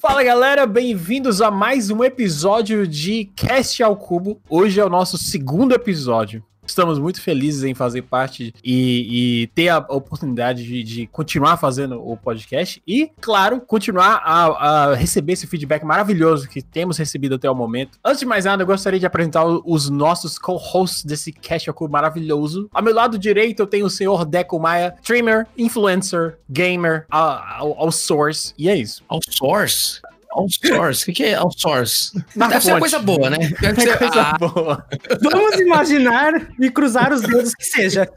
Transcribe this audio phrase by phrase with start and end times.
[0.00, 4.40] Fala galera, bem-vindos a mais um episódio de Cast ao Cubo.
[4.48, 6.42] Hoje é o nosso segundo episódio.
[6.70, 12.00] Estamos muito felizes em fazer parte e, e ter a oportunidade de, de, continuar fazendo
[12.00, 14.44] o podcast e, claro, continuar a,
[14.90, 17.98] a, receber esse feedback maravilhoso que temos recebido até o momento.
[18.04, 21.92] Antes de mais nada, eu gostaria de apresentar os nossos co-hosts desse Cast ao Cubo
[21.92, 22.70] maravilhoso.
[22.72, 28.54] Ao meu lado direito, eu tenho o senhor Deco Maia, streamer, influencer, gamer, ao source.
[28.56, 29.02] E é isso.
[29.08, 30.00] Ao source?
[30.32, 31.02] Outsource?
[31.02, 32.12] O que, que é outsource?
[32.36, 32.72] Na Deve fonte.
[32.72, 33.38] ser coisa boa, né?
[33.60, 34.38] Deve ser coisa ah.
[34.38, 34.86] boa.
[35.22, 38.08] Vamos imaginar e cruzar os dedos que seja.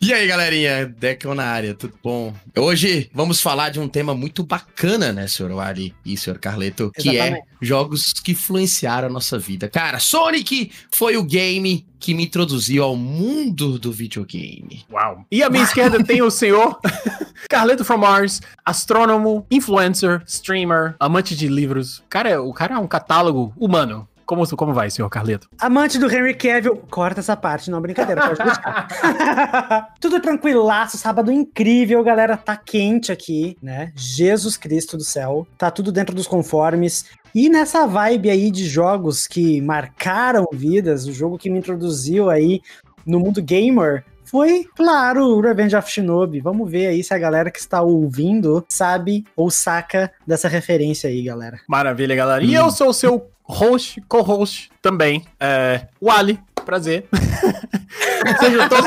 [0.00, 0.86] E aí, galerinha?
[0.86, 2.34] Decon na área, tudo bom?
[2.56, 7.18] Hoje vamos falar de um tema muito bacana, né, senhor Wally e senhor Carleto, que
[7.18, 9.68] é jogos que influenciaram a nossa vida.
[9.68, 14.84] Cara, Sonic foi o game que me introduziu ao mundo do videogame.
[14.90, 15.24] Uau.
[15.30, 16.78] E à minha esquerda tem o senhor
[17.48, 22.02] Carleto from Mars, astrônomo, influencer, streamer, amante de livros.
[22.08, 24.08] Cara, o cara é um catálogo humano.
[24.26, 25.48] Como, como vai, senhor Carleto?
[25.60, 26.76] Amante do Henry Cavill.
[26.90, 29.94] Corta essa parte, não, brincadeira, pode deixar.
[30.00, 32.36] Tudo tranquilaço, sábado incrível, galera.
[32.36, 33.92] Tá quente aqui, né?
[33.94, 35.46] Jesus Cristo do céu.
[35.58, 37.04] Tá tudo dentro dos conformes.
[37.34, 42.62] E nessa vibe aí de jogos que marcaram vidas, o jogo que me introduziu aí
[43.04, 46.40] no mundo gamer, foi, claro, o Revenge of Shinobi.
[46.40, 51.22] Vamos ver aí se a galera que está ouvindo sabe ou saca dessa referência aí,
[51.22, 51.60] galera.
[51.68, 52.42] Maravilha, galera.
[52.42, 52.64] E hum.
[52.64, 56.40] eu sou o seu host, co-host também, é, Wally.
[56.64, 57.06] Prazer.
[58.40, 58.84] Sejam todos,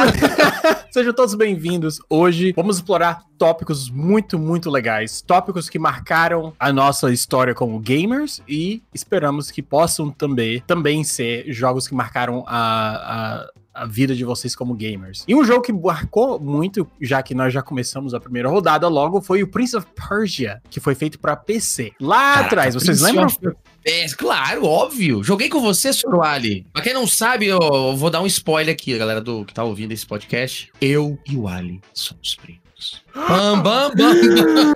[0.92, 2.00] Sejam todos bem-vindos.
[2.10, 5.22] Hoje vamos explorar tópicos muito, muito legais.
[5.22, 11.46] Tópicos que marcaram a nossa história como gamers e esperamos que possam também, também ser
[11.54, 13.48] jogos que marcaram a, a
[13.78, 15.24] a vida de vocês como gamers.
[15.28, 19.22] E um jogo que marcou muito, já que nós já começamos a primeira rodada logo,
[19.22, 21.92] foi o Prince of Persia, que foi feito para PC.
[22.02, 23.56] Lá Caraca, atrás, vocês Prince lembram?
[23.88, 25.24] É, claro, óbvio.
[25.24, 26.22] Joguei com você, Sr.
[26.22, 26.66] Ali.
[26.74, 29.94] Pra quem não sabe, eu vou dar um spoiler aqui, galera do que tá ouvindo
[29.94, 30.70] esse podcast.
[30.82, 33.02] Eu e o Ali somos primos.
[33.16, 34.74] Bam, bam, bam.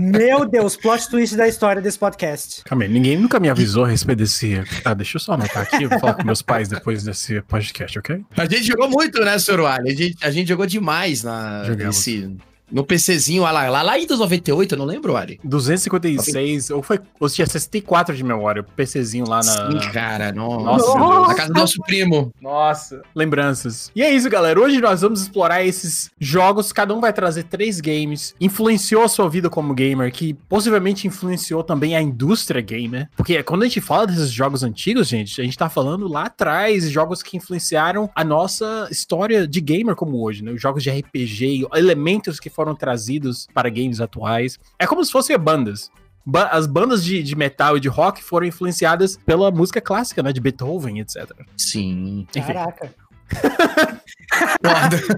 [0.02, 2.64] Meu Deus, plot twist da história desse podcast.
[2.64, 4.64] Calma aí, ninguém nunca me avisou a respeito desse.
[4.84, 8.00] Ah, deixa eu só anotar aqui, eu vou falar com meus pais depois desse podcast,
[8.00, 8.20] ok?
[8.36, 9.60] A gente jogou muito, né, Sr.
[9.60, 9.92] Wally?
[9.92, 12.36] A gente, a gente jogou demais na, nesse,
[12.70, 15.38] no PCzinho lá, lá, lá em 98, eu não lembro, Ari.
[15.44, 16.98] 256, ou foi.
[17.20, 19.70] Ou tinha 64 de memória, o PCzinho lá na.
[19.70, 20.98] Sim, cara, nossa.
[20.98, 21.28] nossa.
[21.28, 22.32] Na casa do nosso primo.
[22.40, 23.90] Nossa, lembranças.
[23.94, 24.60] E é isso, galera.
[24.60, 26.72] Hoje nós vamos explorar esses jogos.
[26.72, 28.34] Cada um vai trazer três games.
[28.40, 33.08] Influenciou a sua vida como gamer, que possivelmente influenciou também a indústria gamer.
[33.16, 36.90] Porque quando a gente fala desses jogos antigos, gente, a gente tá falando lá atrás,
[36.90, 40.52] jogos que influenciaram a nossa história de gamer como hoje, né?
[40.52, 44.60] Os jogos de RPG, elementos que foram trazidos para games atuais.
[44.78, 45.90] É como se fossem bandas.
[46.24, 50.32] Ba as bandas de, de, metal e de rock foram influenciadas pela música clássica, né?
[50.32, 51.32] De Beethoven, etc.
[51.56, 52.26] Sim.
[52.34, 52.52] Enfim.
[52.52, 52.94] Caraca.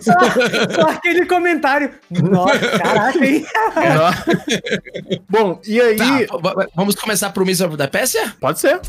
[0.01, 0.13] só,
[0.75, 1.93] só, aquele comentário.
[2.11, 3.45] Nossa, caraca, hein?
[5.29, 6.27] Bom, e aí.
[6.27, 8.35] Tá, vamos começar pro Miss of the Pérsia?
[8.41, 8.81] Pode ser.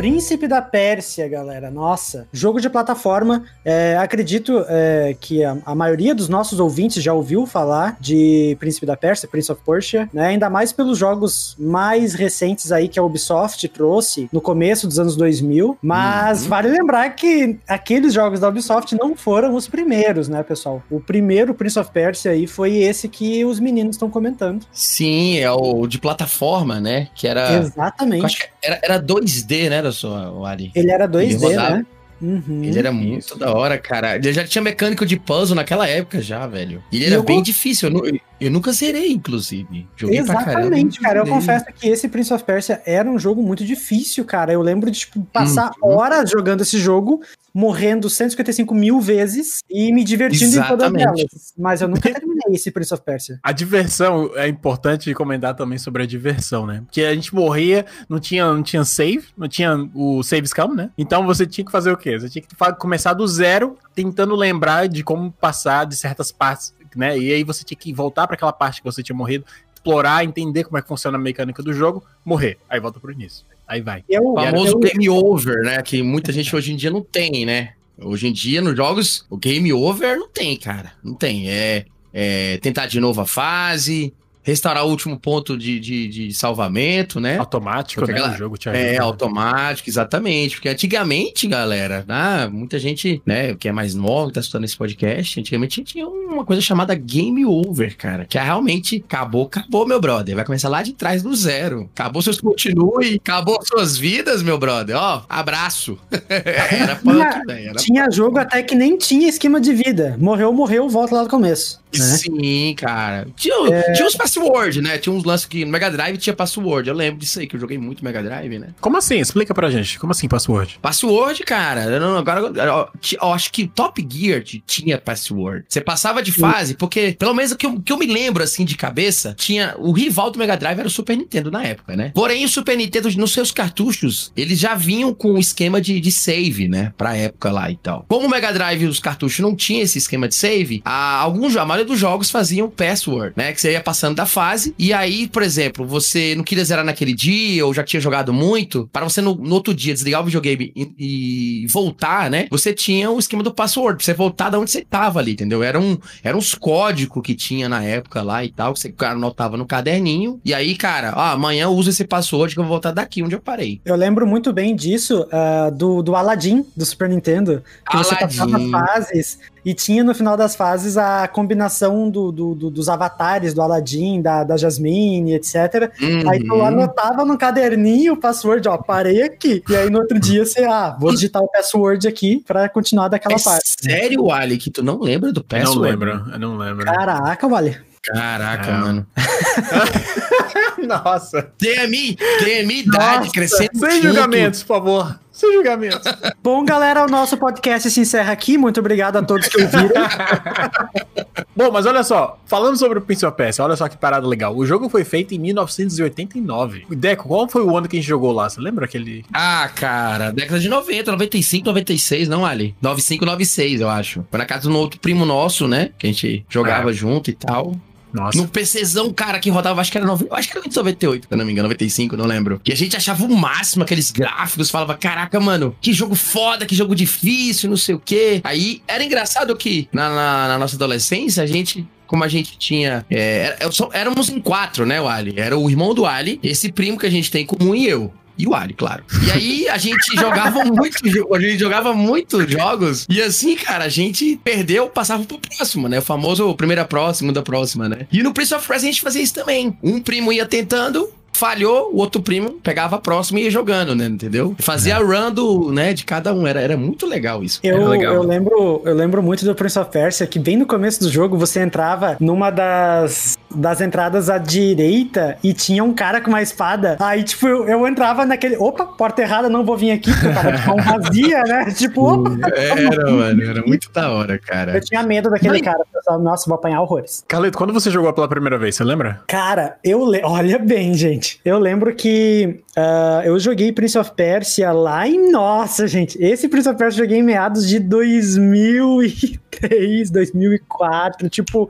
[0.00, 1.70] Príncipe da Pérsia, galera.
[1.70, 3.44] Nossa, jogo de plataforma.
[3.62, 8.86] É, acredito é, que a, a, maioria dos nossos ouvintes já ouviu falar de Príncipe
[8.86, 10.28] da Pérsia, Prince of Persia, né?
[10.28, 15.16] Ainda mais pelos jogos mais recentes aí que a Ubisoft trouxe no começo dos anos
[15.16, 15.76] 2000.
[15.82, 16.48] Mas uhum.
[16.48, 20.82] vale lembrar que aqueles jogos da Ubisoft não foram os primeiros, né, pessoal?
[20.90, 24.64] O primeiro Prince of Persia aí foi esse que os meninos estão comentando.
[24.72, 27.08] Sim, é o de plataforma, né?
[27.14, 27.52] Que era.
[27.58, 28.24] Exatamente.
[28.24, 29.89] Acho que era, era 2D, né?
[29.92, 30.70] Só, o Ali.
[30.74, 31.86] Ele era 2D, ele né?
[32.20, 33.38] Uhum, ele era muito isso.
[33.38, 34.16] da hora, cara.
[34.16, 36.82] Ele já tinha mecânico de puzzle naquela época já, velho.
[36.92, 37.88] Ele era bem difícil.
[37.88, 39.88] Eu, eu, nunca zerei, inclusive.
[39.96, 41.20] Joguei Exatamente, cara.
[41.20, 44.52] Eu confesso que esse Prince of Persia era um jogo muito difícil, cara.
[44.52, 45.94] Eu lembro de tipo, passar uhum.
[45.94, 47.22] horas jogando esse jogo
[47.54, 51.02] morrendo 155 mil vezes e me divertindo Exatamente.
[51.02, 51.54] em todas elas.
[51.58, 53.38] Mas eu nunca terminei esse Prince of Persia.
[53.42, 56.82] A diversão é importante comentar também sobre a diversão, né?
[56.84, 60.90] Porque a gente morria, não tinha, não tinha save, não tinha o save scam, né?
[60.96, 62.18] Então você tinha que fazer o quê?
[62.18, 67.18] Você tinha que começar do zero, tentando lembrar de como passar de certas partes, né?
[67.18, 69.44] E aí você tinha que voltar para aquela parte que você tinha morrido,
[69.74, 72.58] explorar, entender como é que funciona a mecânica do jogo, morrer.
[72.68, 73.44] Aí volta pro início.
[73.70, 74.02] Aí vai.
[74.10, 75.80] É o famoso game over, né?
[75.80, 77.74] Que muita gente hoje em dia não tem, né?
[77.96, 80.92] Hoje em dia, nos jogos, o game over não tem, cara.
[81.04, 81.48] Não tem.
[81.48, 87.20] É, é tentar de novo a fase, restaurar o último ponto de, de, de salvamento,
[87.20, 87.38] né?
[87.38, 88.18] Automático, Porque né?
[88.20, 90.56] aquela- O jogo te É, automático, exatamente.
[90.56, 94.76] Porque antigamente, galera, né, muita gente, né, que é mais nova, que tá escutando esse
[94.76, 98.24] podcast, antigamente tinha uma coisa chamada game over, cara.
[98.24, 100.34] Que é realmente acabou, acabou, meu brother.
[100.36, 101.88] Vai começar lá de trás do zero.
[101.94, 104.96] Acabou seus continue, acabou suas vidas, meu brother.
[104.96, 105.98] Ó, abraço.
[106.28, 107.68] era punk, velho.
[107.70, 110.16] Era Tinha jogo até que nem tinha esquema de vida.
[110.18, 111.80] Morreu, morreu, volta lá do começo.
[111.96, 112.04] Né?
[112.04, 113.26] Sim, cara.
[113.36, 113.54] Tinha,
[113.92, 114.98] tinha uns password, né?
[114.98, 116.88] Tinha uns lances que no Mega Drive tinha password.
[116.88, 118.68] Eu lembro disso aí, que eu joguei muito Mega Drive, né?
[118.80, 119.18] Como assim?
[119.18, 119.98] Explica pra gente.
[119.98, 120.78] Como assim, password?
[120.80, 121.84] Password, cara.
[121.84, 122.88] Eu não- agora, eu,
[123.20, 125.64] eu acho que Top Gear tinha password.
[125.68, 128.76] Você passava de fase, porque, pelo menos que eu, que eu me lembro, assim, de
[128.76, 129.74] cabeça, tinha.
[129.78, 132.12] O rival do Mega Drive era o Super Nintendo na época, né?
[132.14, 136.12] Porém, o Super Nintendo, nos seus cartuchos, eles já vinham com o esquema de, de
[136.12, 136.92] save, né?
[136.96, 138.04] Pra época lá e tal.
[138.08, 141.56] Como o Mega Drive e os cartuchos não tinham esse esquema de save, a, alguns,
[141.56, 143.52] a maioria dos jogos faziam password, né?
[143.52, 144.74] Que você ia passando da fase.
[144.78, 148.88] E aí, por exemplo, você não queria zerar naquele dia ou já tinha jogado muito,
[148.92, 152.46] para você no, no outro dia desligar o videogame e, e voltar, né?
[152.50, 155.62] Você tinha o esquema do password, pra você voltar da onde você tava ali, entendeu?
[155.62, 159.56] Era um, era uns códigos que tinha na época lá e tal, que você anotava
[159.56, 160.40] no caderninho.
[160.44, 163.34] E aí, cara, ó, amanhã eu uso esse password que eu vou voltar daqui onde
[163.34, 163.80] eu parei.
[163.84, 167.62] Eu lembro muito bem disso, ah, do, do Aladdin, do Super Nintendo.
[167.90, 168.70] Que você passava Aladdin.
[168.70, 173.60] fases e tinha no final das fases a combinação do, do- do- dos avatares do
[173.62, 175.90] Aladdin, da, da Jasmine, etc.
[176.30, 176.64] Aí tu Uhum.
[176.64, 179.62] anotava no caderninho o password, ó, parei aqui.
[179.68, 183.34] E aí no outro dia você, ah, vou digitar o password aqui pra continuar daquela
[183.36, 183.74] É parte.
[183.82, 185.76] sério, Ali, que tu não lembra do Eu password?
[185.76, 186.32] não lembro.
[186.32, 186.84] Eu não lembro.
[186.84, 187.76] Caraca, vale.
[188.02, 188.72] Caraca, É.
[188.78, 189.06] mano.
[190.86, 191.52] Nossa.
[191.58, 193.78] DMI, DMI idade Nossa, crescendo.
[193.78, 194.06] Sem junto.
[194.06, 195.20] julgamentos, por favor.
[195.32, 196.02] Sem julgamentos.
[196.42, 198.58] Bom, galera, o nosso podcast se encerra aqui.
[198.58, 199.88] Muito obrigado a todos que ouviram.
[201.56, 204.54] Bom, mas olha só, falando sobre o Prince of Persia, olha só que parada legal.
[204.56, 206.84] O jogo foi feito em 1989.
[206.90, 208.50] Deco, qual foi o ano que a gente jogou lá?
[208.50, 209.24] Você lembra aquele.
[209.32, 212.74] Ah, cara, década de 90, 95, 96, não, Ali?
[212.82, 214.26] 95, 96, eu acho.
[214.30, 215.90] Foi na casa de um outro primo nosso, né?
[215.98, 217.74] Que a gente jogava junto e tal.
[218.12, 218.36] Nossa.
[218.38, 221.44] No PCzão, cara, que rodava, acho que era 90, acho que era 98, se não
[221.44, 222.60] me engano, 95, não lembro.
[222.66, 226.74] E a gente achava o máximo aqueles gráficos, falava, caraca, mano, que jogo foda, que
[226.74, 228.40] jogo difícil, não sei o quê.
[228.44, 231.86] Aí era engraçado que na, na- na nossa adolescência a gente.
[232.06, 233.06] Como a gente tinha.
[233.08, 233.56] é,
[233.92, 235.34] éramos em quatro, né, o Ali?
[235.36, 238.12] Era o irmão do Ali, esse primo que a gente tem em comum e eu.
[238.40, 239.02] E o Ali, claro.
[239.26, 240.96] E aí a gente jogava muito,
[241.34, 243.06] a gente jogava muitos jogos.
[243.08, 245.98] E assim, cara, a gente perdeu, passava pro próximo, né?
[245.98, 248.06] O famoso primeira próxima, segunda próxima, né?
[248.12, 249.76] E no Prince of Persia a gente fazia isso também.
[249.82, 254.06] Um primo ia tentando, falhou, o outro primo pegava a próxima e ia jogando, né?
[254.06, 254.54] Entendeu?
[254.58, 256.46] Fazia a run do, né, de cada um.
[256.46, 257.60] Era, era muito legal isso.
[257.62, 258.14] Eu, É legal.
[258.14, 261.36] eu, lembro, eu lembro muito do Prince of Persia, que bem no começo do jogo
[261.36, 266.96] você entrava numa das, das entradas à direita e tinha um cara com uma espada.
[267.00, 268.56] Aí, tipo, eu, eu entrava naquele.
[268.56, 271.70] Opa, porta errada, não vou vir aqui, porque eu tava mão vazia, né?
[271.80, 272.30] Tipo, opa.
[272.54, 274.76] Era, mano, era muito da hora, cara.
[274.76, 275.78] Eu tinha medo daquele Mas- cara.
[276.08, 277.24] Eu Nossa, vou apanhar horrores.
[277.26, 279.22] Carleto, quando você jogou pela primeira vez, você lembra?
[279.26, 280.20] Cara, eu le...
[280.22, 281.40] olha bem, gente.
[281.44, 285.30] Eu lembro que ah, eu joguei Prince of Persia lá em.
[285.30, 286.18] Nossa, gente.
[286.22, 291.28] Esse Prince of Persia eu joguei em meados de 2003, 2004.
[291.28, 291.68] Tipo,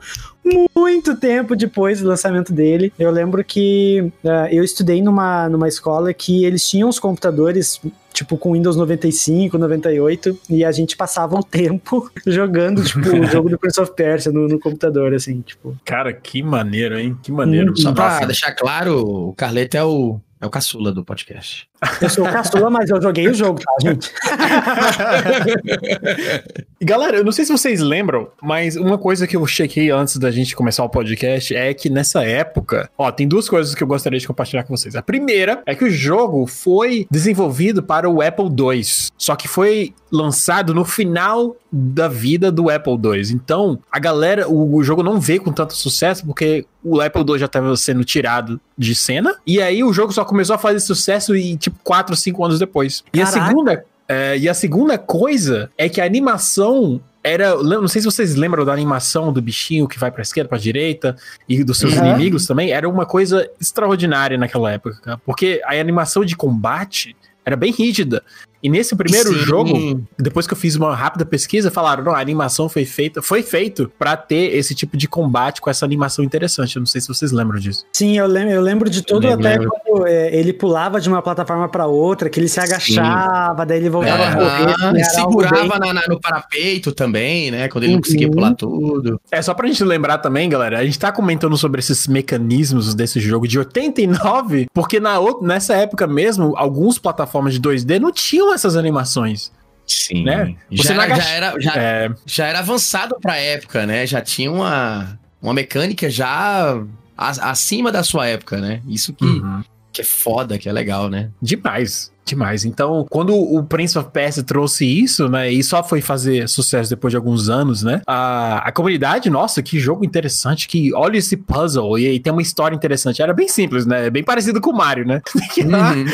[0.76, 2.92] muito tempo depois do lançamento dele.
[2.98, 7.80] Eu lembro que ah, eu estudei numa, numa escola que eles tinham os computadores.
[8.12, 13.48] Tipo, com Windows 95, 98, e a gente passava o tempo jogando, tipo, o jogo
[13.48, 15.78] do Prince of Persia no, no computador, assim, tipo.
[15.84, 17.16] Cara, que maneiro, hein?
[17.22, 17.70] Que maneiro.
[17.70, 21.69] Hum, Só pra deixar claro, o Carleto é o, é o caçula do podcast.
[22.00, 24.12] Eu sou o caçula, mas eu joguei o jogo, tá, gente?
[26.82, 30.30] Galera, eu não sei se vocês lembram, mas uma coisa que eu chequei antes da
[30.30, 34.18] gente começar o podcast é que nessa época, ó, tem duas coisas que eu gostaria
[34.18, 34.94] de compartilhar com vocês.
[34.94, 38.82] A primeira é que o jogo foi desenvolvido para o Apple II,
[39.16, 43.32] só que foi lançado no final da vida do Apple II.
[43.32, 47.38] Então, a galera, o, o jogo não veio com tanto sucesso porque o Apple II
[47.38, 51.36] já estava sendo tirado de cena, e aí o jogo só começou a fazer sucesso
[51.36, 53.02] e tipo 4 ou 5 anos depois.
[53.12, 57.54] E a segunda é, e a segunda coisa é que a animação era.
[57.62, 61.16] Não sei se vocês lembram da animação do bichinho que vai pra esquerda, pra direita,
[61.48, 62.06] e dos seus Uhum.
[62.06, 62.72] inimigos também.
[62.72, 68.22] Era uma coisa extraordinária naquela época, porque a animação de combate era bem rígida.
[68.62, 69.40] E nesse primeiro Sim.
[69.40, 73.42] jogo, depois que eu fiz uma rápida pesquisa, falaram, não, a animação foi feita, foi
[73.42, 76.76] feito para ter esse tipo de combate com essa animação interessante.
[76.76, 77.86] Eu não sei se vocês lembram disso.
[77.92, 79.70] Sim, eu lembro, eu lembro de tudo até lembro.
[79.70, 83.68] quando é, ele pulava de uma plataforma para outra, que ele se agachava, Sim.
[83.68, 84.74] daí ele voltava é, a correr.
[84.80, 87.68] Ah, ele segurava na, na, no parapeito também, né?
[87.68, 87.96] Quando ele uhum.
[87.96, 89.20] não conseguia pular tudo.
[89.30, 93.20] É só pra gente lembrar também, galera, a gente tá comentando sobre esses mecanismos desse
[93.20, 98.76] jogo de 89, porque na, nessa época mesmo, algumas plataformas de 2D não tinham essas
[98.76, 99.52] animações.
[99.86, 100.24] Sim.
[100.24, 100.56] Né?
[100.70, 102.10] Já, era, já, era, já, é...
[102.24, 104.06] já era avançado pra época, né?
[104.06, 106.80] Já tinha uma, uma mecânica já
[107.16, 108.80] acima da sua época, né?
[108.86, 109.62] Isso que, uhum.
[109.92, 111.30] que é foda, que é legal, né?
[111.42, 112.12] Demais.
[112.30, 112.64] Demais.
[112.64, 117.10] Então, quando o Prince of Persia trouxe isso, né, e só foi fazer sucesso depois
[117.10, 121.98] de alguns anos, né, a, a comunidade, nossa, que jogo interessante, que olha esse puzzle
[121.98, 123.20] e, e tem uma história interessante.
[123.20, 125.20] Era bem simples, né, bem parecido com o Mario, né?
[125.36, 126.04] Tem que ir lá, uhum.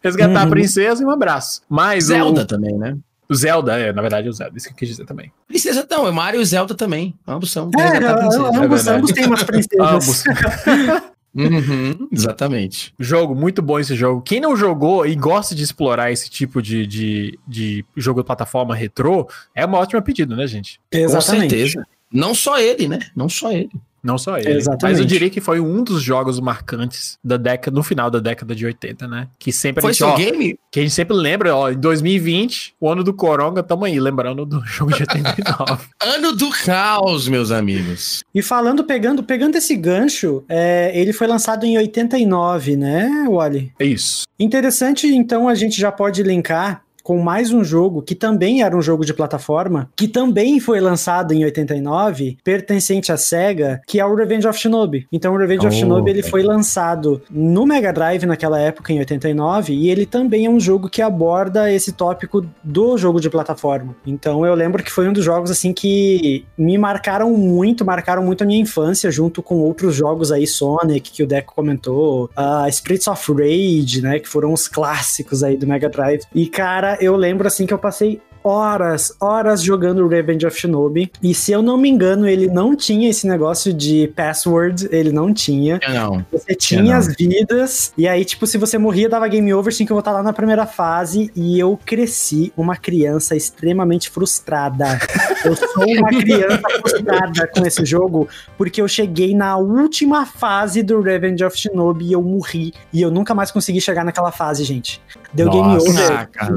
[0.00, 0.46] resgatar uhum.
[0.46, 1.62] a princesa e um abraço.
[1.68, 2.96] Mas Zelda o, também, né?
[3.28, 5.32] O Zelda, é, na verdade, o Zelda, isso que eu quis dizer também.
[5.48, 7.14] Princesa não, é Mario e Zelda também.
[7.26, 7.68] Ambos são.
[7.76, 7.96] É,
[8.62, 9.80] ambos, ambos têm umas princesas.
[9.80, 10.24] ambos.
[11.34, 12.94] Uhum, exatamente.
[12.98, 14.22] Jogo, muito bom esse jogo.
[14.22, 18.74] Quem não jogou e gosta de explorar esse tipo de, de, de jogo de plataforma
[18.74, 20.80] retrô, é uma ótima pedida, né, gente?
[20.92, 21.42] Exatamente.
[21.42, 21.86] Com certeza.
[22.14, 23.00] Não só ele, né?
[23.14, 23.70] Não só ele.
[24.04, 24.52] Não só ele.
[24.52, 24.82] Exatamente.
[24.82, 28.54] Mas eu diria que foi um dos jogos marcantes da década, no final da década
[28.54, 29.28] de 80, né?
[29.38, 30.58] Que sempre foi a gente, ó, game?
[30.70, 34.44] Que a gente sempre lembra, ó, em 2020, o ano do Coronga, tamo aí, lembrando
[34.44, 35.84] do jogo de 89.
[35.98, 38.22] ano do caos, meus amigos.
[38.34, 43.72] E falando, pegando, pegando esse gancho, é, ele foi lançado em 89, né, Wally?
[43.78, 44.24] É isso.
[44.38, 48.80] Interessante, então a gente já pode linkar com mais um jogo que também era um
[48.80, 54.14] jogo de plataforma, que também foi lançado em 89, pertencente à SEGA, que é o
[54.14, 55.06] Revenge of Shinobi.
[55.12, 58.98] Então o Revenge oh, of Shinobi ele foi lançado no Mega Drive naquela época, em
[59.00, 63.94] 89, e ele também é um jogo que aborda esse tópico do jogo de plataforma.
[64.06, 68.44] Então eu lembro que foi um dos jogos assim que me marcaram muito, marcaram muito
[68.44, 73.08] a minha infância, junto com outros jogos aí, Sonic, que o Deco comentou, uh, Spirits
[73.08, 76.22] of Rage, né, que foram os clássicos aí do Mega Drive.
[76.34, 81.10] E cara, eu lembro assim que eu passei horas, horas jogando Revenge of Shinobi.
[81.22, 85.32] E se eu não me engano, ele não tinha esse negócio de password, ele não
[85.32, 85.80] tinha.
[85.88, 86.24] Não.
[86.30, 89.92] Você tinha as vidas, e aí, tipo, se você morria, dava game over, tinha que
[89.92, 91.32] voltar lá na primeira fase.
[91.34, 94.98] E eu cresci uma criança extremamente frustrada.
[95.44, 101.00] eu sou uma criança frustrada com esse jogo, porque eu cheguei na última fase do
[101.00, 102.74] Revenge of Shinobi e eu morri.
[102.92, 105.00] E eu nunca mais consegui chegar naquela fase, gente.
[105.32, 106.28] Deu Nossa, game over.
[106.28, 106.54] Cara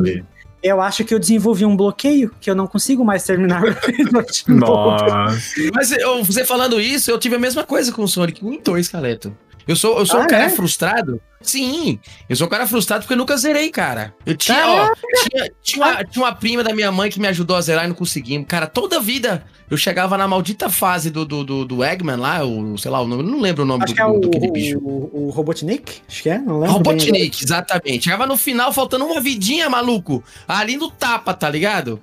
[0.61, 3.67] eu acho que eu desenvolvi um bloqueio que eu não consigo mais terminar o
[4.53, 5.37] Nossa.
[5.73, 8.61] Mas eu, você falando isso, eu tive a mesma coisa com o Sonic 1 e
[8.61, 9.35] 2, Caleto.
[9.67, 10.49] Eu sou, eu sou ah, um cara é?
[10.49, 11.21] frustrado.
[11.41, 14.13] Sim, eu sou um cara frustrado porque eu nunca zerei, cara.
[14.25, 14.91] Eu tinha, ó,
[15.29, 17.87] tinha, tinha, uma, tinha uma prima da minha mãe que me ajudou a zerar e
[17.87, 18.47] não conseguimos.
[18.47, 22.77] Cara, toda vida eu chegava na maldita fase do, do, do, do Eggman lá, o,
[22.77, 24.79] sei lá, eu não lembro o nome Acho do, que é o, do aquele bicho.
[24.79, 26.01] O, o Robotnik?
[26.07, 26.77] Acho que é, não lembro.
[26.77, 28.05] Robotnik, exatamente.
[28.05, 30.23] Chegava no final faltando uma vidinha, maluco.
[30.47, 32.01] Ali no tapa, tá ligado?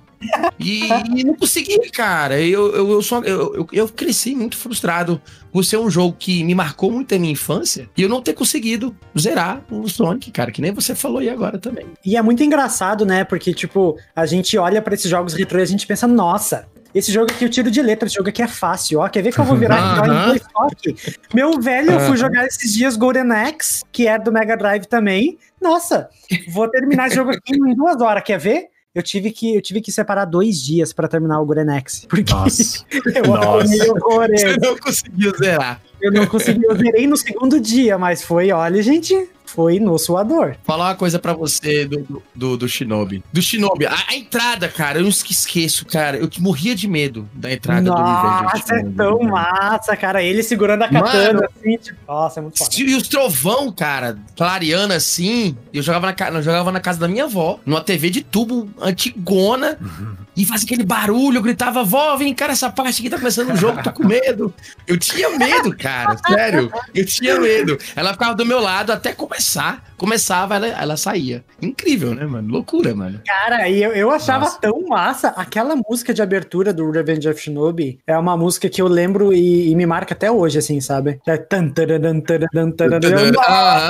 [0.59, 2.41] E, e, não consegui, cara.
[2.41, 6.43] Eu, eu, eu, só, eu, eu, eu, cresci muito frustrado por ser um jogo que
[6.43, 9.34] me marcou muito a minha infância e eu não ter conseguido zerar
[9.71, 11.85] o Sonic, cara, que nem você falou aí agora também.
[12.05, 13.23] E é muito engraçado, né?
[13.23, 17.11] Porque, tipo, a gente olha para esses jogos retrô e a gente pensa, nossa, esse
[17.11, 19.09] jogo aqui eu tiro de letra, esse jogo aqui é fácil, ó.
[19.09, 21.19] Quer ver que eu vou virar uh -huh.
[21.33, 25.37] Meu velho, eu fui jogar esses dias Golden Axe, que é do Mega Drive também.
[25.61, 26.09] Nossa,
[26.47, 28.69] vou terminar esse jogo aqui em duas horas, quer ver?
[28.95, 32.05] Eu tive que, eu tive que separar dois dias para terminar o Gorenex.
[32.09, 32.85] Porque Nossa.
[33.13, 33.67] eu Nossa.
[33.67, 35.81] Você não conseguiu zerar.
[36.01, 40.55] Eu não consegui, eu zerei no segundo dia, mas foi, olha, gente, foi no suador.
[40.63, 43.23] Falar uma coisa para você do, do, do, Shinobi.
[43.31, 46.17] Do Shinobi, a, a, entrada, cara, eu esqueço, cara.
[46.17, 50.21] Eu morria de medo da entrada nossa, do Nossa, é tão massa, cara.
[50.23, 52.75] Ele segurando a katana Mano, assim, tipo, nossa, é muito foda.
[52.75, 55.57] E os trovão, cara, clareando assim.
[55.73, 59.77] Eu jogava na, eu jogava na casa da minha avó, numa TV de tubo antigona.
[59.79, 60.25] Uhum.
[60.37, 63.55] E fazia aquele barulho, eu gritava, vó, vem cá essa parte aqui, tá começando o
[63.55, 64.53] jogo, tô com medo.
[64.85, 66.69] Eu tinha medo, cara, sério.
[66.93, 67.77] Eu tinha medo.
[67.95, 71.43] Ela ficava do meu lado até começar começar, começava, ela, ela saía.
[71.61, 72.51] Incrível, né, mano?
[72.51, 73.21] Loucura, mano.
[73.25, 74.59] Cara, e eu, eu achava Nossa.
[74.59, 75.29] tão massa.
[75.29, 79.69] Aquela música de abertura do Revenge of Shinobi é uma música que eu lembro e,
[79.71, 81.19] e me marca até hoje, assim, sabe?
[81.27, 83.01] É tan, taran, taran, taran,
[83.47, 83.89] ah,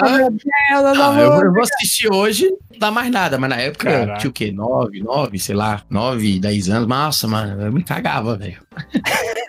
[1.20, 4.20] eu vou assistir hoje, não dá mais nada, mas na época Caraca.
[4.20, 4.52] tinha o quê?
[4.52, 6.88] 9, 9, sei lá, 9, 10 anos.
[6.88, 8.58] Nossa, mano, eu me cagava, velho.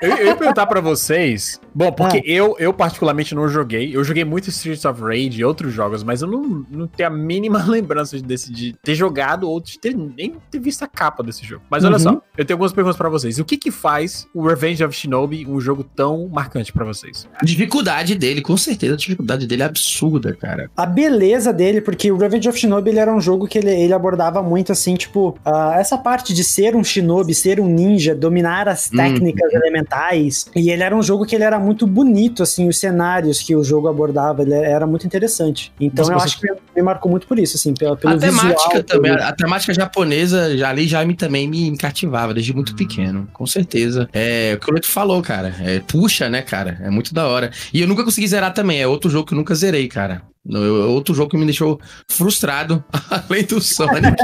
[0.03, 1.61] Eu, eu ia perguntar pra vocês.
[1.75, 2.23] Bom, porque ah.
[2.25, 3.97] eu, eu particularmente não joguei.
[3.97, 7.09] Eu joguei muito Streets of Rage e outros jogos, mas eu não, não, não tenho
[7.09, 11.23] a mínima lembrança desse, de ter jogado ou de ter, nem ter visto a capa
[11.23, 11.63] desse jogo.
[11.71, 12.01] Mas olha uhum.
[12.01, 13.39] só, eu tenho algumas perguntas para vocês.
[13.39, 17.29] O que que faz o Revenge of Shinobi um jogo tão marcante para vocês?
[17.41, 20.71] A dificuldade dele, com certeza, a dificuldade dele é absurda, cara.
[20.77, 23.93] A beleza dele, porque o Revenge of Shinobi ele era um jogo que ele, ele
[23.93, 28.69] abordava muito assim, tipo, uh, essa parte de ser um shinobi, ser um ninja, dominar
[28.69, 28.97] as uhum.
[28.97, 29.59] técnicas uhum.
[29.59, 30.47] elementais.
[30.55, 33.63] E ele era um jogo que ele era muito bonito, assim, os cenários que o
[33.63, 35.73] jogo abordava, ele era muito interessante.
[35.81, 36.36] Então Mas eu você...
[36.37, 39.25] acho que me marcou muito por isso, assim, pelo, pelo a temática visual, também, pelo...
[39.25, 42.77] a temática japonesa já ali já me, também me cativava desde muito hum.
[42.77, 44.09] pequeno, com certeza.
[44.13, 45.55] É o que o Leto falou, cara.
[45.61, 46.79] É, puxa, né, cara?
[46.83, 47.51] É muito da hora.
[47.73, 50.23] E eu nunca consegui zerar também, é outro jogo que eu nunca zerei, cara.
[50.49, 54.17] Outro jogo que me deixou frustrado, além do Sonic.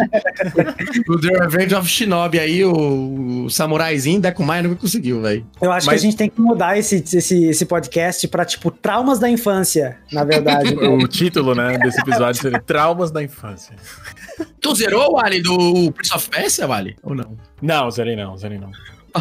[1.09, 5.47] o The Revenge of Shinobi aí, o, o Samuraizinho, Dekumai nunca conseguiu, velho.
[5.61, 6.01] Eu acho Mas...
[6.01, 9.99] que a gente tem que mudar esse, esse, esse podcast pra, tipo, traumas da infância,
[10.13, 10.75] na verdade.
[10.79, 13.75] o título, né, desse episódio seria Traumas da Infância.
[14.61, 16.97] Tu zerou, Wally, do Prince of Persia, Wally?
[17.03, 17.37] Ou não?
[17.61, 18.71] Não, zerei não, zerei não.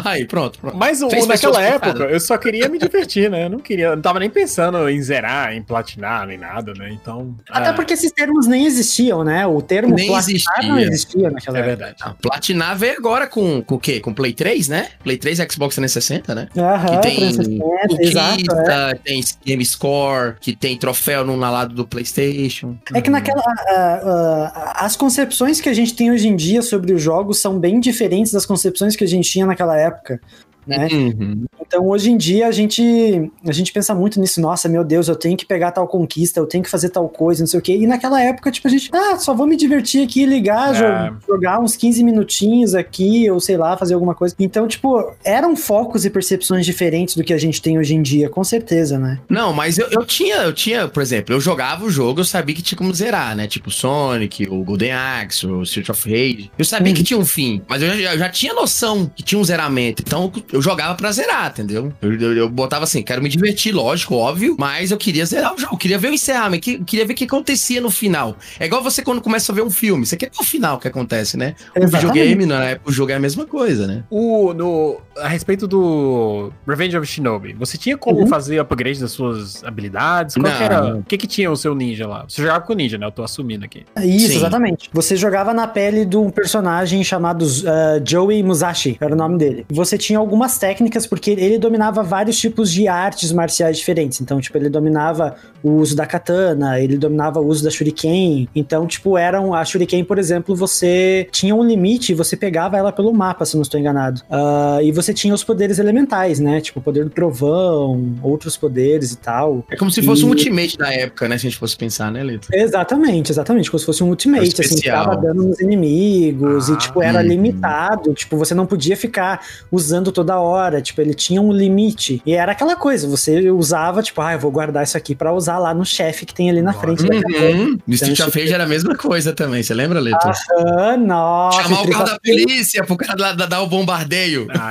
[0.04, 0.76] Aí, pronto, pronto.
[0.76, 3.46] Mas o, naquela época, eu só queria me divertir, né?
[3.46, 6.90] Eu não queria, eu não tava nem pensando em zerar, em platinar, nem nada, né?
[6.90, 7.34] Então.
[7.50, 9.46] Até ah, porque esses termos nem existiam, né?
[9.46, 10.62] O termo nem existia.
[10.62, 11.76] não existia naquela é época.
[11.76, 11.96] verdade.
[12.00, 14.00] Ah, platinar veio agora com, com o quê?
[14.00, 14.88] Com Play 3, né?
[15.02, 16.48] Play 3 e Xbox 360, né?
[16.56, 18.94] Aham, que tem 360, exato, é.
[18.94, 22.76] tem Game Score, que tem troféu no lado do PlayStation.
[22.94, 23.40] É que naquela.
[23.40, 27.58] Uh, uh, as concepções que a gente tem hoje em dia sobre os jogos são
[27.58, 30.20] bem diferentes das concepções que a gente tinha naquela época época
[30.66, 30.88] né?
[30.92, 31.44] Uhum.
[31.60, 35.16] Então, hoje em dia, a gente, a gente pensa muito nisso, nossa, meu Deus, eu
[35.16, 37.76] tenho que pegar tal conquista, eu tenho que fazer tal coisa, não sei o quê.
[37.76, 41.12] E naquela época, tipo, a gente, ah, só vou me divertir aqui, ligar, é.
[41.26, 44.34] jogar uns 15 minutinhos aqui, ou sei lá, fazer alguma coisa.
[44.38, 48.28] Então, tipo, eram focos e percepções diferentes do que a gente tem hoje em dia,
[48.28, 49.18] com certeza, né?
[49.28, 52.54] Não, mas eu, eu tinha, eu tinha, por exemplo, eu jogava o jogo, eu sabia
[52.54, 53.46] que tinha como zerar, né?
[53.46, 56.50] Tipo, Sonic, o Golden Axe, o Street of Rage.
[56.58, 56.96] Eu sabia uhum.
[56.96, 60.02] que tinha um fim, mas eu já, eu já tinha noção que tinha um zeramento.
[60.06, 61.92] Então, eu jogava pra zerar, entendeu?
[62.00, 65.58] Eu, eu, eu, botava assim, quero me divertir, lógico, óbvio, mas eu queria zerar o
[65.58, 68.36] jogo, queria ver o encerramento, que, queria ver o que acontecia no final.
[68.60, 70.86] É igual você quando começa a ver um filme, você quer ver o final que
[70.86, 71.54] acontece, né?
[71.76, 74.04] O videogame, na época, o jogo é a mesma coisa, né?
[74.10, 78.26] O, no, a respeito do Revenge of Shinobi, você tinha como uhum.
[78.26, 80.34] fazer upgrade das suas habilidades?
[80.34, 80.96] Qual que era?
[80.96, 82.24] O que que tinha o seu ninja lá?
[82.28, 83.06] Você jogava com ninja, né?
[83.06, 83.84] Eu tô assumindo aqui.
[84.02, 84.36] Isso, Sim.
[84.36, 84.90] exatamente.
[84.92, 89.66] Você jogava na pele de um personagem chamado uh, Joey Musashi, era o nome dele.
[89.70, 94.20] Você tinha algumas técnicas porque ele dominava vários tipos de artes marciais diferentes.
[94.20, 98.48] Então, tipo, ele dominava o uso da katana, ele dominava o uso da shuriken.
[98.54, 103.12] Então, tipo, eram a shuriken, por exemplo, você tinha um limite, você pegava ela pelo
[103.12, 104.22] mapa, se não estou enganado.
[104.22, 106.60] Uh, e você tinha os poderes elementais, né?
[106.60, 109.64] Tipo, o poder do trovão, outros poderes e tal.
[109.70, 110.24] É como se fosse e...
[110.24, 111.38] um ultimate da época, né?
[111.38, 112.48] Se a gente fosse pensar, né, Lito?
[112.52, 113.70] Exatamente, exatamente.
[113.70, 117.20] Como se fosse um ultimate, assim, que tava dando nos inimigos ah, e, tipo, era
[117.20, 117.22] hum.
[117.22, 118.12] limitado.
[118.14, 122.22] Tipo, você não podia ficar usando toda hora hora, tipo, ele tinha um limite.
[122.24, 125.58] E era aquela coisa, você usava, tipo, ah, eu vou guardar isso aqui para usar
[125.58, 127.02] lá no chefe que tem ali na frente.
[127.02, 127.78] Uhum.
[127.86, 130.18] No Street of Rage era a mesma coisa também, você lembra, Leto?
[130.26, 131.62] Ah, nossa.
[131.62, 134.46] Chamar o carro da polícia pro cara dar, dar o bombardeio.
[134.50, 134.70] Ah,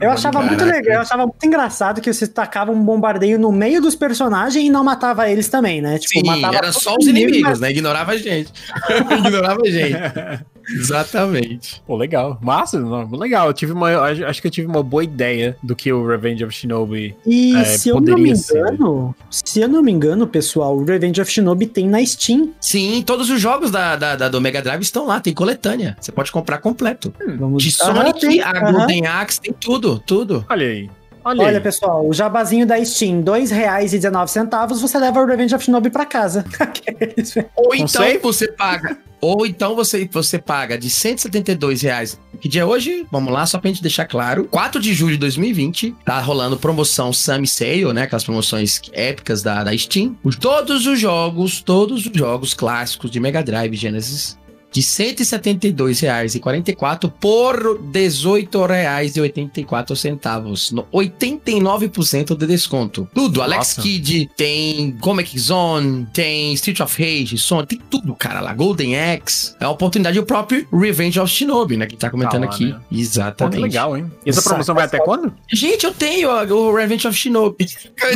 [0.00, 0.48] eu achava Caraca.
[0.48, 4.64] muito legal, eu achava muito engraçado que você tacava um bombardeio no meio dos personagens
[4.64, 5.98] e não matava eles também, né?
[5.98, 7.60] Tipo, Sim, matava era só os inimigos, mas...
[7.60, 7.70] né?
[7.70, 8.52] Ignorava a gente.
[9.18, 9.96] Ignorava a gente.
[10.70, 11.82] Exatamente.
[11.86, 12.38] Pô, legal.
[12.40, 12.78] Massa,
[13.12, 13.48] legal.
[13.48, 13.90] Eu tive uma.
[13.90, 17.14] Acho que eu tive uma boa ideia do que o Revenge of Shinobi.
[17.26, 19.44] E é, se eu não me engano, ser.
[19.44, 22.50] se eu não me engano, pessoal, o Revenge of Shinobi tem na Steam.
[22.60, 25.96] Sim, todos os jogos da, da, da do Mega Drive estão lá, tem coletânea.
[26.00, 27.12] Você pode comprar completo.
[27.20, 27.62] Hum, vamos...
[27.62, 30.44] De Sonic, ah, a Golden Axe, tem tudo, tudo.
[30.48, 30.90] Olha aí.
[31.24, 35.90] Olha, Olha pessoal, o jabazinho da Steam, R$ 2,19, você leva o Revenge of Shinobi
[35.90, 36.44] pra casa.
[37.56, 38.98] Ou então você paga.
[39.20, 42.18] Ou então você, você paga de 172 reais.
[42.40, 43.06] Que dia é hoje?
[43.10, 44.48] Vamos lá, só pra gente deixar claro.
[44.50, 48.02] 4 de julho de 2020, tá rolando promoção Summer Sale, né?
[48.02, 50.16] Aquelas promoções épicas da, da Steam.
[50.40, 54.36] Todos os jogos, todos os jogos clássicos de Mega Drive Genesis
[54.72, 60.86] de R$ 172,44 por R$ 18,84.
[60.92, 63.08] 89% de desconto.
[63.14, 63.38] Tudo.
[63.38, 63.54] Nossa.
[63.54, 68.52] Alex Kidd, tem Comic Zone, tem Street of Rage, Sonic, tem tudo, cara lá.
[68.54, 69.54] Golden Axe.
[69.60, 71.86] É a oportunidade o próprio Revenge of Shinobi, né?
[71.86, 72.66] Que tá comentando aqui.
[72.66, 72.80] Né?
[72.90, 73.56] Exatamente.
[73.56, 74.10] Pô, legal, hein?
[74.24, 75.34] E essa promoção vai até quando?
[75.52, 77.66] Gente, eu tenho o Revenge of Shinobi.
[78.02, 78.14] Olha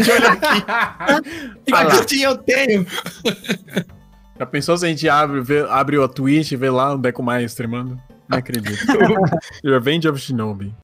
[1.93, 2.09] aqui.
[2.09, 2.87] Fica eu tenho.
[4.39, 7.23] Já pensou se a gente abre, vê, abre o Twitch e vê lá o Deco
[7.23, 7.99] Maia streamando?
[8.29, 8.85] Não acredito.
[9.65, 10.75] Revenge of Shinobi.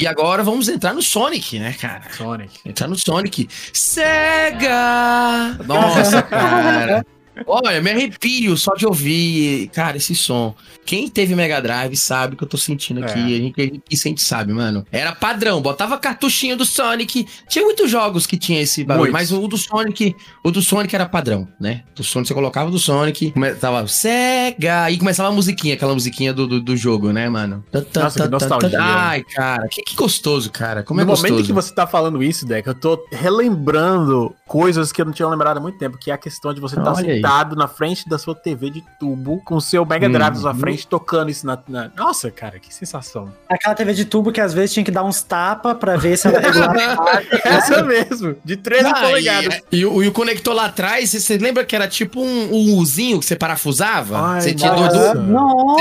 [0.00, 2.10] E agora vamos entrar no Sonic, né, cara?
[2.10, 2.58] Sonic.
[2.68, 3.48] Entrar no Sonic.
[3.72, 5.56] Sega!
[5.66, 7.06] Nossa, cara.
[7.46, 10.54] Olha, me arrepio só de ouvir, cara, esse som.
[10.84, 13.18] Quem teve Mega Drive sabe o que eu tô sentindo aqui.
[13.18, 13.36] É.
[13.36, 14.86] A, gente, a gente sente sabe, mano.
[14.92, 17.26] Era padrão, botava cartuchinho do Sonic.
[17.48, 21.06] Tinha muitos jogos que tinha esse barulho, mas o do Sonic, o do Sonic era
[21.06, 21.82] padrão, né?
[21.94, 26.46] Do Sonic você colocava do Sonic, tava Sega, e começava a musiquinha, aquela musiquinha do,
[26.46, 27.64] do, do jogo, né, mano?
[27.94, 28.78] Nossa, que nostalgia.
[28.80, 30.82] Ai, cara, que, que gostoso, cara.
[30.82, 31.28] Como no é gostoso.
[31.28, 35.12] No momento que você tá falando isso, Deca, eu tô relembrando coisas que eu não
[35.12, 37.66] tinha lembrado há muito tempo, que é a questão de você estar tá sentado na
[37.66, 40.58] frente da sua TV de tubo, com o seu Mega Drive hum, na sua hum.
[40.58, 43.32] frente, tocando isso na, na, Nossa, cara, que sensação.
[43.48, 46.28] Aquela TV de tubo que às vezes tinha que dar uns tapa pra ver se
[46.28, 47.22] ela regulava.
[47.44, 49.60] Essa mesmo, de 13 ah, polegadas.
[49.72, 52.78] E, e, o, e, o, conector lá atrás, você lembra que era tipo um, um
[52.78, 54.18] Uzinho que você parafusava?
[54.18, 55.76] Ai, você tinha do, do, não.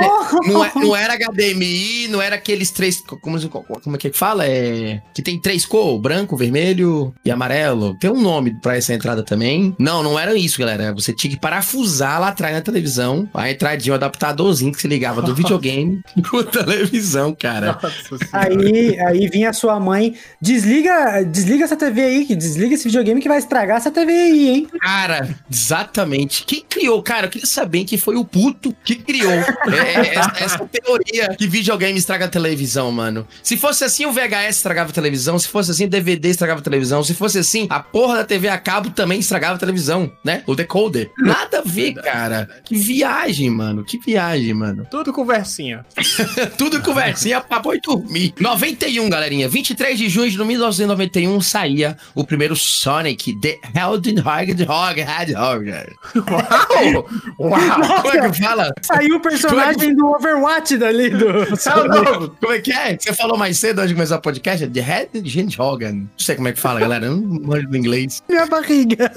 [0.48, 3.02] não, é, não era HDMI, não era aqueles três.
[3.02, 4.46] Como, como é que fala?
[4.48, 7.96] É, que tem três cores: branco, vermelho e amarelo.
[8.00, 9.76] Tem um nome pra essa entrada também.
[9.78, 10.94] Não, não era isso, galera.
[10.94, 13.28] Você tinha que parafusar lá atrás na televisão.
[13.34, 17.78] A entradinha, o adaptadorzinho que se ligava do videogame com televisão, cara.
[18.32, 23.22] aí, aí vinha a sua mãe, desliga, desliga essa TV aí, que desliga esse videogame
[23.22, 24.68] que vai estragar essa TV aí, hein?
[24.80, 26.46] Cara, exatamente.
[26.46, 29.46] Quem criou, cara, eu queria saber que foi o puto que criou é,
[29.96, 33.28] é, essa, essa teoria que videogame estraga a televisão, mano.
[33.42, 35.40] Se fosse assim, o VHS estragava a televisão.
[35.40, 37.04] Se fosse assim, o DVD estragava a televisão.
[37.04, 40.44] Se fosse assim, a porra da TV a cabo também estragava a televisão, né?
[40.46, 41.12] O decoder.
[41.24, 42.50] Nada a ver, cara.
[42.64, 43.84] Que viagem, mano.
[43.84, 44.86] Que viagem, mano.
[44.90, 45.86] Tudo conversinha.
[46.58, 48.34] Tudo conversinha pra boi dormir.
[48.40, 49.48] 91, galerinha.
[49.48, 55.72] 23 de junho de 1991 saía o primeiro Sonic The Hedgehog Hedgehog.
[56.16, 57.10] Uau!
[57.40, 58.02] Uau!
[58.02, 58.74] Como é que fala?
[58.82, 61.48] Saiu o personagem é do Overwatch dali do.
[62.40, 62.98] Como é que é?
[62.98, 64.68] Você falou mais cedo antes de começar o podcast?
[64.68, 65.86] The Hedgehog.
[65.86, 67.06] Não sei como é que fala, galera.
[67.06, 68.22] Eu não manjo do inglês.
[68.28, 69.10] Minha barriga.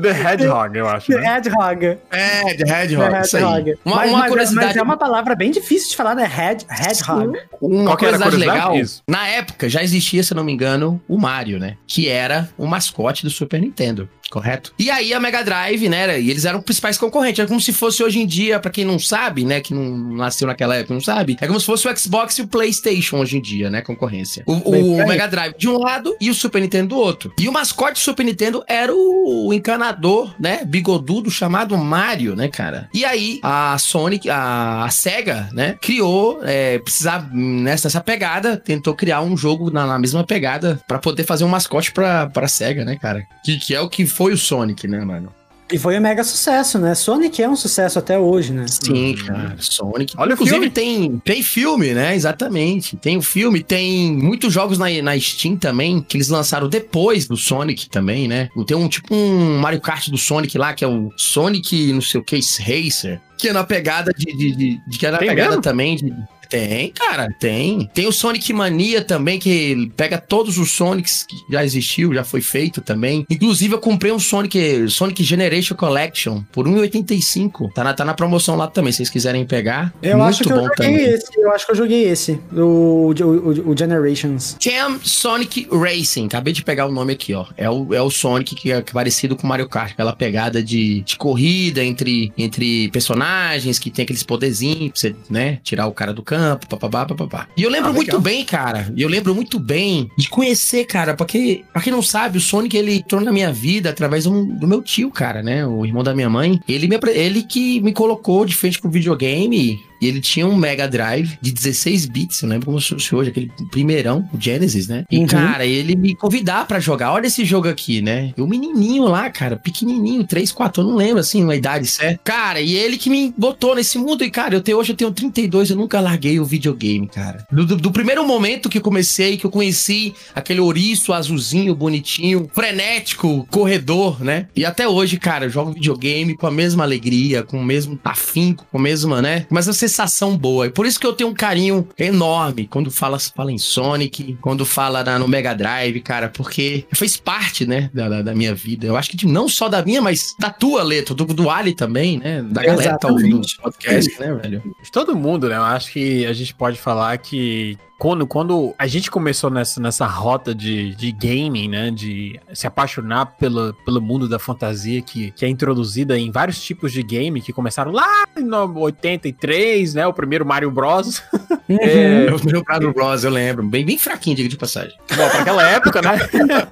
[0.00, 1.06] The Hedgehog, eu acho.
[1.08, 1.29] The né?
[1.36, 1.98] Hedgehog.
[2.10, 3.10] É, The Hedgehog.
[3.10, 3.78] The Hedgehog.
[3.84, 4.66] Uma, mas, uma mas, curiosidade.
[4.66, 6.24] Mas é uma palavra bem difícil de falar, né?
[6.24, 7.38] Head, Hedgehog.
[7.60, 8.76] Uma curiosidade, legal.
[8.76, 9.02] Isso?
[9.08, 11.76] Na época já existia, se não me engano, o Mario, né?
[11.86, 14.72] Que era o mascote do Super Nintendo correto?
[14.78, 16.20] E aí a Mega Drive, né?
[16.20, 17.44] E eles eram principais concorrentes.
[17.44, 19.60] É como se fosse hoje em dia, para quem não sabe, né?
[19.60, 21.36] Que não nasceu naquela época, não sabe.
[21.40, 23.82] É como se fosse o Xbox e o PlayStation hoje em dia, né?
[23.82, 24.44] Concorrência.
[24.46, 27.32] O, o Mega Drive de um lado e o Super Nintendo do outro.
[27.38, 30.64] E o mascote do Super Nintendo era o encanador, né?
[30.64, 32.88] Bigodudo chamado Mario, né, cara?
[32.94, 35.76] E aí a Sonic, a, a Sega, né?
[35.80, 41.24] Criou, é, precisava nessa pegada, tentou criar um jogo na, na mesma pegada para poder
[41.24, 43.24] fazer um mascote pra, pra Sega, né, cara?
[43.44, 45.32] Que, que é o que foi o Sonic, né, mano?
[45.72, 46.94] E foi um mega sucesso, né?
[46.94, 48.66] Sonic é um sucesso até hoje, né?
[48.68, 49.24] Sim, uhum.
[49.24, 49.56] cara.
[49.58, 50.14] Sonic.
[50.18, 52.14] Olha, inclusive tem, tem filme, né?
[52.14, 52.98] Exatamente.
[52.98, 57.36] Tem o filme, tem muitos jogos na, na Steam também, que eles lançaram depois do
[57.36, 58.50] Sonic também, né?
[58.66, 62.20] Tem um tipo um Mario Kart do Sonic lá, que é o Sonic, não sei
[62.20, 63.18] o que, Racer.
[63.38, 64.26] Que é na pegada de.
[64.36, 65.62] de, de, de que é na tem pegada mesmo?
[65.62, 66.12] também de
[66.50, 67.88] tem, cara, tem.
[67.94, 72.40] Tem o Sonic Mania também, que pega todos os Sonics que já existiu, já foi
[72.40, 73.24] feito também.
[73.30, 77.72] Inclusive, eu comprei um Sonic, Sonic Generation Collection por 1,85.
[77.72, 79.94] Tá na, tá na promoção lá também, se vocês quiserem pegar.
[80.02, 81.04] Eu Muito acho que bom eu joguei também.
[81.04, 84.56] esse, eu acho que eu joguei esse, o, o, o, o Generations.
[84.60, 87.46] Jam Sonic Racing, acabei de pegar o nome aqui, ó.
[87.56, 91.16] É o, é o Sonic que é parecido com Mario Kart, aquela pegada de, de
[91.16, 96.22] corrida entre, entre personagens, que tem aqueles poderzinhos pra você, né, tirar o cara do
[96.22, 97.46] campo campo, papabá, papapá.
[97.56, 98.90] E eu lembro ah, muito bem, cara.
[98.96, 102.76] E eu lembro muito bem de conhecer, cara, porque, pra quem não sabe, o Sonic
[102.76, 105.66] ele entrou na minha vida através do, do meu tio, cara, né?
[105.66, 106.58] O irmão da minha mãe.
[106.66, 110.88] Ele, me, ele que me colocou de frente pro videogame e ele tinha um Mega
[110.88, 115.04] Drive de 16 bits, eu lembro como se fosse hoje, aquele primeirão, o Genesis, né?
[115.10, 115.26] E, uhum.
[115.26, 117.12] cara, ele me convidar para jogar.
[117.12, 118.32] Olha esse jogo aqui, né?
[118.36, 122.20] E o menininho lá, cara, pequenininho, 3, 4, eu não lembro, assim, uma idade certa.
[122.24, 124.24] Cara, e ele que me botou nesse mundo.
[124.24, 127.46] E, cara, eu tenho, hoje eu tenho 32, eu nunca larguei o videogame, cara.
[127.50, 132.50] Do, do, do primeiro momento que eu comecei, que eu conheci aquele ouriço azulzinho, bonitinho,
[132.54, 134.46] frenético, corredor, né?
[134.56, 138.66] E até hoje, cara, eu jogo videogame com a mesma alegria, com o mesmo afinco,
[138.70, 139.46] com a mesma, né?
[139.50, 140.66] Mas você sensação boa.
[140.66, 144.64] E por isso que eu tenho um carinho enorme quando fala, fala em Sonic, quando
[144.64, 148.86] fala na, no Mega Drive, cara, porque fez parte, né, da, da, minha vida.
[148.86, 152.18] Eu acho que não só da minha, mas da tua, letra, do, do Ali também,
[152.18, 152.42] né?
[152.42, 154.62] Da galera que tá ouvindo o podcast, né, velho?
[154.92, 155.56] Todo mundo, né?
[155.56, 160.06] Eu acho que a gente pode falar que quando, quando a gente começou nessa, nessa
[160.06, 161.90] rota de, de gaming, né?
[161.90, 166.92] De se apaixonar pelo, pelo mundo da fantasia que, que é introduzida em vários tipos
[166.92, 170.06] de game que começaram lá em 83, né?
[170.06, 171.22] O primeiro Mario Bros.
[171.30, 171.50] Uhum.
[171.80, 173.62] É, o primeiro Mario Bros, eu lembro.
[173.62, 174.92] Bem, bem fraquinho, diga de passagem.
[175.14, 176.18] Bom, pra aquela época, né?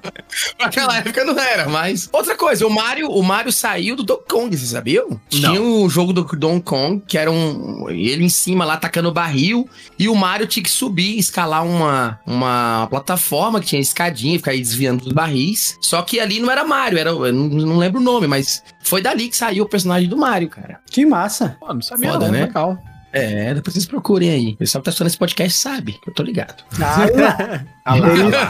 [0.59, 2.09] pra aquela época não era, mas.
[2.13, 5.09] Outra coisa, o Mario, o Mario saiu do Donkey Kong, vocês sabiam?
[5.11, 5.19] Não.
[5.29, 7.89] Tinha o um jogo do Donkey Kong, que era um.
[7.89, 12.87] Ele em cima lá atacando barril, e o Mario tinha que subir, escalar uma, uma
[12.89, 15.77] plataforma que tinha escadinha, ficar aí desviando dos barris.
[15.81, 17.11] Só que ali não era Mario, era.
[17.11, 20.49] Eu não, não lembro o nome, mas foi dali que saiu o personagem do Mario,
[20.49, 20.81] cara.
[20.91, 21.57] Que massa.
[21.61, 22.47] Pô, não sabia, Foda, não, né?
[22.47, 22.79] Legal.
[23.13, 24.49] É, depois vocês procurem aí.
[24.53, 26.63] O pessoal que tá assistindo esse podcast sabe, eu tô ligado.
[26.81, 28.49] Ah, ah lá,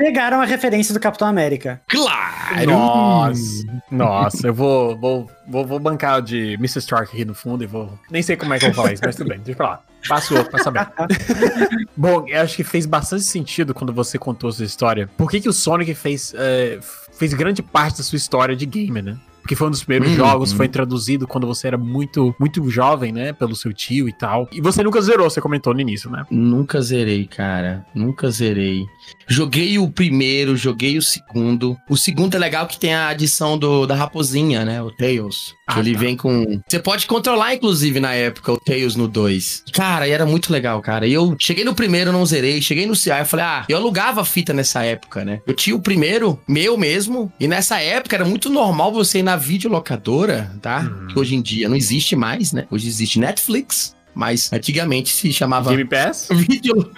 [0.00, 1.78] Pegaram a referência do Capitão América.
[1.86, 2.70] Claro!
[2.70, 6.78] Nossa, nossa eu vou, vou, vou, vou bancar de Mr.
[6.78, 7.98] Stark aqui no fundo e vou.
[8.10, 9.84] Nem sei como é que eu vou falar isso, mas tudo bem, deixa eu falar.
[10.08, 10.88] Passo outro pra saber.
[11.94, 15.06] Bom, eu acho que fez bastante sentido quando você contou sua história.
[15.18, 16.82] Por que, que o Sonic fez, uh,
[17.12, 19.18] fez grande parte da sua história de game, né?
[19.50, 20.16] Porque foi um dos primeiros uhum.
[20.16, 23.32] jogos, foi introduzido quando você era muito, muito jovem, né?
[23.32, 24.48] Pelo seu tio e tal.
[24.52, 26.24] E você nunca zerou, você comentou no início, né?
[26.30, 27.84] Nunca zerei, cara.
[27.94, 28.86] Nunca zerei.
[29.26, 31.76] Joguei o primeiro, joguei o segundo.
[31.88, 34.82] O segundo é legal que tem a adição do, da raposinha, né?
[34.82, 35.54] O Tails.
[35.66, 36.00] Ah, ele tá.
[36.00, 36.60] vem com.
[36.68, 39.64] Você pode controlar, inclusive, na época, o Tails no 2.
[39.72, 41.06] Cara, e era muito legal, cara.
[41.06, 42.60] E eu cheguei no primeiro, não zerei.
[42.60, 45.40] Cheguei no CI, eu falei, ah, eu alugava fita nessa época, né?
[45.46, 47.32] Eu tinha o primeiro, meu mesmo.
[47.38, 50.80] E nessa época era muito normal você ir na videolocadora, tá?
[50.80, 51.06] Uhum.
[51.08, 52.66] Que hoje em dia não existe mais, né?
[52.70, 53.94] Hoje existe Netflix.
[54.14, 55.70] Mas antigamente se chamava.
[55.70, 56.28] Game Pass?
[56.34, 56.90] Vídeo.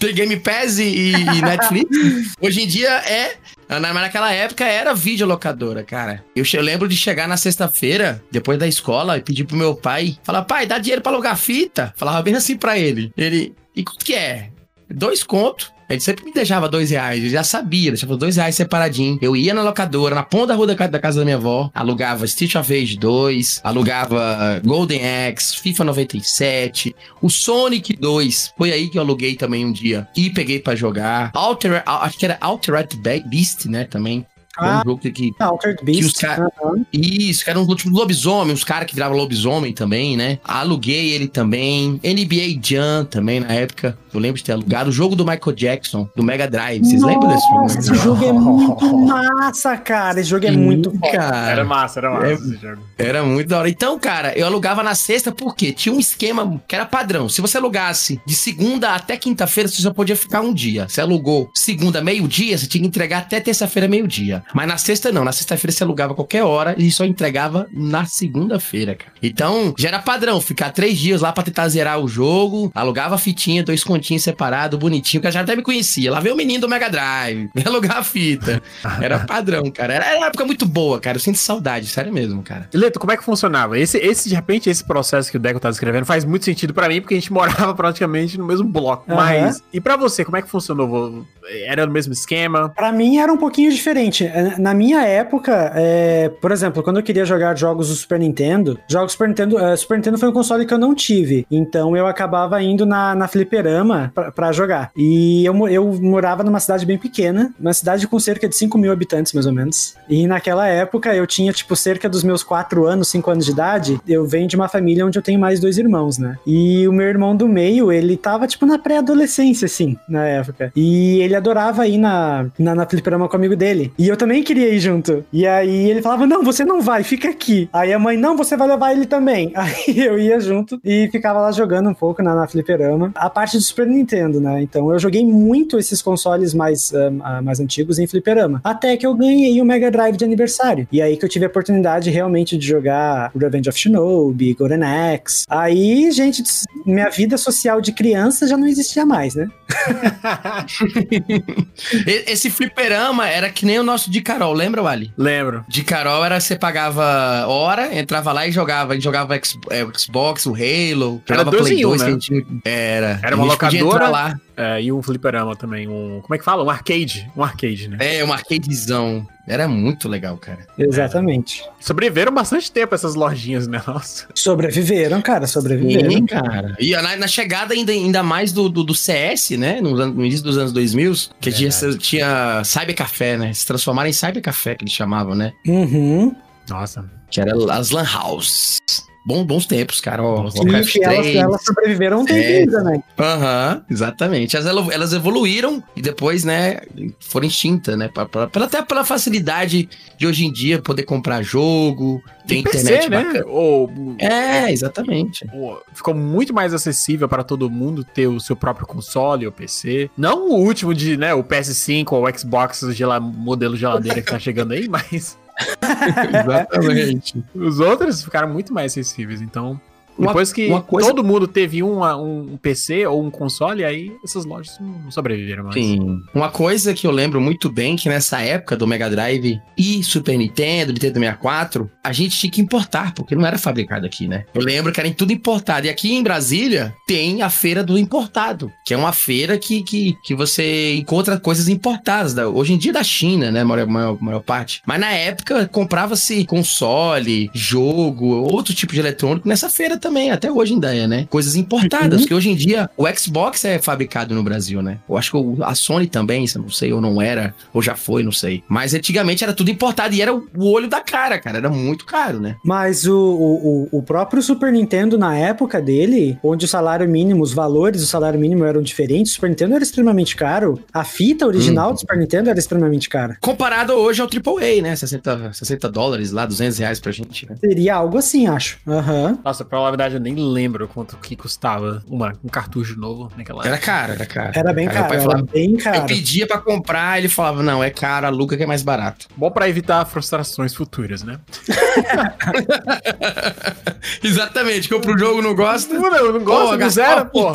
[0.00, 1.88] Tem Game Pass e, e Netflix.
[2.40, 3.36] Hoje em dia é.
[3.68, 6.24] Naquela época era videolocadora, cara.
[6.34, 10.18] Eu, eu lembro de chegar na sexta-feira, depois da escola, e pedir pro meu pai:
[10.24, 11.92] falar, pai, dá dinheiro pra alugar fita.
[11.96, 13.12] Falava bem assim pra ele.
[13.14, 14.50] Ele, e quanto que é?
[14.88, 15.70] Dois contos.
[15.90, 19.18] Ele sempre me deixava dois reais, eu já sabia, deixava dois reais separadinho.
[19.20, 22.54] Eu ia na locadora, na ponta da rua da, casa da minha avó, alugava Street
[22.54, 28.54] of Rage 2, alugava Golden Axe, FIFA 97, o Sonic 2.
[28.56, 31.32] Foi aí que eu aluguei também um dia e peguei para jogar.
[31.34, 34.24] Alter, acho que era Altered Beast, né, também.
[34.60, 36.00] Ah, um jogo que, que, Altered Beast.
[36.00, 36.84] Que os cara, uhum.
[36.92, 40.38] Isso, que era um tipo lobisomem, os caras que viravam lobisomem também, né?
[40.44, 42.00] Aluguei ele também.
[42.02, 43.96] NBA Jam também na época.
[44.12, 44.90] Eu lembro de ter alugado.
[44.90, 46.84] O jogo do Michael Jackson, do Mega Drive.
[46.84, 47.66] Vocês lembram desse jogo?
[47.66, 50.20] Esse jogo é muito massa, cara.
[50.20, 51.50] Esse jogo é muito cara.
[51.50, 52.82] Era massa, era massa é, esse jogo.
[52.98, 53.68] Era muito da hora.
[53.68, 57.28] Então, cara, eu alugava na sexta porque tinha um esquema que era padrão.
[57.28, 60.88] Se você alugasse de segunda até quinta-feira, você só podia ficar um dia.
[60.88, 64.42] Você alugou segunda, meio-dia, você tinha que entregar até terça-feira, meio-dia.
[64.54, 68.94] Mas na sexta não, na sexta-feira você alugava qualquer hora e só entregava na segunda-feira,
[68.94, 69.12] cara.
[69.22, 73.18] Então, já era padrão, ficar três dias lá pra tentar zerar o jogo, alugava a
[73.18, 76.10] fitinha, dois continhos separados, bonitinho, que a já até me conhecia.
[76.10, 78.62] Lá veio o menino do Mega Drive, me alugar a fita.
[79.00, 79.94] Era padrão, cara.
[79.94, 81.16] Era, era uma época muito boa, cara.
[81.16, 82.68] Eu sinto saudade, sério mesmo, cara.
[82.72, 83.78] Leto, como é que funcionava?
[83.78, 86.88] Esse, esse, de repente, esse processo que o Deco tá descrevendo faz muito sentido para
[86.88, 89.10] mim, porque a gente morava praticamente no mesmo bloco.
[89.10, 89.16] Uhum.
[89.16, 91.26] Mas, e para você, como é que funcionou?
[91.64, 92.68] Era no mesmo esquema?
[92.68, 94.29] Para mim era um pouquinho diferente.
[94.32, 98.78] É, na minha época, é, por exemplo, quando eu queria jogar jogos do Super Nintendo,
[98.88, 101.46] jogos Super Nintendo, uh, Super Nintendo foi um console que eu não tive.
[101.50, 104.90] Então eu acabava indo na, na fliperama para jogar.
[104.96, 108.92] E eu, eu morava numa cidade bem pequena, uma cidade com cerca de 5 mil
[108.92, 109.94] habitantes, mais ou menos.
[110.08, 114.00] E naquela época eu tinha, tipo, cerca dos meus 4 anos, 5 anos de idade.
[114.06, 116.36] Eu venho de uma família onde eu tenho mais dois irmãos, né?
[116.46, 120.72] E o meu irmão do meio, ele tava, tipo, na pré-adolescência, assim, na época.
[120.74, 123.92] E ele adorava ir na, na, na fliperama com o amigo dele.
[123.98, 125.24] E eu também queria ir junto.
[125.32, 127.70] E aí ele falava: Não, você não vai, fica aqui.
[127.72, 129.50] Aí a mãe: Não, você vai levar ele também.
[129.60, 133.12] Aí eu ia junto e ficava lá jogando um pouco na, na fliperama.
[133.14, 134.62] A parte do Super Nintendo, né?
[134.62, 138.60] Então eu joguei muito esses consoles mais, uh, mais antigos em fliperama.
[138.64, 140.88] Até que eu ganhei o Mega Drive de aniversário.
[140.90, 145.44] E aí que eu tive a oportunidade realmente de jogar Revenge of Shinobi, Golden Axe.
[145.48, 146.42] Aí, gente,
[146.84, 149.48] minha vida social de criança já não existia mais, né?
[152.26, 155.12] Esse fliperama era que nem o nosso de Carol, lembra, Wally?
[155.16, 155.64] Lembro.
[155.68, 158.92] De Carol era você pagava hora, entrava lá e jogava.
[158.92, 159.36] A gente jogava
[159.70, 162.10] é, o Xbox, o Halo, era jogava Play 2, um, né?
[162.10, 163.20] Gente, era.
[163.22, 164.40] Era uma locadora lá.
[164.60, 166.20] É, e um fliperama também, um...
[166.20, 166.62] Como é que fala?
[166.62, 167.30] Um arcade.
[167.34, 167.96] Um arcade, né?
[167.98, 169.26] É, um arcadezão.
[169.48, 170.66] Era muito legal, cara.
[170.78, 171.62] Exatamente.
[171.62, 171.70] É.
[171.80, 173.82] Sobreviveram bastante tempo essas lojinhas, né?
[173.86, 174.28] Nossa.
[174.34, 176.10] Sobreviveram, cara, sobreviveram.
[176.10, 176.76] Sim, cara.
[176.78, 179.80] E na, na chegada ainda, ainda mais do, do, do CS, né?
[179.80, 183.52] No, no, início dos anos 2000, que tinha, tinha Cyber Café, né?
[183.52, 185.52] Se transformaram em Cyber Café, que eles chamavam, né?
[185.66, 186.36] Uhum.
[186.68, 187.04] Nossa.
[187.30, 188.78] Que era as Lan House.
[189.24, 190.22] Bons, bons tempos, cara.
[190.22, 191.04] Ó, Sim, Warcraft 3.
[191.04, 193.02] Elas, elas sobreviveram um tempinho também.
[193.18, 194.56] Aham, exatamente.
[194.56, 196.80] Elas, elas evoluíram e depois, né,
[197.20, 198.08] foram extintas, né?
[198.08, 203.08] Pra, pra, pra, até pela facilidade de hoje em dia poder comprar jogo, ter internet
[203.08, 203.42] PC, né?
[203.46, 205.46] Ou, é, exatamente.
[205.92, 210.10] ficou muito mais acessível para todo mundo ter o seu próprio console ou PC.
[210.16, 214.38] Não o último de, né, o PS5 ou o Xbox gel modelo geladeira que tá
[214.38, 215.38] chegando aí, mas
[216.40, 217.44] Exatamente.
[217.54, 219.80] Os outros ficaram muito mais acessíveis, então
[220.18, 221.08] depois que coisa...
[221.08, 225.74] todo mundo teve um, um PC ou um console, aí essas lojas não sobreviveram mais.
[225.74, 226.20] Sim.
[226.34, 230.36] Uma coisa que eu lembro muito bem que nessa época do Mega Drive e Super
[230.36, 234.44] Nintendo, Nintendo 64, a gente tinha que importar, porque não era fabricado aqui, né?
[234.54, 235.86] Eu lembro que era tudo importado.
[235.86, 240.16] E aqui em Brasília tem a feira do importado, que é uma feira que, que,
[240.22, 242.34] que você encontra coisas importadas.
[242.34, 243.64] Da, hoje em dia da China, né?
[243.64, 244.82] Maior, maior, maior parte.
[244.86, 250.50] Mas na época comprava-se console, jogo, outro tipo de eletrônico nessa feira também também, até
[250.50, 251.26] hoje ainda é, né?
[251.30, 252.36] Coisas importadas, uhum.
[252.36, 254.98] hoje em dia o Xbox é fabricado no Brasil, né?
[255.08, 258.32] Eu acho que a Sony também, não sei, ou não era, ou já foi, não
[258.32, 258.62] sei.
[258.68, 261.58] Mas antigamente era tudo importado e era o olho da cara, cara.
[261.58, 262.56] Era muito caro, né?
[262.64, 267.52] Mas o, o, o próprio Super Nintendo, na época dele, onde o salário mínimo, os
[267.52, 270.80] valores do salário mínimo eram diferentes, o Super Nintendo era extremamente caro.
[270.92, 271.94] A fita original hum.
[271.94, 273.36] do Super Nintendo era extremamente cara.
[273.40, 274.96] Comparado hoje ao AAA, né?
[274.96, 277.56] 60, 60 dólares lá, 200 reais pra gente, né?
[277.60, 278.78] Seria algo assim, acho.
[278.86, 279.28] Aham.
[279.28, 279.38] Uhum.
[279.44, 283.78] Nossa, pra verdade, eu nem lembro quanto que custava uma, um cartucho novo naquela Era
[283.78, 284.52] caro, era caro.
[284.54, 285.96] Era bem caro, era falava, bem caro.
[285.98, 289.28] Eu pedia pra comprar, ele falava, não, é caro, aluga que é mais barato.
[289.36, 291.38] Bom pra evitar frustrações futuras, né?
[294.22, 295.94] Exatamente, compra o jogo, não gosta.
[295.94, 297.52] Não, não, não gosta, pô, zero, pô.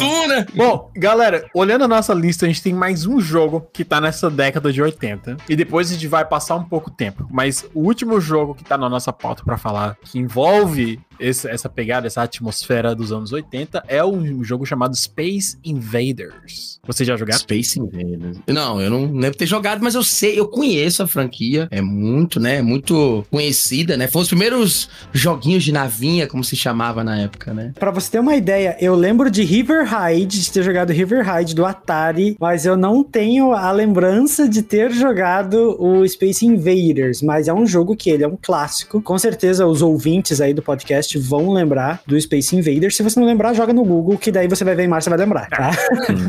[0.54, 4.30] Bom, galera, olhando a nossa lista, a gente tem mais um jogo que tá nessa
[4.30, 5.38] década de 80.
[5.48, 7.28] E depois a gente vai passar um pouco tempo.
[7.32, 11.69] Mas o último jogo que tá na nossa pauta para falar, que envolve esse, essa
[11.69, 16.80] pegada, essa atmosfera dos anos 80 é um jogo chamado Space Invaders.
[16.88, 17.36] Você já jogou?
[17.36, 18.38] Space Invaders.
[18.47, 21.67] Não, eu não lembro ter jogado, mas eu sei, eu conheço a franquia.
[21.71, 22.62] É muito, né?
[22.62, 24.08] Muito conhecida, né?
[24.08, 27.73] Foi os primeiros joguinhos de navinha, como se chamava na época, né?
[27.80, 31.56] Pra você ter uma ideia, eu lembro de River Raid, de ter jogado River Raid
[31.56, 37.21] do Atari, mas eu não tenho a lembrança de ter jogado o Space Invaders.
[37.21, 39.01] Mas é um jogo que ele é um clássico.
[39.01, 42.96] Com certeza os ouvintes aí do podcast vão lembrar do Space Invaders.
[42.96, 45.10] Se você não lembrar, joga no Google, que daí você vai ver a imagem, você
[45.10, 45.72] vai lembrar, tá?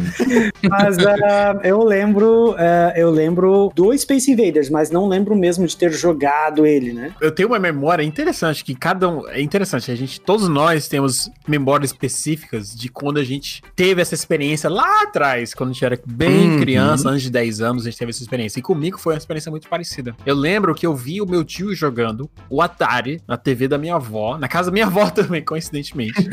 [0.68, 5.76] mas uh, eu lembro, uh, eu lembro do Space Invaders, mas não lembro mesmo de
[5.76, 7.12] ter jogado ele, né?
[7.20, 9.90] Eu tenho uma memória interessante que cada um é interessante.
[9.90, 15.02] A gente, todos nós temos memórias específicas de quando a gente teve essa experiência lá
[15.02, 16.60] atrás, quando a gente era bem uhum.
[16.60, 18.58] criança, antes de 10 anos, a gente teve essa experiência.
[18.58, 20.14] E comigo foi uma experiência muito parecida.
[20.24, 23.96] Eu lembro que eu vi o meu tio jogando o Atari na TV da minha
[23.96, 26.28] avó, na casa da minha avó também, coincidentemente.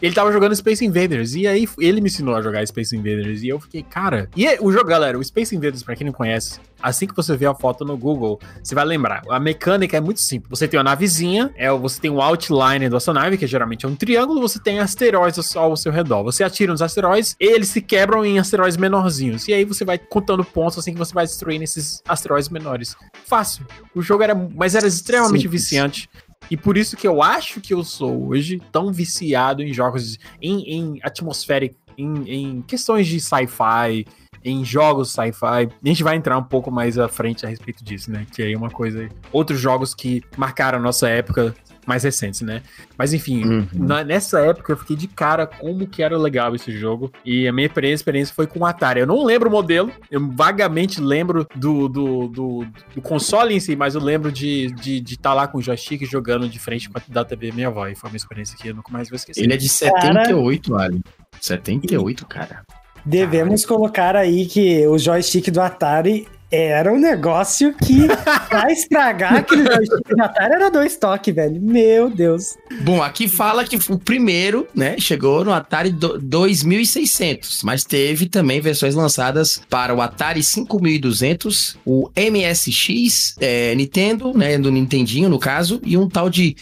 [0.00, 1.34] ele tava jogando Space Invaders.
[1.34, 3.42] E aí ele me ensinou a jogar Space Invaders.
[3.42, 4.28] E eu fiquei, cara.
[4.36, 7.36] E é, o jogo, galera, o Space Invaders, pra quem não conhece, assim que você
[7.36, 9.22] vê a foto no Google, você vai lembrar.
[9.30, 10.50] A mecânica é muito simples.
[10.50, 13.88] Você tem uma navezinha, é, você tem um outline da sua nave, que geralmente é
[13.88, 16.24] um triângulo, você tem asteroides ao seu redor.
[16.24, 19.46] Você atira nos asteroides, eles se quebram em asteroides menorzinhos.
[19.46, 22.96] E aí você vai contando pontos assim que você vai destruindo esses asteroides menores.
[23.24, 23.64] Fácil.
[23.94, 24.34] O jogo era.
[24.34, 25.62] Mas era extremamente simples.
[25.62, 26.10] viciante.
[26.50, 30.62] E por isso que eu acho que eu sou hoje tão viciado em jogos, em,
[30.70, 34.06] em atmosfera, em, em questões de sci-fi,
[34.44, 35.68] em jogos sci-fi.
[35.84, 38.26] A gente vai entrar um pouco mais à frente a respeito disso, né?
[38.32, 39.08] Que aí é uma coisa.
[39.32, 41.54] Outros jogos que marcaram a nossa época
[41.86, 42.62] mais recentes, né?
[42.96, 43.68] Mas enfim, uhum.
[43.72, 47.12] na, nessa época eu fiquei de cara como que era legal esse jogo.
[47.24, 49.00] E a minha experiência foi com o Atari.
[49.00, 53.74] Eu não lembro o modelo, eu vagamente lembro do, do, do, do console em si,
[53.74, 56.88] mas eu lembro de estar de, de tá lá com o joystick jogando de frente
[56.88, 57.86] com a da TV minha avó.
[57.86, 59.42] E foi uma experiência que eu nunca mais vou esquecer.
[59.42, 60.84] Ele é de 78, cara...
[60.84, 61.02] Ali.
[61.40, 62.62] 78, cara.
[63.04, 68.06] Devemos colocar aí que o joystick do Atari era um negócio que
[68.48, 71.60] pra estragar aquele joystick do Atari era dois toques, velho.
[71.60, 72.56] Meu Deus.
[72.82, 78.94] Bom, aqui fala que o primeiro, né, chegou no Atari 2600, mas teve também versões
[78.94, 85.96] lançadas para o Atari 5200, o MSX, é, Nintendo, né, do Nintendinho no caso, e
[85.96, 86.54] um tal de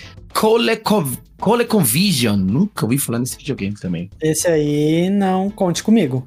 [1.40, 4.10] Colecov ColecoVision, nunca ouvi falar nesse videogame também.
[4.20, 6.26] Esse aí não conte comigo.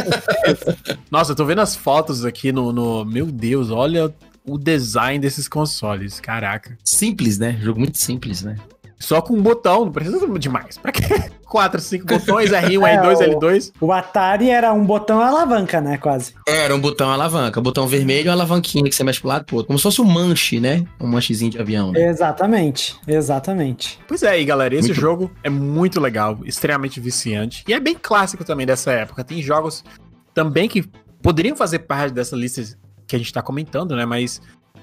[1.10, 3.04] Nossa, eu tô vendo as fotos aqui no, no.
[3.06, 4.14] Meu Deus, olha
[4.46, 6.76] o design desses consoles, caraca.
[6.84, 7.58] Simples, né?
[7.60, 8.56] Jogo muito simples, né?
[9.02, 10.78] Só com um botão, não precisa demais.
[10.78, 11.02] Pra quê?
[11.52, 13.72] 4, 5 botões, R1, é, R2, o, L2.
[13.78, 15.98] O Atari era um botão alavanca, né?
[15.98, 16.34] Quase.
[16.48, 17.60] Era um botão alavanca.
[17.60, 19.66] Botão vermelho e alavanquinha que você mexe pro lado pro outro.
[19.66, 20.86] Como se fosse um manche, né?
[20.98, 21.92] Um manchezinho de avião.
[21.92, 22.08] Né?
[22.08, 23.98] Exatamente, exatamente.
[24.08, 25.00] Pois é, aí, galera, esse muito...
[25.00, 27.64] jogo é muito legal, extremamente viciante.
[27.68, 29.22] E é bem clássico também dessa época.
[29.22, 29.84] Tem jogos
[30.32, 30.88] também que
[31.20, 32.62] poderiam fazer parte dessa lista
[33.06, 34.06] que a gente tá comentando, né?
[34.06, 34.40] Mas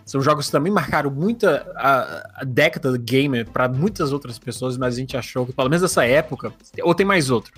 [0.10, 4.76] são jogos que também marcaram muita a, a década do gamer para muitas outras pessoas,
[4.76, 6.51] mas a gente achou que, pelo menos nessa época,
[6.82, 7.53] ou tem mais outro?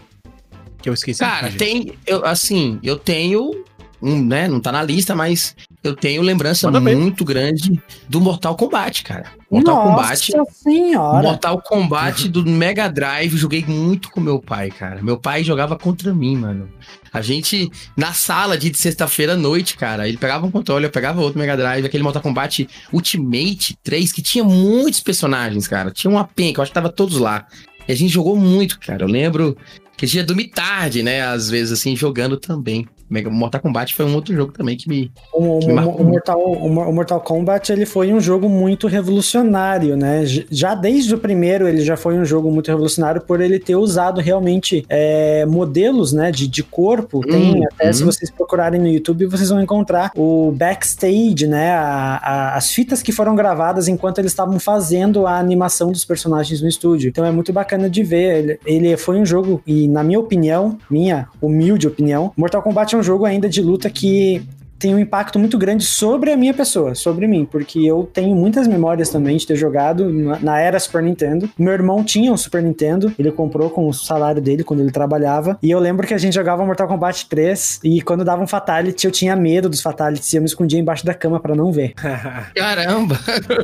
[0.82, 1.22] Que eu esqueci.
[1.22, 1.98] Cara, tem.
[2.06, 3.64] Eu, assim, eu tenho.
[4.02, 7.36] Um, né, não tá na lista, mas eu tenho lembrança Manda muito bem.
[7.36, 9.26] grande do Mortal Kombat, cara.
[9.50, 10.54] Mortal Nossa Kombat.
[10.54, 11.24] Senhora.
[11.24, 15.02] Mortal Kombat do Mega Drive, joguei muito com meu pai, cara.
[15.02, 16.70] Meu pai jogava contra mim, mano.
[17.12, 21.20] A gente, na sala de sexta-feira à noite, cara, ele pegava um controle, eu pegava
[21.20, 25.92] outro Mega Drive, aquele Mortal Kombat Ultimate 3, que tinha muitos personagens, cara.
[25.92, 27.46] Tinha uma penca, eu acho que tava todos lá.
[27.88, 29.04] E a gente jogou muito, cara.
[29.04, 29.58] Eu lembro
[29.98, 31.22] que a gente ia dormir tarde, né?
[31.22, 32.88] Às vezes, assim, jogando também.
[33.30, 36.94] Mortal Kombat foi um outro jogo também que me, o, que me o, Mortal, o
[36.94, 40.24] Mortal Kombat ele foi um jogo muito revolucionário, né?
[40.50, 44.22] Já desde o primeiro ele já foi um jogo muito revolucionário por ele ter usado
[44.22, 47.22] realmente é, modelos, né, de, de corpo.
[47.22, 47.94] Tem hum, até hum.
[47.94, 53.04] se vocês procurarem no YouTube vocês vão encontrar o backstage, né, a, a, as fitas
[53.04, 57.10] que foram gravadas enquanto eles estavam fazendo a animação dos personagens no estúdio.
[57.10, 58.38] Então é muito bacana de ver.
[58.38, 62.98] Ele, ele foi um jogo e na minha opinião, minha humilde opinião, Mortal Kombat é
[62.98, 64.42] um um jogo ainda de luta que
[64.82, 68.68] tem um impacto muito grande sobre a minha pessoa, sobre mim, porque eu tenho muitas
[68.68, 70.12] memórias também de ter jogado
[70.42, 71.48] na era Super Nintendo.
[71.58, 75.60] Meu irmão tinha um Super Nintendo, ele comprou com o salário dele quando ele trabalhava,
[75.62, 79.06] e eu lembro que a gente jogava Mortal Kombat 3 e quando dava um Fatality
[79.06, 81.94] eu tinha medo dos Fatalities e eu me escondia embaixo da cama para não ver.
[82.56, 83.20] Caramba!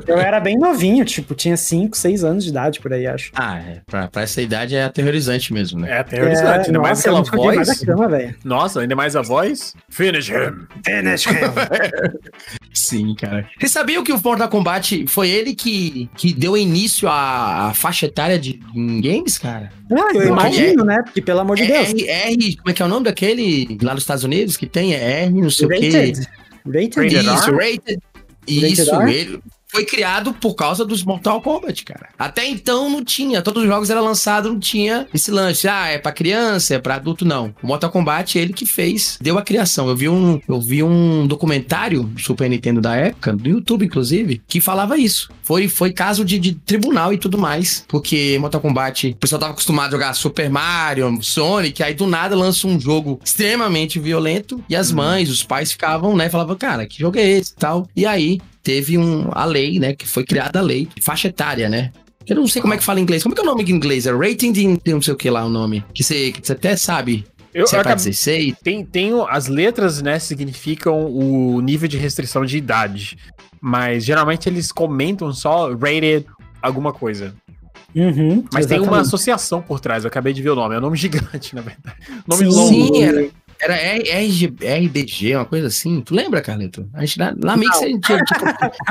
[0.06, 3.32] Eu era bem novinho, tipo, tinha 5, 6 anos de idade por aí, acho.
[3.34, 5.90] Ah, é, pra, pra essa idade é aterrorizante mesmo, né?
[5.90, 7.80] É aterrorizante, é, ainda nossa, mais aquela voz.
[7.80, 8.08] Cama,
[8.44, 9.74] nossa, ainda mais a voz.
[9.90, 10.68] Finish him!
[10.86, 11.07] Finish
[12.74, 13.50] Sim, cara.
[13.60, 18.06] Você sabia que o Mortal Kombat foi ele que, que deu início à, à faixa
[18.06, 18.60] etária de
[19.02, 19.72] games, cara?
[19.92, 21.02] Ah, eu imagino, é, né?
[21.04, 22.08] Porque, pelo amor de R, Deus.
[22.08, 24.94] R, como é que é o nome daquele lá nos Estados Unidos que tem?
[24.94, 26.22] É R, não sei rated.
[26.66, 26.80] o quê.
[26.80, 27.16] Rated?
[27.16, 28.00] Isso, rated.
[28.48, 29.40] Isso, rated ele,
[29.70, 32.10] foi criado por causa dos Mortal Kombat, cara.
[32.18, 35.98] Até então não tinha, todos os jogos eram lançados, não tinha esse lance, ah, é
[35.98, 37.54] pra criança, é pra adulto, não.
[37.62, 39.88] O Mortal Kombat, ele que fez, deu a criação.
[39.88, 44.42] Eu vi um, eu vi um documentário do Super Nintendo da época, do YouTube, inclusive,
[44.48, 45.30] que falava isso.
[45.44, 49.52] Foi, foi caso de, de tribunal e tudo mais, porque Mortal Kombat, o pessoal tava
[49.54, 54.76] acostumado a jogar Super Mario, Sonic, aí do nada lança um jogo extremamente violento e
[54.76, 54.98] as uhum.
[54.98, 57.88] mães, os pais ficavam, né, falavam, cara, que jogo é esse e tal.
[57.96, 59.96] E aí teve um, a lei, né?
[59.96, 61.94] Que foi criada a lei, faixa etária, né?
[62.28, 63.24] Eu não sei como é que fala em inglês.
[63.24, 64.06] Como é que é o nome em inglês?
[64.06, 65.86] É rating de não sei o que lá o nome.
[65.94, 67.26] Que você, que você até sabe.
[67.54, 68.56] Eu, se é pra 16.
[68.62, 73.18] Tem, tem as letras, né, significam o nível de restrição de idade.
[73.62, 76.26] Mas geralmente eles comentam só rated
[76.62, 77.34] alguma coisa.
[77.96, 78.68] Uhum, Mas exatamente.
[78.68, 80.76] tem uma associação por trás, eu acabei de ver o nome.
[80.76, 81.96] É um nome gigante, na verdade.
[82.28, 82.96] Nome Sim, longo.
[82.96, 83.30] Sim, era,
[83.60, 86.02] era RG, RBG, uma coisa assim.
[86.02, 86.88] Tu lembra, Carlito?
[86.94, 88.24] A gente, lá meio que a gente tinha,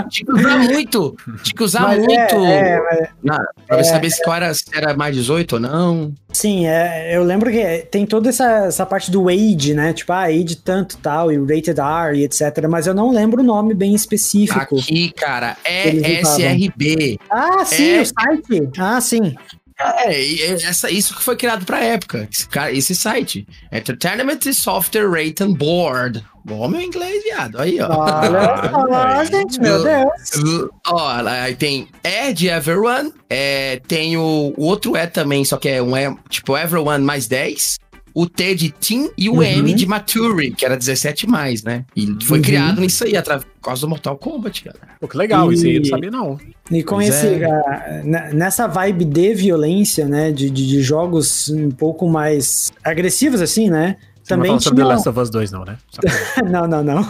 [0.08, 1.16] tinha que usar muito.
[1.42, 2.34] Tinha que usar mas é, muito.
[2.44, 6.14] É, é, mas, na, pra é, saber se, era, se era mais 18 ou não.
[6.32, 9.92] Sim, é, eu lembro que tem toda essa, essa parte do age, né?
[9.92, 12.66] Tipo, ah, age tanto tal, e rated R e etc.
[12.68, 14.76] Mas eu não lembro o nome bem específico.
[14.76, 15.88] Aqui, cara, é
[16.20, 17.18] SRB.
[17.30, 18.00] Ah, sim, é...
[18.00, 18.70] o site.
[18.78, 19.34] Ah, sim.
[19.78, 23.46] É, essa, isso que foi criado pra época, esse, esse site.
[23.70, 26.24] Entertainment Software Rating Board.
[26.44, 27.60] Bom, meu inglês, viado.
[27.60, 27.88] Aí, ó.
[27.90, 30.70] Olha gente, meu Deus.
[30.86, 35.68] Ó, aí tem é de Everyone, é, tem o, o outro é também, só que
[35.68, 37.78] é um é, tipo, Everyone mais 10
[38.16, 39.42] o T de Teen e o uhum.
[39.42, 41.84] M de Mature, que era 17 mais, né?
[41.94, 42.44] E foi uhum.
[42.44, 44.78] criado nisso aí, através por causa do Mortal Kombat, cara.
[44.98, 45.54] Pô, que legal, e...
[45.54, 46.38] isso aí eu não sabia, não.
[46.70, 48.32] E com pois esse, é.
[48.32, 50.32] nessa vibe de violência, né?
[50.32, 53.98] De, de, de, jogos um pouco mais agressivos, assim, né?
[54.22, 54.70] Você também não tinha...
[54.70, 55.76] sobre The Last of Us 2, não, né?
[56.50, 57.06] não, não, não.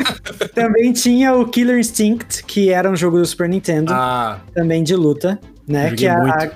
[0.56, 3.92] também tinha o Killer Instinct, que era um jogo do Super Nintendo.
[3.92, 4.40] Ah.
[4.54, 5.38] Também de luta,
[5.68, 5.94] né?
[5.94, 6.50] Que a,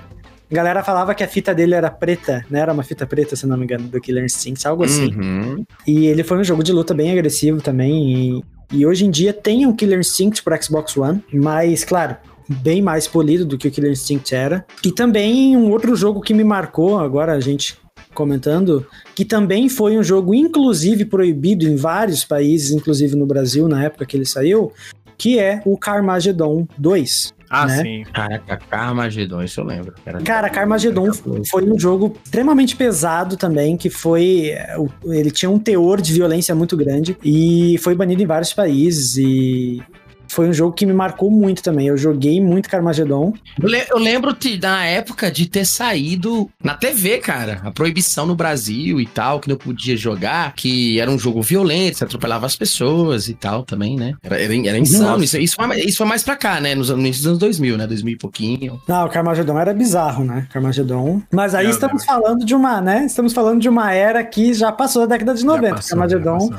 [0.51, 2.59] a, galera falava que a fita dele era preta, né?
[2.59, 5.13] Era uma fita preta, se não me engano, do Killer Instinct, algo assim.
[5.15, 5.65] Uhum.
[5.87, 8.41] E ele foi um jogo de luta bem agressivo também.
[8.71, 12.15] E, e hoje em dia tem um Killer Instinct pro Xbox One, mas, claro,
[12.47, 14.65] bem mais polido do que o Killer Instinct era.
[14.83, 17.79] E também um outro jogo que me marcou, agora a gente
[18.13, 18.85] comentando,
[19.15, 24.05] que também foi um jogo inclusive proibido em vários países, inclusive no Brasil na época
[24.05, 24.71] que ele saiu,
[25.17, 27.33] que é o Carmageddon 2.
[27.51, 27.83] Ah, né?
[27.83, 28.03] sim.
[28.13, 29.93] Caraca, Carmageddon, isso eu lembro.
[30.05, 31.11] Cara, cara Carmageddon
[31.49, 34.55] foi um jogo extremamente pesado também, que foi.
[35.03, 39.17] Ele tinha um teor de violência muito grande e foi banido em vários países.
[39.17, 39.83] E
[40.31, 41.87] foi um jogo que me marcou muito também.
[41.87, 43.33] Eu joguei muito Carmageddon.
[43.61, 49.01] Eu, lembro de, na época de ter saído na TV, cara, a proibição no Brasil
[49.01, 53.27] e tal, que não podia jogar, que era um jogo violento, você atropelava as pessoas
[53.27, 54.13] e tal também, né?
[54.23, 55.21] Era, era, era insano.
[55.21, 56.75] Isso, isso, foi, isso foi mais pra cá, né?
[56.75, 57.85] Nos, nos anos 2000, né?
[57.85, 58.81] 2000 e pouquinho.
[58.87, 60.47] Não, o Carmageddon era bizarro, né?
[60.51, 61.21] Carmageddon.
[61.31, 63.05] Mas aí estamos falando de uma, né?
[63.05, 65.75] Estamos falando de uma era que já passou da década de 90.
[65.75, 66.49] Passou, Carmageddon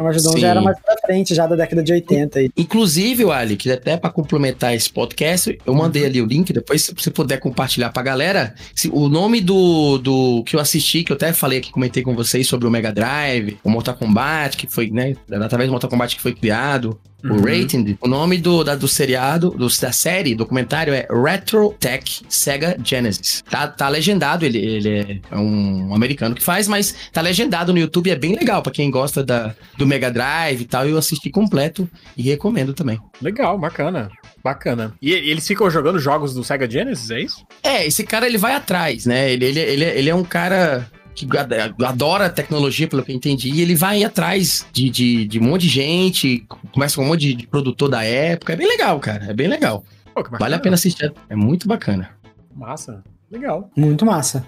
[0.00, 2.38] Armagedon já era mais pra frente, já da década de 80.
[2.38, 2.50] Aí.
[2.56, 6.94] Inclusive, Ali, que até para complementar esse podcast, eu mandei ali o link, depois se
[6.94, 11.16] você puder compartilhar pra galera, se, o nome do, do que eu assisti, que eu
[11.16, 14.90] até falei aqui, comentei com vocês sobre o Mega Drive, o Mortal Kombat, que foi,
[14.90, 17.36] né, através do Mortal Kombat que foi criado, Uhum.
[17.36, 22.22] O rating, o nome do, da, do seriado, do, da série, documentário é Retro Tech
[22.28, 23.42] Sega Genesis.
[23.48, 28.10] Tá, tá legendado, ele, ele é um americano que faz, mas tá legendado no YouTube,
[28.10, 30.86] é bem legal para quem gosta da, do Mega Drive e tal.
[30.86, 32.98] Eu assisti completo e recomendo também.
[33.20, 34.10] Legal, bacana.
[34.42, 34.94] Bacana.
[35.02, 37.44] E eles ficam jogando jogos do Sega Genesis, é isso?
[37.62, 39.30] É, esse cara ele vai atrás, né?
[39.30, 41.26] Ele, ele, ele, ele é um cara que
[41.84, 45.62] adora tecnologia, pelo que eu entendi, e ele vai atrás de, de, de um monte
[45.62, 48.52] de gente, começa com um monte de produtor da época.
[48.52, 49.26] É bem legal, cara.
[49.26, 49.84] É bem legal.
[50.14, 51.12] Pô, vale a pena assistir.
[51.28, 52.10] É muito bacana.
[52.54, 53.02] Massa.
[53.30, 53.70] Legal.
[53.76, 54.44] Muito massa.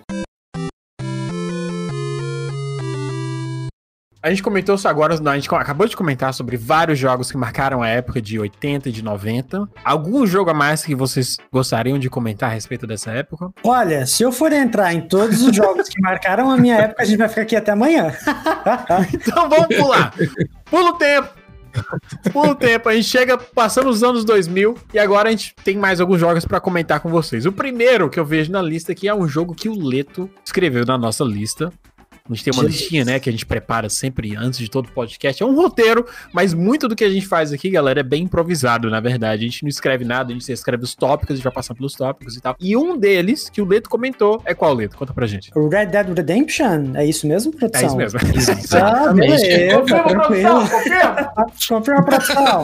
[4.22, 7.82] A gente comentou isso agora, a gente acabou de comentar sobre vários jogos que marcaram
[7.82, 9.68] a época de 80 e de 90.
[9.84, 13.50] Algum jogo a mais que vocês gostariam de comentar a respeito dessa época?
[13.64, 17.04] Olha, se eu for entrar em todos os jogos que marcaram a minha época, a
[17.04, 18.14] gente vai ficar aqui até amanhã.
[19.12, 20.14] então vamos pular.
[20.70, 21.28] Pula o tempo.
[22.32, 25.76] Pula o tempo, a gente chega passando os anos 2000 e agora a gente tem
[25.76, 27.46] mais alguns jogos para comentar com vocês.
[27.46, 30.84] O primeiro que eu vejo na lista aqui é um jogo que o Leto escreveu
[30.84, 31.72] na nossa lista,
[32.28, 35.42] a gente tem uma listinha, né, que a gente prepara sempre antes de todo podcast.
[35.42, 38.88] É um roteiro, mas muito do que a gente faz aqui, galera, é bem improvisado,
[38.88, 39.42] na verdade.
[39.42, 41.94] A gente não escreve nada, a gente escreve os tópicos, a gente vai passar pelos
[41.94, 42.54] tópicos e tal.
[42.60, 44.96] E um deles, que o Leto comentou, é qual, Leto?
[44.96, 45.50] Conta pra gente.
[45.56, 46.94] O Red Dead Redemption?
[46.94, 48.00] É isso mesmo, produção?
[48.00, 48.20] É isso mesmo.
[48.80, 49.44] ah, beleza.
[49.80, 51.32] Confirma, produção, confirma.
[51.68, 52.62] confirma, produção.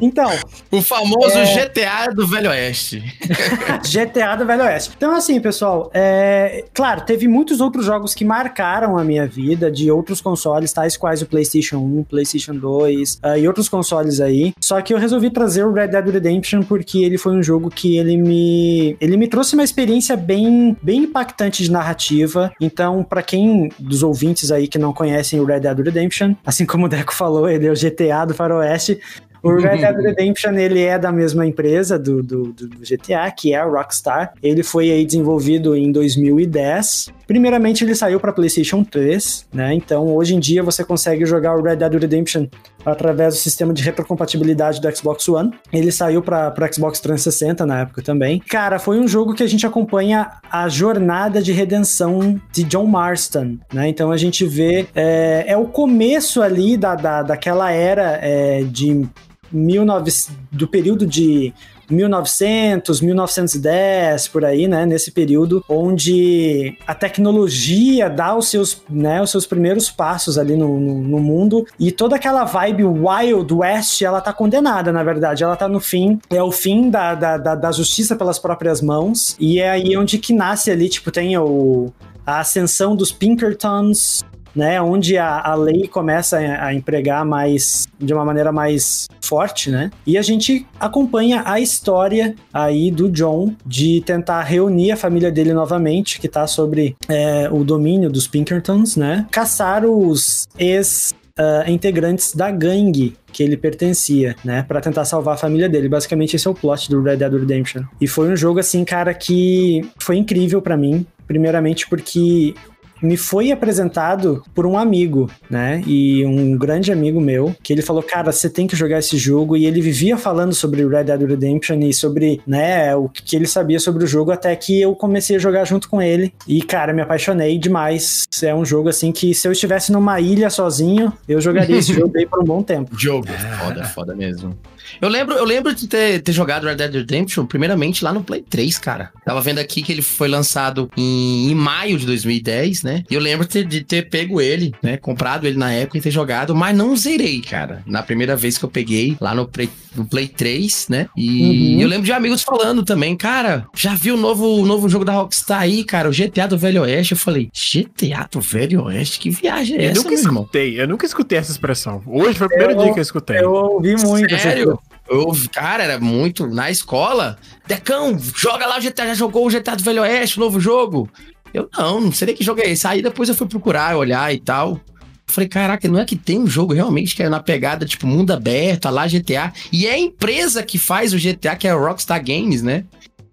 [0.00, 0.30] Então.
[0.70, 1.66] O famoso é...
[1.66, 3.02] GTA do Velho Oeste.
[3.90, 4.92] GTA do Velho Oeste.
[4.94, 6.64] Então, assim, pessoal, é...
[6.74, 11.22] claro, teve muitos outros jogos que marcaram a minha vida de outros consoles, tais quais
[11.22, 14.52] o PlayStation 1, PlayStation 2 uh, e outros consoles aí.
[14.60, 17.96] Só que eu resolvi trazer o Red Dead Redemption porque ele foi um jogo que
[17.96, 18.96] ele me.
[19.00, 22.52] Ele me trouxe uma experiência bem, bem impactante de narrativa.
[22.60, 26.86] Então, para quem dos ouvintes aí que não conhecem o Red Dead Redemption, assim como
[26.86, 29.00] o Deco falou, ele é o GTA do Faroeste.
[29.42, 33.58] O Red Dead Redemption, ele é da mesma empresa do, do, do, GTA, que é
[33.58, 34.32] a Rockstar.
[34.42, 37.08] Ele foi aí desenvolvido em 2010.
[37.26, 39.74] Primeiramente, ele saiu para PlayStation 3, né?
[39.74, 42.46] Então, hoje em dia, você consegue jogar o Red Dead Redemption
[42.84, 45.52] através do sistema de retrocompatibilidade do Xbox One.
[45.72, 48.40] Ele saiu para Xbox 360 na época também.
[48.48, 53.58] Cara, foi um jogo que a gente acompanha a jornada de redenção de John Marston,
[53.72, 53.88] né?
[53.88, 54.86] Então, a gente vê...
[54.94, 59.06] É, é o começo ali da, da, daquela era é, de
[59.52, 60.10] 19,
[60.50, 61.52] do período de
[61.90, 64.84] 1900, 1910, por aí, né?
[64.84, 70.78] Nesse período onde a tecnologia dá os seus, né, os seus primeiros passos ali no,
[70.78, 75.42] no, no, mundo e toda aquela vibe Wild West, ela tá condenada, na verdade.
[75.42, 79.36] Ela tá no fim, é o fim da, da, da, da justiça pelas próprias mãos
[79.40, 81.92] e é aí onde que nasce ali, tipo, tem o,
[82.26, 84.24] a ascensão dos Pinkertons,
[84.58, 89.70] né, onde a, a lei começa a, a, empregar mais de uma maneira mais forte,
[89.70, 89.88] né?
[90.04, 95.52] E a gente acompanha a história aí do John de tentar reunir a família dele
[95.52, 99.28] novamente, que tá sobre é, o domínio dos Pinkertons, né?
[99.30, 105.36] Caçar os ex Uh, integrantes da gangue que ele pertencia, né, para tentar salvar a
[105.36, 105.88] família dele.
[105.88, 107.84] Basicamente esse é o plot do Red Dead Redemption.
[108.00, 112.54] E foi um jogo assim, cara, que foi incrível para mim, primeiramente porque
[113.02, 115.82] me foi apresentado por um amigo, né?
[115.86, 119.56] E um grande amigo meu, que ele falou, cara, você tem que jogar esse jogo.
[119.56, 123.80] E ele vivia falando sobre Red Dead Redemption e sobre, né, o que ele sabia
[123.80, 126.32] sobre o jogo, até que eu comecei a jogar junto com ele.
[126.46, 128.26] E, cara, me apaixonei demais.
[128.42, 132.12] É um jogo, assim, que se eu estivesse numa ilha sozinho, eu jogaria esse jogo
[132.16, 132.90] aí por um bom tempo.
[132.98, 133.28] Jogo,
[133.58, 134.56] foda, foda mesmo.
[135.00, 138.42] Eu lembro, eu lembro de ter, ter jogado Red Dead Redemption, primeiramente lá no Play
[138.42, 139.10] 3, cara.
[139.24, 143.04] Tava vendo aqui que ele foi lançado em, em maio de 2010, né?
[143.10, 144.96] E eu lembro de, de ter pego ele, né?
[144.96, 147.82] Comprado ele na época e ter jogado, mas não zerei, cara.
[147.86, 151.08] Na primeira vez que eu peguei, lá no Play, no Play 3, né?
[151.16, 151.80] E uhum.
[151.80, 155.12] eu lembro de amigos falando também, cara, já viu o novo, o novo jogo da
[155.12, 156.08] Rockstar aí, cara?
[156.08, 157.12] O GTA do Velho Oeste.
[157.12, 159.18] Eu falei, GTA do Velho Oeste?
[159.18, 160.80] Que viagem é eu essa, nunca escutei, irmão?
[160.80, 162.02] Eu nunca escutei essa expressão.
[162.06, 163.38] Hoje foi o primeiro eu, dia que eu escutei.
[163.38, 164.38] Eu ouvi muito.
[164.38, 164.77] Sério?
[165.08, 167.38] Eu, cara, era muito na escola.
[167.66, 171.08] Decão, joga lá o GTA, já jogou o GTA do Velho Oeste, o novo jogo?
[171.52, 172.86] Eu não, não sei nem que jogo é esse.
[172.86, 174.80] Aí depois eu fui procurar, olhar e tal.
[175.26, 178.32] Falei, caraca, não é que tem um jogo realmente que é na pegada, tipo, mundo
[178.32, 179.52] aberto, lá GTA.
[179.70, 182.84] E é a empresa que faz o GTA, que é a Rockstar Games, né?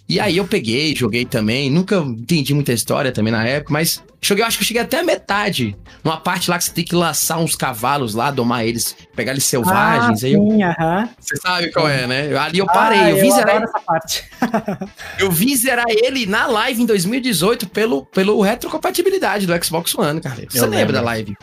[0.08, 1.70] E aí eu peguei, joguei também.
[1.70, 5.04] Nunca entendi muita história também na época, mas Joguei, acho que eu cheguei até a
[5.04, 5.78] metade.
[6.04, 9.44] Numa parte lá que você tem que laçar uns cavalos lá, domar eles, pegar eles
[9.44, 10.24] selvagens.
[10.24, 10.68] Ah, aí sim, eu...
[10.68, 11.10] aham.
[11.20, 12.36] Você sabe qual é, né?
[12.36, 12.98] Ali eu parei.
[12.98, 13.62] Ah, eu vim zerar.
[13.62, 14.28] Essa parte.
[15.20, 20.44] eu vim zerar ele na live em 2018 pelo, pelo retrocompatibilidade do Xbox One, cara.
[20.50, 20.94] Você eu lembra lembro.
[20.94, 21.38] da live?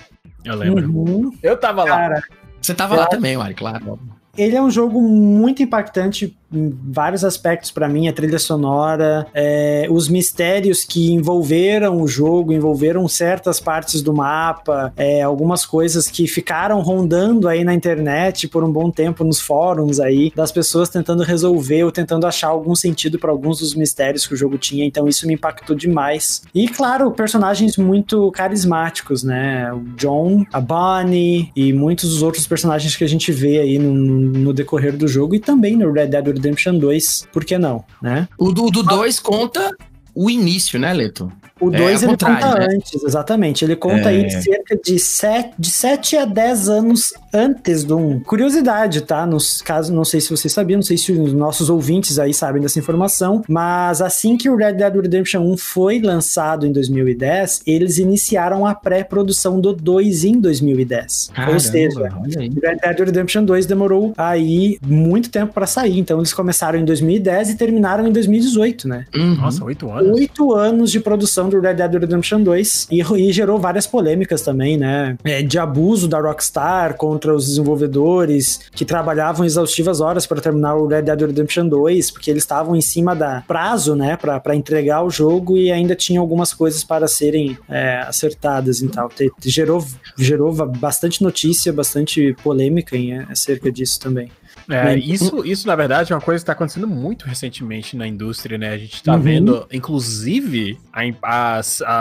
[0.44, 0.90] Eu lembro.
[0.90, 1.30] Uhum.
[1.40, 1.96] Eu tava lá.
[1.96, 2.22] Cara,
[2.60, 4.00] você tava lá também, Mari, claro.
[4.36, 9.86] Ele é um jogo muito impactante em vários aspectos para mim, a trilha sonora, é,
[9.90, 16.26] os mistérios que envolveram o jogo, envolveram certas partes do mapa, é, algumas coisas que
[16.26, 21.22] ficaram rondando aí na internet por um bom tempo nos fóruns aí, das pessoas tentando
[21.22, 25.08] resolver ou tentando achar algum sentido para alguns dos mistérios que o jogo tinha, então
[25.08, 26.42] isso me impactou demais.
[26.54, 29.72] E claro, personagens muito carismáticos, né?
[29.72, 33.92] O John, a Bonnie e muitos dos outros personagens que a gente vê aí no,
[33.92, 38.28] no decorrer do jogo e também no Red Dead Redemption 2, por que não, né?
[38.36, 39.70] O do 2 conta
[40.14, 41.32] o início, né, Leto?
[41.62, 42.66] O 2 é, ele conta né?
[42.74, 43.64] antes, exatamente.
[43.64, 44.14] Ele conta é.
[44.14, 48.20] aí de cerca de 7 de sete a 10 anos antes do 1.
[48.20, 49.24] Curiosidade, tá?
[49.24, 52.60] Nos casos, não sei se vocês sabiam, não sei se os nossos ouvintes aí sabem
[52.60, 57.98] dessa informação, mas assim que o Red Dead Redemption 1 foi lançado em 2010, eles
[57.98, 61.30] iniciaram a pré-produção do 2 em 2010.
[61.32, 66.18] Caramba, Ou seja, o Red Dead Redemption 2 demorou aí muito tempo para sair, então
[66.18, 69.06] eles começaram em 2010 e terminaram em 2018, né?
[69.14, 69.36] Uhum.
[69.36, 70.18] Nossa, 8 anos.
[70.18, 74.76] 8 anos de produção do Red Dead Redemption 2 e, e gerou várias polêmicas também,
[74.76, 75.16] né?
[75.24, 80.86] É, de abuso da Rockstar contra os desenvolvedores que trabalhavam exaustivas horas para terminar o
[80.86, 85.10] Red Dead Redemption 2, porque eles estavam em cima da prazo, né, para entregar o
[85.10, 89.08] jogo e ainda tinha algumas coisas para serem é, acertadas e tal.
[89.08, 89.84] Te, te gerou,
[90.18, 94.30] gerou bastante notícia, bastante polêmica em, acerca disso também.
[94.68, 98.58] É, isso, isso, na verdade, é uma coisa que está acontecendo muito recentemente na indústria,
[98.58, 98.70] né?
[98.70, 99.20] A gente está uhum.
[99.20, 101.58] vendo, inclusive, a, a,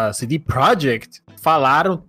[0.08, 2.02] a CD Projekt falaram,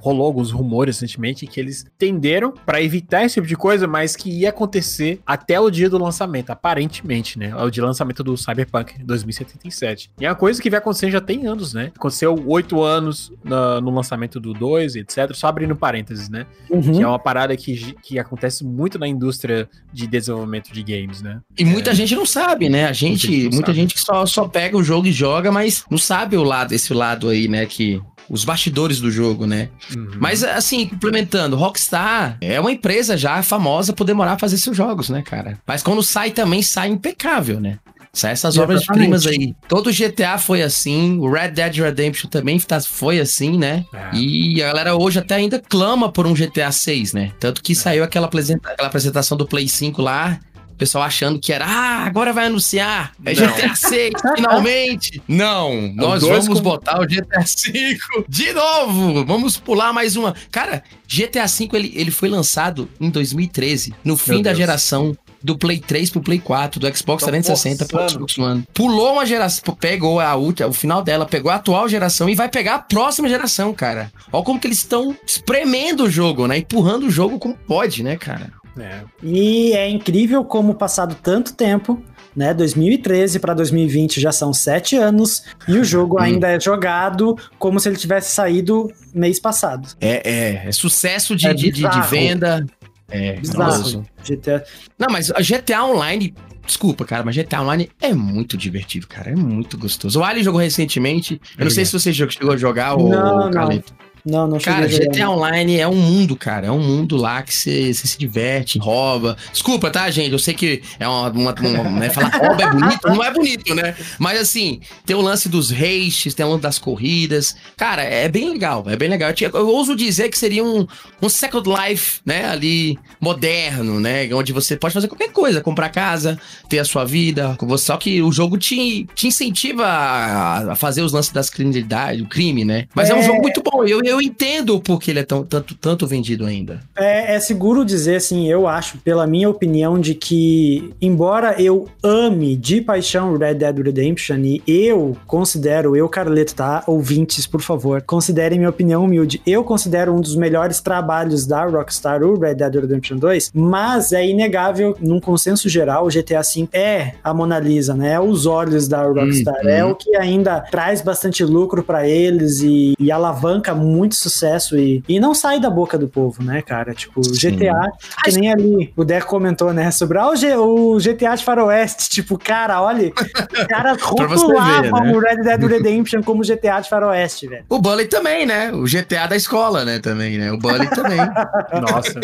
[0.00, 4.30] rolou alguns rumores recentemente que eles tenderam para evitar esse tipo de coisa, mas que
[4.30, 7.54] ia acontecer até o dia do lançamento, aparentemente, né?
[7.56, 10.12] O dia do lançamento do Cyberpunk 2077.
[10.20, 11.90] E é uma coisa que vai acontecer já tem anos, né?
[11.96, 15.34] Aconteceu oito anos no, no, lançamento do 2, etc.
[15.34, 16.46] Só abrindo parênteses, né?
[16.70, 16.80] Uhum.
[16.80, 21.40] Que é uma parada que, que acontece muito na indústria de desenvolvimento de games, né?
[21.58, 21.94] E muita é.
[21.94, 22.86] gente não sabe, né?
[22.86, 25.96] A gente, muita gente, muita gente só, só pega o jogo e joga, mas não
[25.96, 27.64] sabe o lado, esse lado aí, né?
[27.64, 29.70] Que os bastidores do jogo, né?
[29.94, 30.10] Uhum.
[30.20, 35.08] Mas, assim, complementando, Rockstar é uma empresa já famosa por demorar a fazer seus jogos,
[35.08, 35.58] né, cara?
[35.66, 37.78] Mas quando sai também sai impecável, né?
[38.16, 39.54] Sai essas obras-primas aí.
[39.68, 43.84] Todo GTA foi assim, o Red Dead Redemption também tá, foi assim, né?
[43.92, 44.16] É.
[44.16, 47.32] E a galera hoje até ainda clama por um GTA 6, né?
[47.38, 47.74] Tanto que é.
[47.74, 50.40] saiu aquela, aquela apresentação do Play 5 lá,
[50.72, 53.48] o pessoal achando que era, ah, agora vai anunciar, é não.
[53.48, 55.22] GTA 6, finalmente.
[55.28, 56.60] Não, nós vamos com...
[56.60, 59.26] botar o GTA 5 de novo.
[59.26, 60.34] Vamos pular mais uma.
[60.50, 64.58] Cara, GTA 5 ele, ele foi lançado em 2013, no fim Meu da Deus.
[64.58, 65.14] geração
[65.46, 68.64] do Play 3 pro Play 4, do Xbox Tô 360 pro Xbox One.
[68.74, 72.48] Pulou uma geração, pegou a última, o final dela, pegou a atual geração e vai
[72.48, 74.10] pegar a próxima geração, cara.
[74.32, 76.58] Olha como que eles estão espremendo o jogo, né?
[76.58, 78.52] Empurrando o jogo como pode, né, cara?
[78.76, 79.00] É.
[79.22, 82.02] E é incrível como passado tanto tempo,
[82.34, 82.52] né?
[82.52, 86.22] 2013 para 2020 já são sete anos e o jogo hum.
[86.22, 89.88] ainda é jogado como se ele tivesse saído mês passado.
[90.00, 92.66] É, é, é sucesso de, é de, de, de, venda.
[93.08, 94.04] É, bizarro.
[94.24, 94.64] GTA.
[94.98, 96.34] Não, mas a GTA Online
[96.66, 99.30] Desculpa, cara, mas GTA Online é muito divertido, cara.
[99.30, 100.18] É muito gostoso.
[100.18, 101.40] O Ali jogou recentemente.
[101.56, 103.82] Eu não sei se você chegou a jogar o não, Não.
[104.26, 106.66] Não, não Cara, GTA Online é um mundo, cara.
[106.66, 109.36] É um mundo lá que você se diverte, rouba.
[109.52, 110.32] Desculpa, tá, gente?
[110.32, 111.30] Eu sei que é uma.
[111.30, 113.94] uma, uma né, falar rouba é bonito, não é bonito, né?
[114.18, 117.54] Mas assim, tem o lance dos races, tem o lance das corridas.
[117.76, 119.30] Cara, é bem legal, é bem legal.
[119.40, 120.84] Eu, eu ouso dizer que seria um,
[121.22, 122.46] um Second Life, né?
[122.46, 124.28] Ali, moderno, né?
[124.34, 126.36] Onde você pode fazer qualquer coisa, comprar casa,
[126.68, 127.56] ter a sua vida.
[127.78, 132.26] Só que o jogo te, te incentiva a, a fazer os lances das criminalidades, o
[132.26, 132.88] crime, né?
[132.92, 133.84] Mas é, é um jogo muito bom.
[133.84, 136.80] Eu, eu entendo porque ele é tão, tanto, tanto vendido ainda.
[136.96, 142.56] É, é seguro dizer, assim, eu acho, pela minha opinião, de que, embora eu ame
[142.56, 146.82] de paixão Red Dead Redemption e eu considero, eu, Carleto, tá?
[146.86, 149.40] Ouvintes, por favor, considerem minha opinião humilde.
[149.46, 154.26] Eu considero um dos melhores trabalhos da Rockstar, o Red Dead Redemption 2, mas é
[154.26, 158.12] inegável, num consenso geral, o GTA V é a Mona Lisa, né?
[158.12, 159.62] É os olhos da Rockstar.
[159.62, 159.68] Uhum.
[159.68, 165.02] É o que ainda traz bastante lucro para eles e, e, alavanca muito sucesso e,
[165.08, 166.94] e não sai da boca do povo, né, cara?
[166.94, 167.50] Tipo, Sim.
[167.50, 167.90] GTA,
[168.24, 172.08] que nem ali o Deco comentou, né, sobre ah, o, G, o GTA de Faroeste.
[172.16, 175.12] Tipo, cara, olha, os caras rotulavam né?
[175.12, 177.64] o Red Dead Redemption como GTA de Faroeste, velho.
[177.68, 178.72] O Bully também, né?
[178.72, 180.50] O GTA da escola, né, também, né?
[180.50, 181.18] O Bully também.
[181.80, 182.20] Nossa.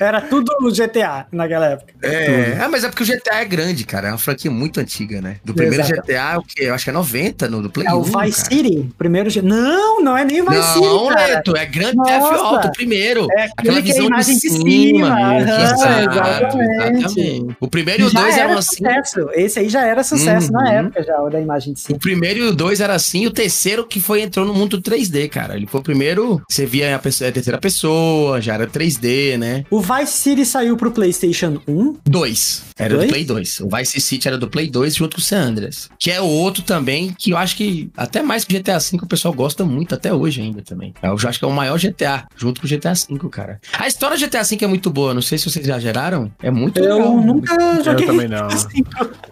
[0.00, 1.94] Era tudo GTA naquela época.
[2.02, 4.08] É, é, mas é porque o GTA é grande, cara.
[4.08, 5.36] É uma franquia muito antiga, né?
[5.44, 6.02] Do primeiro Exato.
[6.02, 6.64] GTA, o que?
[6.64, 8.32] Eu acho que é 90 no do Play É o Vice cara.
[8.32, 8.90] City.
[8.98, 10.86] Primeiro Não, não é nem o Vice não, City.
[10.86, 13.26] Não, Neto, é Grande Theft Auto, primeiro.
[13.32, 14.34] É aquela visão de cima.
[14.34, 15.08] De cima.
[15.08, 17.56] Uhum, exato, exatamente.
[17.60, 18.76] O primeiro e o dois eram assim.
[18.76, 19.30] Sucesso.
[19.34, 20.60] Esse aí já era sucesso uhum.
[20.60, 21.96] na época, já, da imagem de cima.
[21.96, 25.28] O primeiro e o dois era assim, o terceiro que foi entrou no mundo 3D,
[25.28, 25.56] cara.
[25.56, 29.64] Ele foi o primeiro, você via a, pessoa, a terceira pessoa, já era 3D, né?
[29.74, 31.96] O Vice City saiu pro PlayStation 1?
[32.04, 32.62] 2.
[32.78, 33.06] Era Dois?
[33.06, 33.60] do Play 2.
[33.60, 35.90] O Vice City era do Play 2 junto com o San Andreas.
[35.98, 39.06] Que é o outro também, que eu acho que até mais que GTA V o
[39.06, 40.94] pessoal gosta muito até hoje ainda também.
[41.02, 43.60] Eu já acho que é o maior GTA, junto com o GTA V, cara.
[43.76, 46.30] A história do GTA V é muito boa, não sei se vocês já geraram.
[46.40, 47.12] É muito eu legal.
[47.12, 48.04] Eu nunca joguei.
[48.04, 48.46] Eu também não.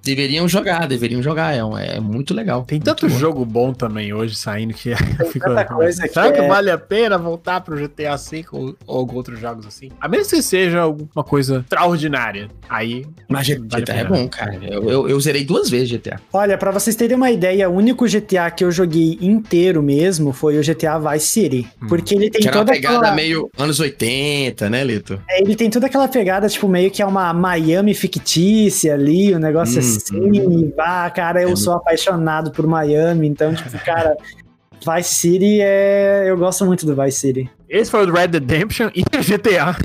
[0.02, 1.54] Deveriam jogar, deveriam jogar.
[1.54, 1.60] É,
[1.96, 2.64] é muito legal.
[2.64, 3.16] Tem tanto bom.
[3.16, 4.92] jogo bom também hoje saindo que
[5.30, 5.48] fica.
[5.92, 6.48] Será que, que é...
[6.48, 9.88] vale a pena voltar pro GTA V ou, ou outros jogos assim?
[10.00, 12.48] A menos que seja alguma coisa extraordinária.
[12.68, 13.04] Aí.
[13.28, 14.58] Mas GTA é bom, cara.
[14.62, 16.20] Eu, eu, eu, zerei duas vezes GTA.
[16.32, 20.58] Olha, para vocês terem uma ideia, o único GTA que eu joguei inteiro mesmo foi
[20.58, 21.68] o GTA Vice City.
[21.82, 21.88] Hum.
[21.88, 23.14] Porque ele tem que toda uma pegada aquela...
[23.14, 25.20] meio anos 80, né, Lito?
[25.28, 29.38] É, ele tem toda aquela pegada, tipo, meio que é uma Miami fictícia ali, um
[29.38, 30.40] negócio hum, assim.
[30.40, 30.72] Hum.
[30.78, 34.16] Ah, cara, eu é sou apaixonado por Miami, então, tipo, cara.
[34.84, 36.24] Vice City é.
[36.26, 37.50] Eu gosto muito do Vice City.
[37.72, 39.74] Esse foi o Red Redemption e o GTA.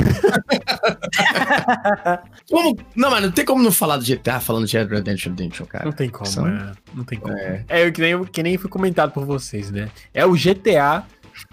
[2.52, 2.78] como...
[2.94, 5.86] Não, mas não tem como não falar do GTA falando de Red Redemption, Redemption, cara.
[5.86, 6.46] Não tem como, São...
[6.46, 6.74] é.
[6.94, 7.34] Não tem como.
[7.34, 9.90] É, é que, nem, que nem foi comentado por vocês, né?
[10.14, 11.06] É o GTA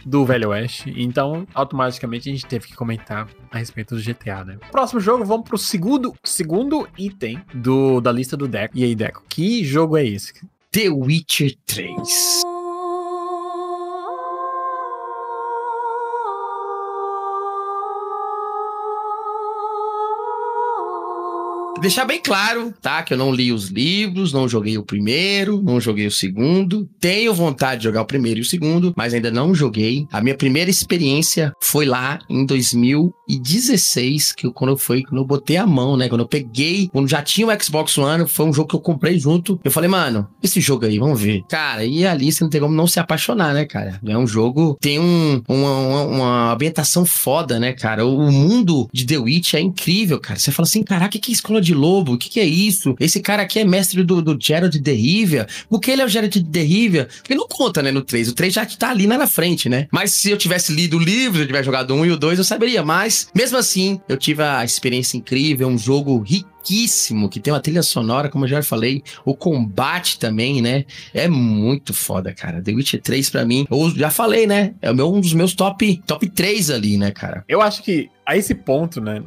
[0.04, 0.92] do Velho Oeste.
[0.96, 4.58] Então, automaticamente, a gente teve que comentar a respeito do GTA, né?
[4.72, 8.76] Próximo jogo, vamos pro segundo, segundo item do, da lista do Deco.
[8.76, 10.32] E aí, Deco, que jogo é esse?
[10.72, 12.53] The Witcher 3.
[21.84, 23.02] Deixar bem claro, tá?
[23.02, 26.88] Que eu não li os livros, não joguei o primeiro, não joguei o segundo.
[26.98, 30.06] Tenho vontade de jogar o primeiro e o segundo, mas ainda não joguei.
[30.10, 35.66] A minha primeira experiência foi lá em 2016, que eu, quando quando eu botei a
[35.66, 36.08] mão, né?
[36.08, 39.18] Quando eu peguei, quando já tinha o Xbox One, foi um jogo que eu comprei
[39.18, 39.60] junto.
[39.62, 41.42] Eu falei, mano, esse jogo aí, vamos ver.
[41.50, 44.00] Cara, e ali você não tem como não se apaixonar, né, cara?
[44.06, 48.06] É um jogo, tem um, uma, uma, uma ambientação foda, né, cara?
[48.06, 50.40] O mundo de The Witch é incrível, cara.
[50.40, 52.14] Você fala assim, caraca, o que escola de lobo?
[52.14, 52.96] O que, que é isso?
[52.98, 55.46] Esse cara aqui é mestre do, do Gerald de Rivia.
[55.68, 57.08] Por que ele é o Gerald de Rivia?
[57.18, 58.28] Porque não conta, né, no 3.
[58.28, 59.86] O 3 já tá ali na frente, né?
[59.90, 62.16] Mas se eu tivesse lido o livro, se eu tivesse jogado o 1 e o
[62.16, 62.82] 2, eu saberia.
[62.82, 67.60] Mas, mesmo assim, eu tive a experiência incrível, um jogo rico riquíssimo, que tem uma
[67.60, 70.84] trilha sonora, como eu já falei, o combate também, né?
[71.12, 72.62] É muito foda, cara.
[72.62, 74.74] The Witcher 3 para mim, eu já falei, né?
[74.80, 77.44] É um dos meus top top 3 ali, né, cara?
[77.46, 79.22] Eu acho que a esse ponto, né,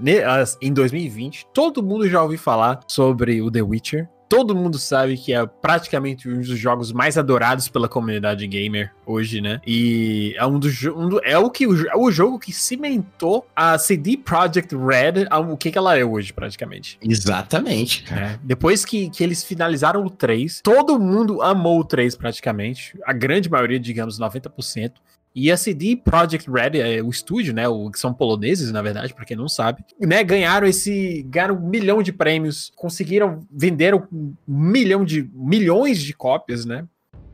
[0.60, 5.34] em 2020, todo mundo já ouviu falar sobre o The Witcher todo mundo sabe que
[5.34, 9.60] é praticamente um dos jogos mais adorados pela comunidade gamer hoje, né?
[9.66, 13.78] E é um dos um do, é o que é o jogo que cimentou a
[13.78, 16.98] CD Projekt Red, o que que ela é hoje praticamente.
[17.02, 18.32] Exatamente, cara.
[18.32, 23.14] É, depois que, que eles finalizaram o 3, todo mundo amou o 3 praticamente, a
[23.14, 24.94] grande maioria, digamos 90%.
[25.40, 29.14] E a CD Projekt Red, é, o estúdio, né, o, que são poloneses, na verdade,
[29.14, 34.34] para quem não sabe, né, ganharam esse, ganharam um milhão de prêmios, conseguiram, venderam um
[34.48, 36.88] milhão de, milhões de cópias, né,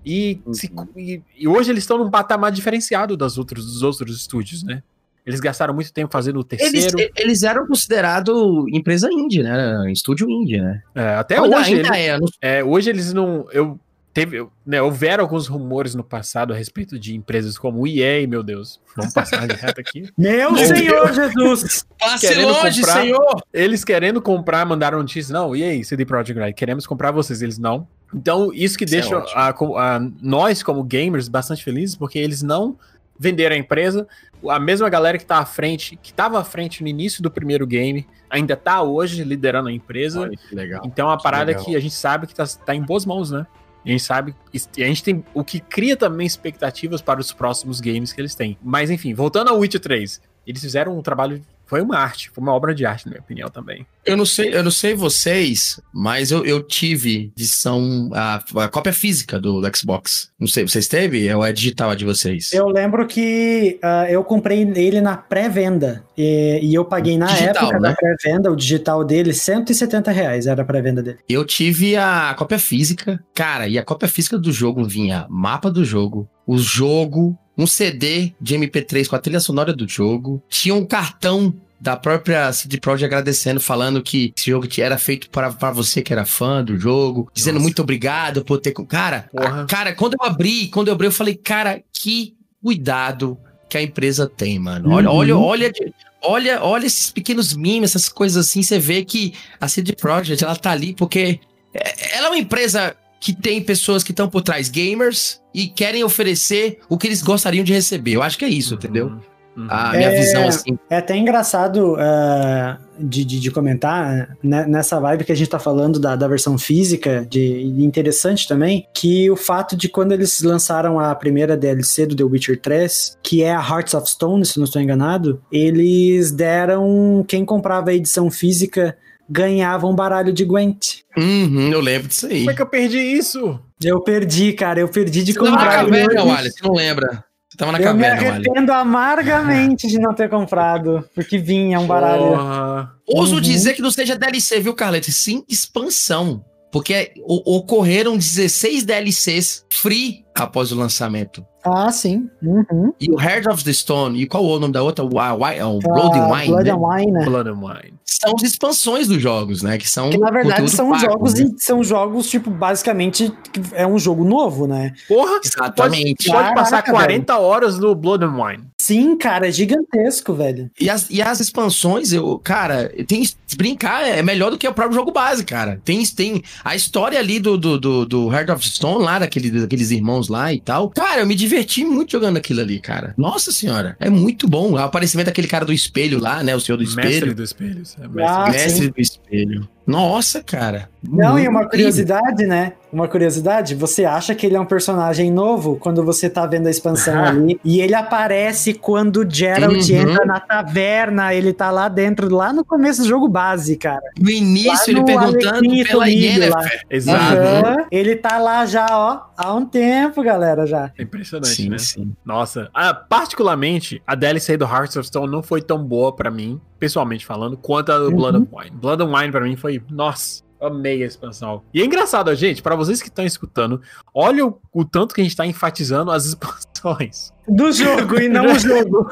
[0.06, 0.54] E, uhum.
[0.54, 4.84] se, e, e, hoje eles estão num patamar diferenciado das outros, dos outros estúdios, né?
[5.26, 7.00] Eles gastaram muito tempo fazendo o terceiro.
[7.00, 8.36] Eles, eles eram considerados
[8.74, 9.90] empresa indie, né?
[9.90, 10.84] Estúdio indie, né?
[10.94, 11.76] É, até ainda, hoje.
[11.76, 12.28] Ainda eles, é, não...
[12.42, 13.48] é, hoje eles não.
[13.54, 13.80] Eu,
[14.14, 18.80] teve, né, houveram alguns rumores no passado a respeito de empresas como EA, meu Deus.
[18.96, 20.10] Vamos passar de reto aqui.
[20.16, 21.16] meu, meu Senhor Deus.
[21.16, 21.86] Jesus!
[22.00, 23.44] Passe longe, comprar, Senhor!
[23.52, 25.34] Eles querendo comprar, mandaram notícia.
[25.34, 27.42] Não, EA, CD Projekt Red, queremos comprar vocês.
[27.42, 27.88] Eles não.
[28.14, 32.44] Então, isso que isso deixa é a, a, nós, como gamers, bastante felizes, porque eles
[32.44, 32.78] não
[33.20, 34.08] venderam a empresa.
[34.48, 37.66] A mesma galera que tá à frente, que estava à frente no início do primeiro
[37.66, 40.22] game, ainda tá hoje liderando a empresa.
[40.22, 40.84] Olha, que legal.
[40.86, 43.32] Então, é a parada que, que a gente sabe que tá, tá em boas mãos,
[43.32, 43.48] né?
[43.86, 48.14] A gente sabe, a gente tem o que cria também expectativas para os próximos games
[48.14, 48.58] que eles têm.
[48.62, 51.42] Mas enfim, voltando ao Witcher 3, eles fizeram um trabalho
[51.74, 53.84] foi uma arte, foi uma obra de arte, na minha opinião, também.
[54.06, 58.94] Eu não sei, eu não sei vocês, mas eu, eu tive edição, a, a cópia
[58.94, 60.30] física do, do, Xbox.
[60.40, 61.34] Não sei, vocês teve?
[61.34, 62.54] Ou é digital a de vocês?
[62.54, 66.04] Eu lembro que uh, eu comprei ele na pré-venda.
[66.16, 67.90] E, e, eu paguei na digital, época né?
[67.90, 71.18] da pré-venda, o digital dele, 170 reais era a pré-venda dele.
[71.28, 75.84] Eu tive a cópia física, cara, e a cópia física do jogo vinha mapa do
[75.84, 80.86] jogo, o jogo, um CD de MP3 com a trilha sonora do jogo, tinha um
[80.86, 86.14] cartão da própria CD Projekt agradecendo, falando que esse jogo era feito para, você que
[86.14, 87.64] era fã do jogo, dizendo Nossa.
[87.64, 88.72] muito obrigado por ter.
[88.72, 93.38] Cara, a, cara, quando eu abri, quando eu abri, eu falei, cara, que cuidado
[93.68, 94.92] que a empresa tem, mano.
[94.92, 95.18] Olha, uhum.
[95.18, 95.74] olha, olha,
[96.22, 100.56] olha, olha esses pequenos memes, essas coisas assim, você vê que a CD Projekt, ela
[100.56, 101.42] tá ali porque
[101.74, 106.04] é, ela é uma empresa que tem pessoas que estão por trás, gamers, e querem
[106.04, 108.12] oferecer o que eles gostariam de receber.
[108.12, 108.80] Eu acho que é isso, uhum.
[108.80, 109.08] entendeu?
[109.56, 109.68] Uhum.
[109.70, 110.78] A minha é, visão, assim.
[110.90, 115.60] É até engraçado uh, de, de, de, comentar né, nessa vibe que a gente tá
[115.60, 120.42] falando da, da versão física, de, de, interessante também, que o fato de quando eles
[120.42, 124.58] lançaram a primeira DLC do The Witcher 3, que é a Hearts of Stone, se
[124.58, 128.98] não estou enganado, eles deram quem comprava a edição física
[129.34, 131.00] ganhava um baralho de Gwent.
[131.18, 132.40] Uhum, eu lembro disso aí.
[132.40, 133.60] Como é que eu perdi isso?
[133.84, 134.80] Eu perdi, cara.
[134.80, 135.84] Eu perdi de Você comprar.
[135.84, 137.26] Não caverna, Wallace, você não lembra?
[137.50, 141.80] Você tava na eu caverna, Eu me arrependo amargamente de não ter comprado, porque vinha
[141.80, 142.24] um baralho.
[142.24, 142.92] Porra.
[143.08, 143.42] Ouso uhum.
[143.42, 145.12] dizer que não seja DLC, viu, Carleto?
[145.12, 146.46] Sim, expansão.
[146.72, 151.46] Porque ocorreram 16 DLCs free após o lançamento.
[151.64, 152.30] Ah, sim.
[152.42, 152.94] Uhum.
[153.00, 155.04] E o Heart of the Stone, e qual o nome da outra?
[155.04, 156.48] O, o, o Blood and Wine.
[156.48, 156.72] Blood né?
[156.72, 157.26] and Wine, né?
[157.26, 159.78] Blood and Wine são as expansões dos jogos, né?
[159.78, 160.10] Que são.
[160.10, 161.50] Que na verdade são pago, jogos, né?
[161.58, 163.32] são jogos, tipo, basicamente
[163.74, 164.94] é um jogo novo, né?
[165.08, 165.40] Porra!
[165.44, 166.28] Exatamente.
[166.28, 167.46] Pode, pode passar 40 velho.
[167.46, 168.64] horas no Blood and Wine.
[168.80, 170.70] Sim, cara, é gigantesco, velho.
[170.80, 173.24] E as, e as expansões, eu, cara, tem
[173.56, 175.80] brincar é melhor do que o próprio jogo base, cara.
[175.86, 179.92] Tem, tem a história ali do, do, do, do Heart of Stone lá, daquele, daqueles
[179.92, 180.90] irmãos lá e tal.
[180.90, 183.14] Cara, eu me diverti muito jogando aquilo ali, cara.
[183.18, 184.72] Nossa senhora, é muito bom.
[184.72, 186.56] O aparecimento daquele cara do espelho lá, né?
[186.56, 187.10] O senhor do espelho.
[187.10, 187.84] Mestre do espelho.
[188.00, 189.70] É mestre, ah, mestre do espelho.
[189.86, 190.90] Nossa, cara.
[191.04, 192.74] Não, e uma curiosidade, né?
[192.92, 196.72] Uma curiosidade, você acha que ele é um personagem novo quando você tá vendo a
[196.72, 197.60] expansão ali.
[197.64, 199.96] E ele aparece quando o Geralt uhum.
[199.96, 201.34] entra na taverna.
[201.34, 204.02] Ele tá lá dentro, lá no começo do jogo base, cara.
[204.18, 206.86] No início, ele perguntando pela Yennefer.
[206.90, 207.36] Exato.
[207.36, 207.86] Uhum.
[207.92, 210.92] Ele tá lá já, ó, há um tempo, galera, já.
[210.98, 211.78] É impressionante, sim, né?
[211.78, 212.14] Sim.
[212.24, 212.70] Nossa.
[212.74, 217.26] Ah, particularmente, a DLC do Hearts of Stone não foi tão boa para mim, pessoalmente
[217.26, 218.16] falando, quanto a do uhum.
[218.18, 218.72] Blood and Wine.
[218.72, 221.62] Blood and Wine para mim foi, nossa, Amei a expansão.
[221.74, 223.82] E é engraçado, gente, para vocês que estão escutando,
[224.14, 227.34] olha o, o, tanto que a gente tá enfatizando as expansões.
[227.48, 229.10] Do jogo e não o jogo.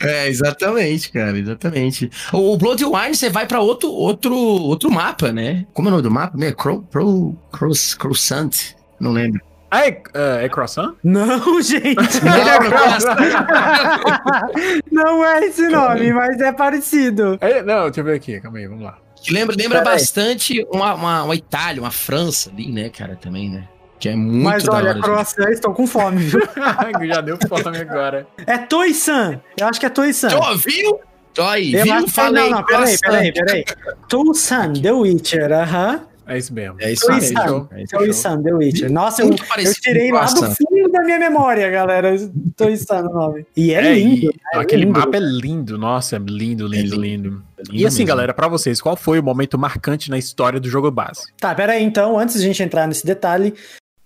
[0.00, 2.10] é, exatamente, cara, exatamente.
[2.30, 5.66] O, o Blood Wine, você vai para outro, outro, outro mapa, né?
[5.72, 6.36] Como é o nome do mapa?
[6.52, 9.49] Crow, Crow, Cross, Croissant, não lembro.
[9.70, 10.94] Ah, é, é, é croissant?
[11.04, 11.94] Não, gente.
[12.24, 12.34] Não,
[14.90, 17.38] não, não é esse nome, mas é parecido.
[17.40, 18.98] É, não, deixa eu ver aqui, calma aí, vamos lá.
[19.22, 23.68] Que lembra, lembra bastante uma, uma, uma, Itália, uma França ali, né, cara, também, né?
[24.00, 26.40] Que é muito Mas olha, croissant, estou com fome, viu?
[27.06, 28.26] Já deu fome agora.
[28.46, 29.40] É Toisan.
[29.58, 30.28] Eu acho que é Toisan.
[30.28, 31.00] Tu ouviu?
[31.34, 32.08] Toy, viu?
[32.08, 32.50] Falei.
[32.50, 33.64] Não, não, peraí, peraí, peraí.
[34.08, 35.94] Toisan, The Witcher, aham.
[35.94, 36.09] Uh -huh.
[36.26, 36.76] É isso mesmo.
[36.80, 37.68] É isso mesmo.
[37.90, 38.92] Toisan, The Witcher.
[38.92, 42.14] Nossa, eu, eu tirei lá do fundo da minha memória, galera.
[42.56, 43.46] Toisan o nome.
[43.56, 44.16] E é, é lindo.
[44.16, 44.32] E, né?
[44.54, 44.98] é aquele lindo.
[44.98, 45.78] mapa é lindo.
[45.78, 47.00] Nossa, é lindo, lindo, é lindo.
[47.00, 47.44] lindo.
[47.72, 51.22] E assim, galera, para vocês, qual foi o momento marcante na história do jogo base?
[51.38, 53.54] Tá, pera aí, então, antes de a gente entrar nesse detalhe.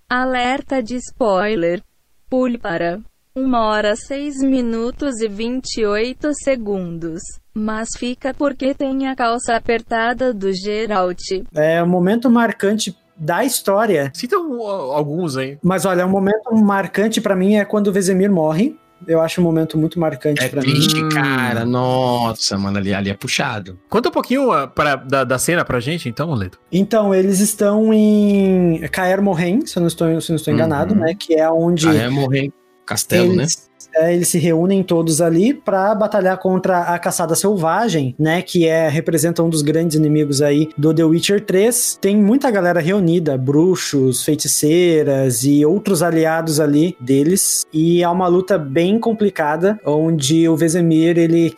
[0.09, 1.83] Alerta de spoiler.
[2.29, 3.01] Pule para
[3.37, 7.21] 1 hora 6 minutos e 28 segundos.
[7.53, 11.21] Mas fica porque tem a calça apertada do Geralt.
[11.53, 14.13] É, o momento marcante da história.
[14.15, 15.59] Cita um, alguns aí.
[15.65, 18.77] Mas olha, um momento marcante para mim é quando o Vezemir morre.
[19.05, 20.61] Eu acho um momento muito marcante é mim.
[20.61, 21.65] Triste, cara.
[21.65, 23.77] Nossa, mano, ali, ali é puxado.
[23.91, 26.61] Conta um pouquinho uh, pra, da, da cena pra gente, então, Leto.
[26.71, 30.95] Então, eles estão em Caer Morhen, se eu não estou, se eu não estou enganado,
[30.95, 31.01] uhum.
[31.01, 31.15] né?
[31.19, 31.87] Que é onde.
[31.87, 32.51] Caer Morhen,
[32.85, 33.75] castelo, eles, né?
[33.95, 38.43] é, eles se reúnem todos ali para batalhar contra a caçada selvagem, né?
[38.43, 41.99] Que é representa um dos grandes inimigos aí do The Witcher 3.
[42.01, 47.65] Tem muita galera reunida, bruxos, feiticeiras e outros aliados ali deles.
[47.73, 51.55] E é uma luta bem complicada, onde o Vesemir ele,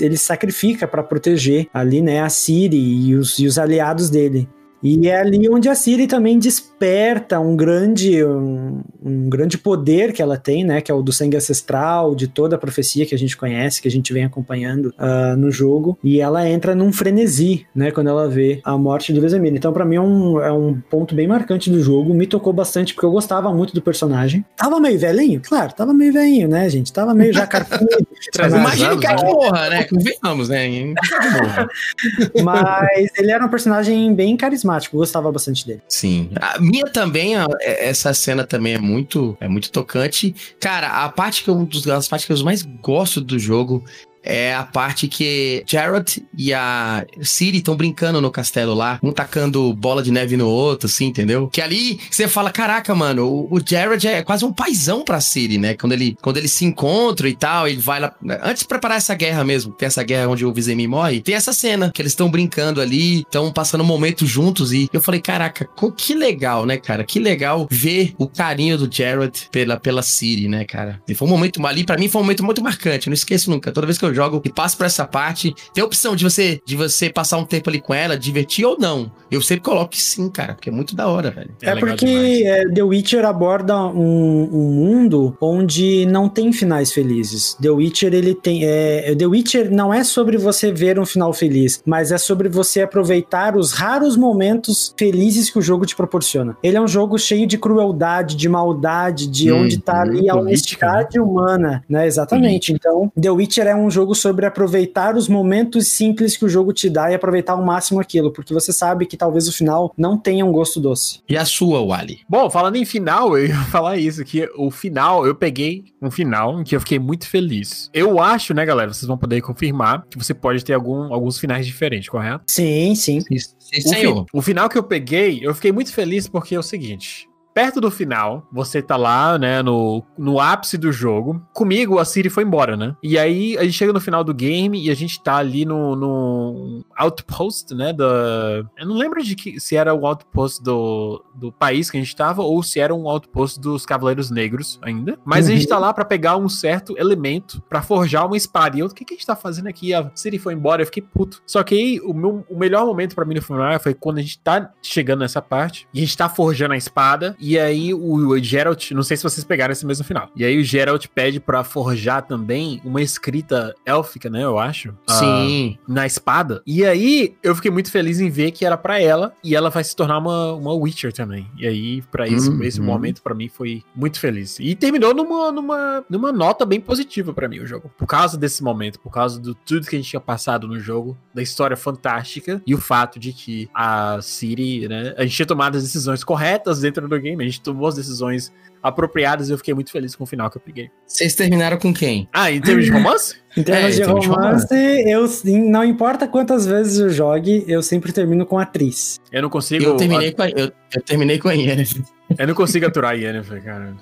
[0.00, 4.48] ele sacrifica para proteger ali, né, a Ciri e os, e os aliados dele.
[4.84, 10.20] E é ali onde a Siri também desperta um grande, um, um, grande poder que
[10.20, 10.82] ela tem, né?
[10.82, 13.88] Que é o do sangue ancestral, de toda a profecia que a gente conhece, que
[13.88, 15.98] a gente vem acompanhando uh, no jogo.
[16.04, 17.90] E ela entra num frenesi, né?
[17.90, 19.54] Quando ela vê a morte do Vesemir.
[19.54, 22.12] Então, para mim, é um, é um ponto bem marcante do jogo.
[22.12, 24.44] Me tocou bastante, porque eu gostava muito do personagem.
[24.54, 25.40] Tava meio velhinho?
[25.40, 26.92] Claro, tava meio velhinho, né, gente?
[26.92, 27.86] Tava meio já carcudo.
[28.54, 29.84] Imagina que é que morra, né?
[29.84, 30.68] Convenhamos, né?
[32.44, 35.82] Mas ele era um personagem bem carismático carismático, gostava bastante dele.
[35.88, 36.30] Sim.
[36.40, 40.34] A minha também, é, essa cena também é muito, é muito tocante.
[40.60, 43.84] Cara, a parte que eu, das partes que eu mais gosto do jogo
[44.24, 49.72] é a parte que Jared e a Ciri estão brincando no castelo lá, um tacando
[49.74, 51.48] bola de neve no outro, assim, entendeu?
[51.48, 55.74] Que ali você fala, caraca, mano, o, Jared é quase um paizão pra Ciri, né?
[55.74, 58.14] Quando ele, quando ele se encontra e tal, ele vai lá.
[58.42, 61.52] Antes de preparar essa guerra mesmo, tem essa guerra onde o Vizemi morre, tem essa
[61.52, 65.68] cena que eles estão brincando ali, estão passando um momento juntos e eu falei, caraca,
[65.96, 67.04] que legal, né, cara?
[67.04, 71.00] Que legal ver o carinho do Jared pela, pela Ciri, né, cara?
[71.06, 73.50] E foi um momento ali, para mim foi um momento muito marcante, eu não esqueço
[73.50, 73.72] nunca.
[73.72, 76.60] Toda vez que eu jogo e passo por essa parte, tem a opção de você
[76.64, 79.10] de você passar um tempo ali com ela, divertir ou não.
[79.30, 81.50] Eu sempre coloco que sim, cara, porque é muito da hora, velho.
[81.62, 87.54] É, é porque é, The Witcher aborda um, um, mundo onde não tem finais felizes.
[87.60, 88.64] The Witcher, ele tem.
[88.64, 92.82] É, The Witcher não é sobre você ver um final feliz, mas é sobre você
[92.82, 96.56] aproveitar os raros momentos felizes que o jogo te proporciona.
[96.62, 100.36] Ele é um jogo cheio de crueldade, de maldade, de hum, onde tá ali a
[100.36, 101.24] honestidade né?
[101.24, 102.06] humana, né?
[102.06, 102.72] Exatamente.
[102.72, 102.76] Hum.
[102.76, 106.74] Então, The Witcher é um jogo jogo sobre aproveitar os momentos simples que o jogo
[106.74, 110.18] te dá e aproveitar ao máximo aquilo, porque você sabe que talvez o final não
[110.18, 111.20] tenha um gosto doce.
[111.26, 112.20] E a sua, Wally?
[112.28, 116.60] Bom, falando em final, eu ia falar isso, que o final, eu peguei um final
[116.60, 117.88] em que eu fiquei muito feliz.
[117.94, 121.64] Eu acho, né, galera, vocês vão poder confirmar que você pode ter algum, alguns finais
[121.64, 122.44] diferentes, correto?
[122.46, 123.20] Sim, sim.
[123.22, 123.38] sim,
[123.80, 126.62] sim o, fi o final que eu peguei, eu fiquei muito feliz porque é o
[126.62, 131.40] seguinte, perto do final, você tá lá, né, no, no ápice do jogo.
[131.52, 132.96] Comigo, a Siri foi embora, né?
[133.00, 135.94] E aí, a gente chega no final do game e a gente tá ali no,
[135.94, 138.64] no outpost, né, da...
[138.76, 142.16] Eu não lembro de que, se era o outpost do, do país que a gente
[142.16, 145.16] tava ou se era um outpost dos Cavaleiros Negros ainda.
[145.24, 145.52] Mas uhum.
[145.52, 148.76] a gente tá lá para pegar um certo elemento para forjar uma espada.
[148.76, 149.94] E eu, o que, que a gente tá fazendo aqui?
[149.94, 151.40] A Siri foi embora, eu fiquei puto.
[151.46, 154.22] Só que aí, o, meu, o melhor momento para mim no final foi quando a
[154.22, 158.38] gente tá chegando nessa parte e a gente tá forjando a espada e aí o
[158.38, 160.30] Geralt, não sei se vocês pegaram esse mesmo final.
[160.34, 164.94] E aí o Geralt pede para forjar também uma escrita élfica, né, eu acho.
[165.06, 165.78] Sim.
[165.86, 166.62] Uh, na espada.
[166.66, 169.84] E aí eu fiquei muito feliz em ver que era para ela e ela vai
[169.84, 171.46] se tornar uma, uma Witcher também.
[171.58, 172.62] E aí para esse, uhum.
[172.62, 174.58] esse momento para mim foi muito feliz.
[174.58, 177.90] E terminou numa, numa, numa nota bem positiva para mim o jogo.
[177.98, 181.14] Por causa desse momento, por causa do tudo que a gente tinha passado no jogo,
[181.34, 185.76] da história fantástica e o fato de que a Siri, né, a gente tinha tomado
[185.76, 189.58] as decisões corretas dentro do game game, a gente tomou as decisões apropriadas e eu
[189.58, 190.90] fiquei muito feliz com o final que eu peguei.
[191.06, 192.28] Vocês terminaram com quem?
[192.32, 193.36] Ah, em termos de romance?
[193.56, 197.08] em termos, é, de, em termos romance, de romance, eu não importa quantas vezes eu
[197.08, 199.18] jogue, eu sempre termino com atriz.
[199.32, 199.84] Eu não consigo.
[199.84, 202.02] Eu terminei com a, eu, eu terminei com a Yennefer.
[202.38, 203.94] Eu não consigo aturar a Yennefer, cara.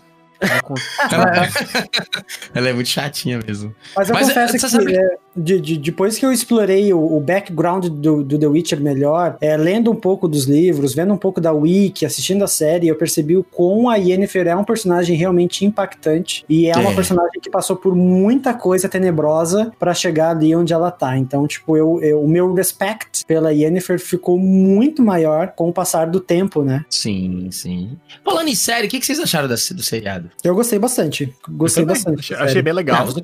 [2.55, 3.75] ela é muito chatinha mesmo.
[3.97, 4.97] Mas eu Mas confesso é, que sabe...
[4.97, 9.37] é, de, de, depois que eu explorei o, o background do, do, The Witcher melhor,
[9.41, 12.97] é, lendo um pouco dos livros, vendo um pouco da wiki, assistindo a série, eu
[12.97, 16.79] percebi o quão a Yennefer é um personagem realmente impactante e é, é.
[16.79, 21.17] uma personagem que passou por muita coisa tenebrosa para chegar ali onde ela tá.
[21.17, 26.07] Então, tipo, eu, eu, o meu respect pela Yennefer ficou muito maior com o passar
[26.07, 26.85] do tempo, né?
[26.89, 27.97] Sim, sim.
[28.25, 30.31] Falando em série, o que, que vocês acharam do seriado?
[30.43, 31.33] Eu gostei bastante.
[31.49, 32.21] Gostei bastante.
[32.21, 33.07] Achei, achei bem legal.
[33.07, 33.23] Não,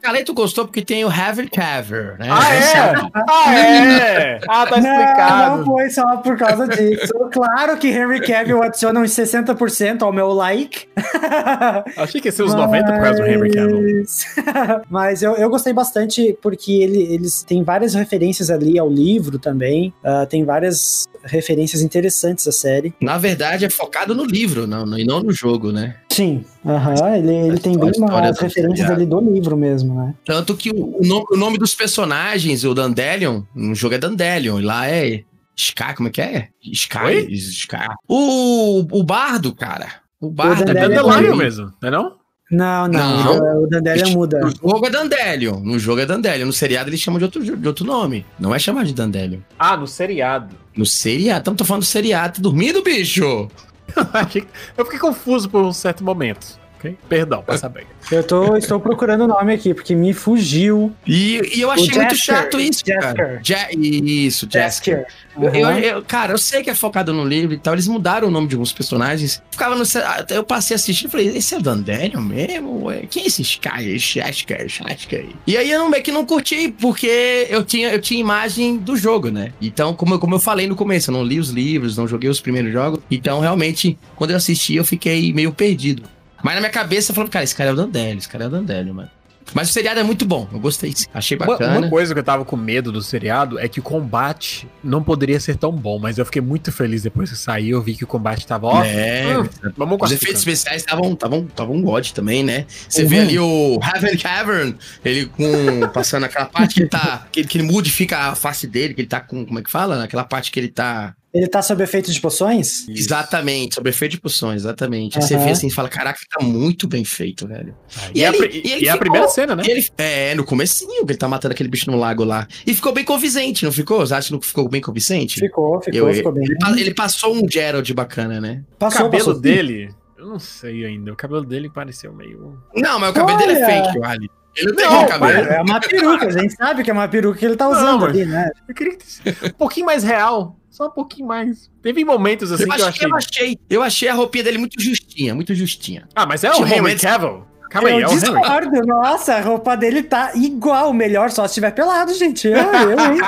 [0.00, 1.08] Caleto gostou porque tem o
[1.44, 2.28] Heavy Caver, né?
[2.30, 2.84] Ah, é?
[3.28, 4.40] ah, é?
[4.48, 5.50] Ah, tá explicado.
[5.50, 7.12] Não, não foi só por causa disso.
[7.32, 10.88] claro que Henry Cavill adiciona uns 60% ao meu like.
[11.96, 12.70] Achei que ia ser uns Mas...
[12.70, 14.04] 90% por causa do Henry Cavill.
[14.88, 19.92] Mas eu, eu gostei bastante porque ele, eles têm várias referências ali ao livro também.
[20.02, 22.94] Uh, tem várias referências interessantes à série.
[23.00, 25.96] Na verdade, é focado no livro, não, e não no jogo, né?
[26.10, 30.14] Sim, aham, ele, ele tem bem umas referências ali do livro mesmo, né?
[30.24, 34.60] Tanto que o, o, nome, o nome dos personagens, o Dandelion, no jogo é Dandelion,
[34.60, 35.24] e lá é
[35.56, 36.48] Sky, como é que é?
[36.62, 37.88] Sky, Sky.
[38.08, 39.86] O, o Bardo, cara.
[40.20, 42.23] O Bardo o é Dandelion mesmo, não é não?
[42.54, 43.62] Não, não, não.
[43.62, 44.40] o Dandelion muda.
[44.40, 47.68] No jogo é Dandelion, no jogo é Dandelion, no seriado eles chamam de outro, de
[47.68, 49.40] outro nome, não é chamado de Dandelion.
[49.58, 50.54] Ah, no seriado.
[50.76, 53.48] No seriado, então tô falando do seriado, tá dormindo, bicho?
[54.76, 56.98] Eu fiquei confuso por um certo momento ok?
[57.08, 57.84] Perdão, passa bem.
[58.10, 60.94] Eu tô, estou procurando o nome aqui, porque me fugiu.
[61.06, 63.16] E, e eu achei muito chato isso, Jasker.
[63.16, 63.40] cara.
[63.42, 65.06] Ja isso, Jasker.
[65.36, 65.54] Uhum.
[65.54, 67.74] Eu, eu, cara, eu sei que é focado no livro e tal.
[67.74, 69.42] Eles mudaram o nome de alguns personagens.
[69.50, 69.84] Ficava no.
[70.28, 72.86] Eu passei a assistir e falei, esse é o Dandelion mesmo?
[73.10, 73.98] Quem é esse Sky?
[73.98, 75.26] Jasker, Jasker.
[75.46, 78.96] E aí eu não, meio que não curti, porque eu tinha, eu tinha imagem do
[78.96, 79.52] jogo, né?
[79.60, 82.40] Então, como, como eu falei no começo, eu não li os livros, não joguei os
[82.40, 83.00] primeiros jogos.
[83.10, 86.13] Então, realmente, quando eu assisti, eu fiquei meio perdido.
[86.44, 88.46] Mas na minha cabeça eu falei, cara, esse cara é o Dandelion, esse cara é
[88.46, 89.10] o Dandelion, mano.
[89.54, 91.72] Mas o seriado é muito bom, eu gostei, achei bacana.
[91.72, 95.02] Uma, uma, coisa que eu tava com medo do seriado é que o combate não
[95.02, 98.04] poderia ser tão bom, mas eu fiquei muito feliz depois que saiu, eu vi que
[98.04, 98.84] o combate tava ó.
[98.84, 102.66] É, hum, vamos Os efeitos especiais estavam estavam estavam god também, né?
[102.88, 103.08] Você uhum.
[103.08, 105.46] vê ali o Heaven Cavern, ele com
[105.92, 109.08] passando aquela parte que ele tá que, que ele modifica a face dele, que ele
[109.08, 110.02] tá com como é que fala?
[110.02, 112.88] Aquela parte que ele tá ele tá sob efeito de poções?
[112.88, 115.16] Exatamente, sob efeito de poções, exatamente.
[115.18, 115.22] Uhum.
[115.22, 117.76] Aí você vê assim e fala, caraca, tá muito bem feito, velho.
[117.96, 119.64] Ah, e, e, ele, a, e, ele e é a primeira cena, né?
[119.66, 122.46] Ele, é, no comecinho, que ele tá matando aquele bicho no lago lá.
[122.64, 123.98] E ficou bem convincente, não ficou?
[124.06, 125.40] Você acha que não ficou bem convincente?
[125.40, 126.44] Ficou, ficou, Eu, ficou bem.
[126.44, 128.62] Ele, ele, passou um Gerald bacana, né?
[128.78, 131.12] Passou, o cabelo passou, dele, eu não sei ainda.
[131.12, 132.62] O cabelo dele pareceu meio...
[132.76, 133.46] Não, mas o cabelo Olha.
[133.48, 134.30] dele é fake, Ali.
[134.56, 135.48] Ele não tem não, cabelo.
[135.48, 138.06] É uma peruca, a gente sabe que é uma peruca que ele tá usando não,
[138.06, 138.50] ali, né?
[138.68, 139.04] Eu queria que
[139.46, 140.56] um pouquinho mais real.
[140.74, 141.70] Só um pouquinho mais.
[141.80, 143.06] Teve momentos assim eu que eu achei...
[143.06, 143.58] eu achei.
[143.70, 146.08] Eu achei a roupinha dele muito justinha, muito justinha.
[146.16, 147.00] Ah, mas é o Henry momentos...
[147.00, 147.44] Cavill.
[147.70, 148.84] Calma eu aí, é discordo.
[148.84, 152.48] Nossa, a roupa dele tá igual, melhor só se estiver pelado, gente.
[152.48, 153.20] Eu, eu, hein?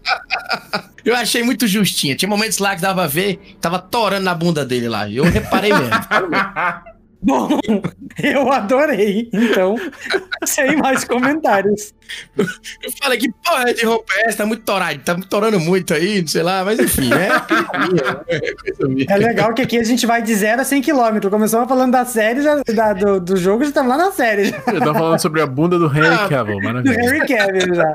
[1.04, 2.16] eu achei muito justinha.
[2.16, 5.10] Tinha momentos lá que dava a ver, tava torando na bunda dele lá.
[5.10, 5.90] Eu reparei mesmo.
[7.20, 7.48] Bom,
[8.22, 9.28] eu adorei.
[9.32, 9.76] Então,
[10.46, 11.92] sem mais comentários.
[12.36, 14.38] Eu falei que porra de roupa é essa?
[14.38, 17.28] Tá muito torado, tá torando muito aí, não sei lá, mas enfim, é,
[19.12, 21.28] é, legal que aqui a gente vai de 0 a 100 km.
[21.28, 24.46] Começamos falando da série, já, da, do, do jogo, já estamos lá na série.
[24.46, 24.62] Já.
[24.68, 26.94] Eu tô falando sobre a bunda do Henry ah, Cavill, maravilha.
[26.94, 27.94] Do Henry Cavill, já.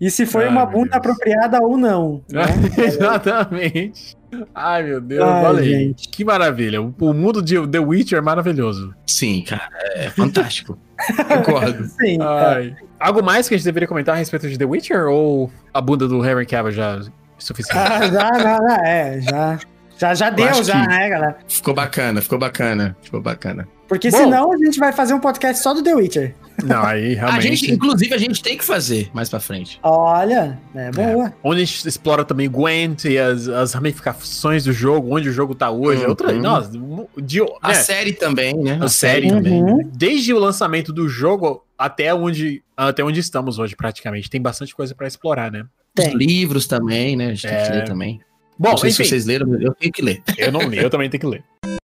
[0.00, 2.22] E se foi ah, uma bunda apropriada ou não.
[2.30, 2.42] Né?
[2.76, 4.20] Exatamente.
[4.54, 5.94] Ai, meu Deus, Ai, olha aí.
[5.94, 6.80] Que maravilha.
[6.80, 8.94] O, mundo de The Witcher é maravilhoso.
[9.06, 10.78] Sim, cara, é fantástico.
[11.28, 11.84] Concordo.
[11.86, 12.18] Sim.
[12.20, 12.76] Ai.
[12.98, 16.06] Algo mais que a gente deveria comentar a respeito de The Witcher ou a bunda
[16.06, 17.00] do Harry Cavill já é
[17.38, 17.78] suficiente?
[17.78, 19.58] Ah, já, já, já, é, já.
[19.98, 21.36] Já, já deu, já, né, galera?
[21.46, 23.68] Ficou bacana, ficou bacana, ficou bacana.
[23.86, 26.34] Porque Bom, senão a gente vai fazer um podcast só do The Witcher.
[26.66, 27.38] Não, aí realmente.
[27.38, 29.78] A gente, inclusive, a gente tem que fazer mais pra frente.
[29.82, 31.28] Olha, é boa.
[31.28, 31.32] É.
[31.42, 35.54] Onde a gente explora também Gwent e as, as ramificações do jogo, onde o jogo
[35.54, 36.02] tá hoje.
[36.02, 36.10] Uhum.
[36.10, 36.70] Outra, nossa,
[37.16, 37.74] de, a né?
[37.74, 38.78] série também, né?
[38.80, 39.62] A, a série, série também.
[39.62, 39.90] Uhum.
[39.94, 44.30] Desde o lançamento do jogo até onde, até onde estamos hoje, praticamente.
[44.30, 45.64] Tem bastante coisa para explorar, né?
[45.94, 46.08] Tem.
[46.08, 47.26] Os livros também, né?
[47.26, 47.56] A gente é...
[47.56, 48.20] tem que ler também.
[48.58, 50.22] Bom, não sei enfim, se vocês leram, eu tenho que ler.
[50.38, 51.44] Eu não li, eu também tenho que ler.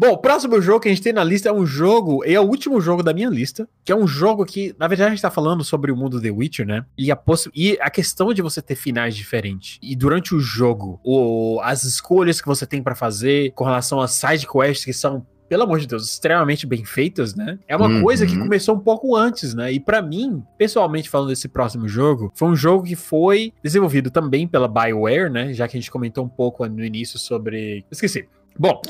[0.00, 2.44] Bom, o próximo jogo que a gente tem na lista é um jogo, é o
[2.44, 5.30] último jogo da minha lista, que é um jogo que, na verdade, a gente tá
[5.30, 6.86] falando sobre o mundo The Witcher, né?
[6.96, 7.22] E a,
[7.54, 9.78] e a questão de você ter finais diferentes.
[9.82, 14.12] E durante o jogo, o, as escolhas que você tem para fazer com relação às
[14.12, 17.58] side quests que são pelo amor de Deus, extremamente bem feitas, né?
[17.68, 18.02] É uma uhum.
[18.02, 19.70] coisa que começou um pouco antes, né?
[19.70, 24.48] E para mim, pessoalmente falando desse próximo jogo, foi um jogo que foi desenvolvido também
[24.48, 25.52] pela BioWare, né?
[25.52, 27.84] Já que a gente comentou um pouco no início sobre.
[27.90, 28.26] Esqueci.
[28.60, 28.82] Bom,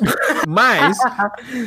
[0.48, 0.98] mas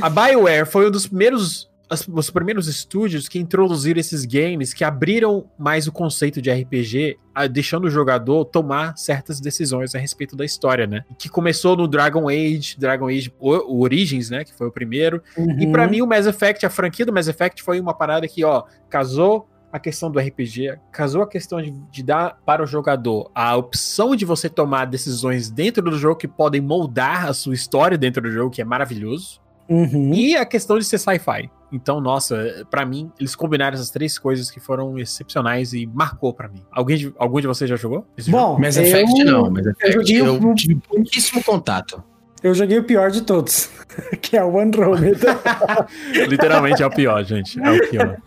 [0.02, 1.72] a BioWare foi um dos primeiros
[2.12, 7.18] os primeiros estúdios que introduziram esses games que abriram mais o conceito de RPG,
[7.52, 11.06] deixando o jogador tomar certas decisões a respeito da história, né?
[11.20, 14.44] Que começou no Dragon Age, Dragon Age o, Origins, né?
[14.44, 15.22] Que foi o primeiro.
[15.38, 15.60] Uhum.
[15.60, 18.44] E para mim o Mass Effect, a franquia do Mass Effect foi uma parada que,
[18.44, 23.32] ó, casou a questão do RPG, casou a questão de, de, dar para o jogador
[23.34, 27.98] a opção de você tomar decisões dentro do jogo que podem moldar a sua história
[27.98, 29.42] dentro do jogo, que é maravilhoso.
[29.68, 30.14] Uhum.
[30.14, 31.50] E a questão de ser sci-fi.
[31.72, 36.48] Então, nossa, para mim, eles combinaram essas três coisas que foram excepcionais e marcou para
[36.48, 36.62] mim.
[36.72, 38.06] Alguém de, algum de vocês já jogou?
[38.28, 42.04] Bom, Mass Effect eu, não, Mass Effect eu, eu tive pouquíssimo contato.
[42.44, 43.70] Eu joguei o pior de todos,
[44.22, 45.40] que é o Andromeda.
[46.28, 47.58] Literalmente é o pior, gente.
[47.58, 48.18] É o pior.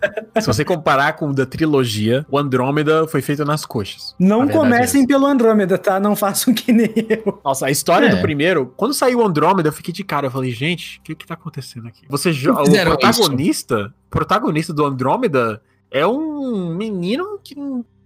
[0.41, 4.15] Se você comparar com o da trilogia, o Andrômeda foi feito nas coxas.
[4.19, 6.01] Não comecem é pelo Andrômeda, tá?
[6.01, 7.41] Não façam que nem eu.
[7.45, 8.09] Nossa, a história é.
[8.09, 10.29] do primeiro, quando saiu o Andrômeda, eu fiquei de cara.
[10.29, 12.07] Eu falei, gente, o que que tá acontecendo aqui?
[12.09, 12.63] Você joga.
[12.63, 13.93] O protagonista, isso?
[14.09, 15.61] protagonista do Andrômeda
[15.91, 17.55] é um menino que.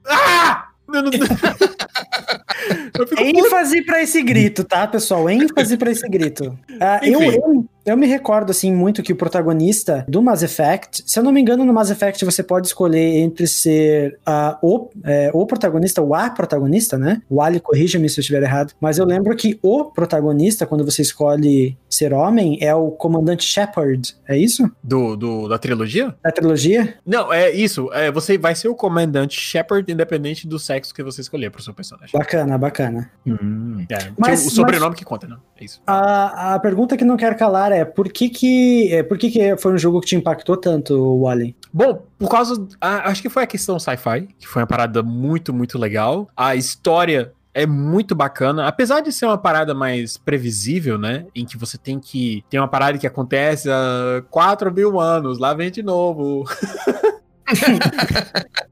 [0.04, 0.69] Ah!
[3.18, 5.28] ênfase para esse grito, tá, pessoal?
[5.28, 6.56] ênfase para esse grito.
[6.70, 11.18] Uh, eu, eu, eu, me recordo, assim, muito que o protagonista do Mass Effect, se
[11.18, 15.30] eu não me engano, no Mass Effect você pode escolher entre ser uh, o, é,
[15.32, 17.22] o protagonista ou a protagonista, né?
[17.28, 18.74] O Ali, corrija-me se eu estiver errado.
[18.80, 24.16] Mas eu lembro que o protagonista, quando você escolhe ser homem, é o comandante Shepard,
[24.28, 24.70] é isso?
[24.82, 26.14] Do, do, da trilogia?
[26.22, 26.94] Da trilogia?
[27.06, 27.90] Não, é isso.
[27.92, 31.62] É, você vai ser o comandante Shepard, independente do sexo sexo que você escolher pro
[31.62, 32.10] seu personagem.
[32.12, 33.10] Bacana, bacana.
[33.26, 35.36] Hum, é, mas, o sobrenome mas, que conta, né?
[35.56, 35.80] É isso.
[35.86, 39.56] A, a pergunta que não quero calar é por que que, é, por que que
[39.56, 41.56] foi um jogo que te impactou tanto, Wally?
[41.72, 42.66] Bom, por causa.
[42.80, 46.28] A, acho que foi a questão sci-fi, que foi uma parada muito, muito legal.
[46.36, 51.26] A história é muito bacana, apesar de ser uma parada mais previsível, né?
[51.34, 52.44] Em que você tem que.
[52.48, 56.44] Tem uma parada que acontece há 4 mil anos, lá vem de novo.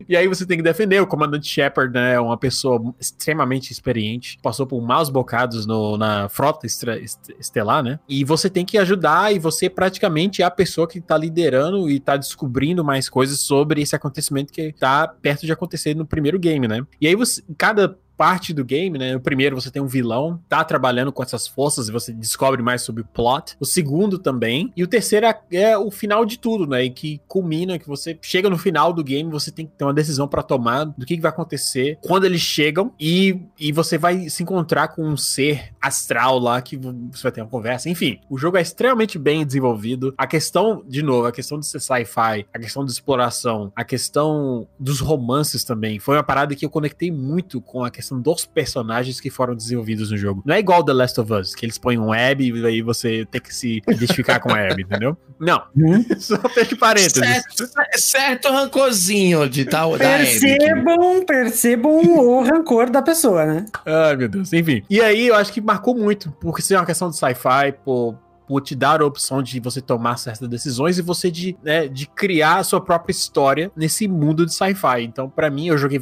[0.08, 1.00] e aí você tem que defender.
[1.00, 2.14] O comandante Shepard, né?
[2.14, 4.38] É uma pessoa extremamente experiente.
[4.42, 7.98] Passou por maus bocados no, na frota estelar, né?
[8.08, 12.00] E você tem que ajudar, e você praticamente é a pessoa que tá liderando e
[12.00, 16.66] tá descobrindo mais coisas sobre esse acontecimento que tá perto de acontecer no primeiro game,
[16.66, 16.84] né?
[17.00, 17.42] E aí você.
[17.56, 19.14] Cada parte do game, né?
[19.14, 22.82] O primeiro você tem um vilão, tá trabalhando com essas forças e você descobre mais
[22.82, 23.56] sobre o plot.
[23.60, 24.72] O segundo também.
[24.76, 26.84] E o terceiro é, é o final de tudo, né?
[26.84, 29.94] E que culmina, que você chega no final do game, você tem que ter uma
[29.94, 34.28] decisão para tomar do que, que, vai acontecer quando eles chegam e, e você vai
[34.28, 37.88] se encontrar com um ser astral lá que você vai ter uma conversa.
[37.88, 40.12] Enfim, o jogo é extremamente bem desenvolvido.
[40.18, 44.66] A questão, de novo, a questão de ser sci-fi, a questão de exploração, a questão
[44.78, 48.46] dos romances também, foi uma parada que eu conectei muito com a questão questão dos
[48.46, 50.42] personagens que foram desenvolvidos no jogo.
[50.44, 53.26] Não é igual The Last of Us, que eles põem um Abby e aí você
[53.30, 55.16] tem que se identificar com a Abby, entendeu?
[55.38, 55.62] Não.
[55.76, 56.04] Hum?
[56.18, 57.18] Só fecha parênteses.
[57.18, 59.92] Certo, certo rancorzinho de tal.
[59.98, 63.66] Percebam, percebam o rancor da pessoa, né?
[63.84, 64.52] Ai, meu Deus.
[64.52, 64.82] Enfim.
[64.88, 68.16] E aí eu acho que marcou muito, porque isso é uma questão de sci-fi, por
[68.48, 72.06] por te dar a opção de você tomar certas decisões e você de, né, de
[72.06, 75.02] criar a sua própria história nesse mundo de sci-fi.
[75.02, 76.00] Então, para mim, eu joguei,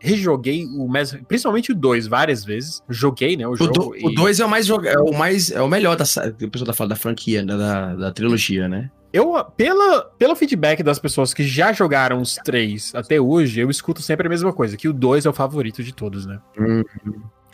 [0.00, 2.82] rejoguei o Mass, principalmente o 2 várias vezes.
[2.88, 3.72] Joguei, né, o, o jogo.
[3.72, 4.04] Do, e...
[4.04, 6.72] O 2 é o mais é o mais é o melhor da o pessoal tá
[6.72, 8.90] falando da franquia, né, da, da trilogia, né?
[9.12, 14.02] Eu, pela, pelo feedback das pessoas que já jogaram os três até hoje, eu escuto
[14.02, 16.40] sempre a mesma coisa, que o 2 é o favorito de todos, né?
[16.58, 16.82] Uhum.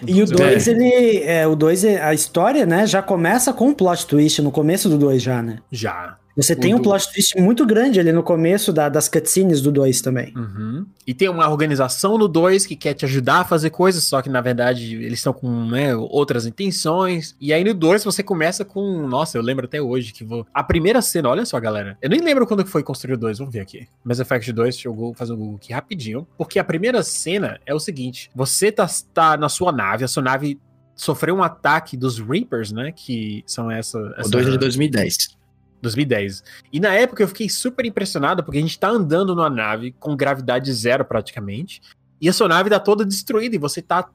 [0.07, 0.71] E o 2, é.
[0.71, 1.23] ele.
[1.25, 4.99] É, o 2, a história, né, já começa com um plot twist no começo do
[4.99, 5.59] 2 já, né?
[5.71, 6.17] Já.
[6.43, 10.01] Você tem um plot twist muito grande ali no começo da, das cutscenes do 2
[10.01, 10.33] também.
[10.37, 10.87] Uhum.
[11.07, 14.29] E tem uma organização no 2 que quer te ajudar a fazer coisas, só que
[14.29, 17.37] na verdade eles estão com né, outras intenções.
[17.41, 19.07] E aí no 2 você começa com.
[19.07, 20.47] Nossa, eu lembro até hoje que vou.
[20.53, 21.99] A primeira cena, olha só, galera.
[22.01, 23.87] Eu nem lembro quando foi construído o 2, vamos ver aqui.
[24.05, 26.27] Mass Effect 2, deixa eu fazer um Google aqui rapidinho.
[26.39, 30.23] Porque a primeira cena é o seguinte: você tá, tá na sua nave, a sua
[30.23, 30.59] nave
[30.95, 32.93] sofreu um ataque dos Reapers, né?
[32.93, 33.99] Que são essa.
[34.17, 34.29] essa...
[34.29, 35.40] O 2 é de 2010.
[35.81, 36.43] 2010.
[36.73, 40.17] E na época eu fiquei super impressionado porque a gente tá andando numa nave com
[40.17, 41.81] gravidade zero praticamente.
[42.21, 44.09] E a sua nave tá toda destruída e você tá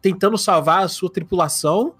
[0.00, 1.94] tentando salvar a sua tripulação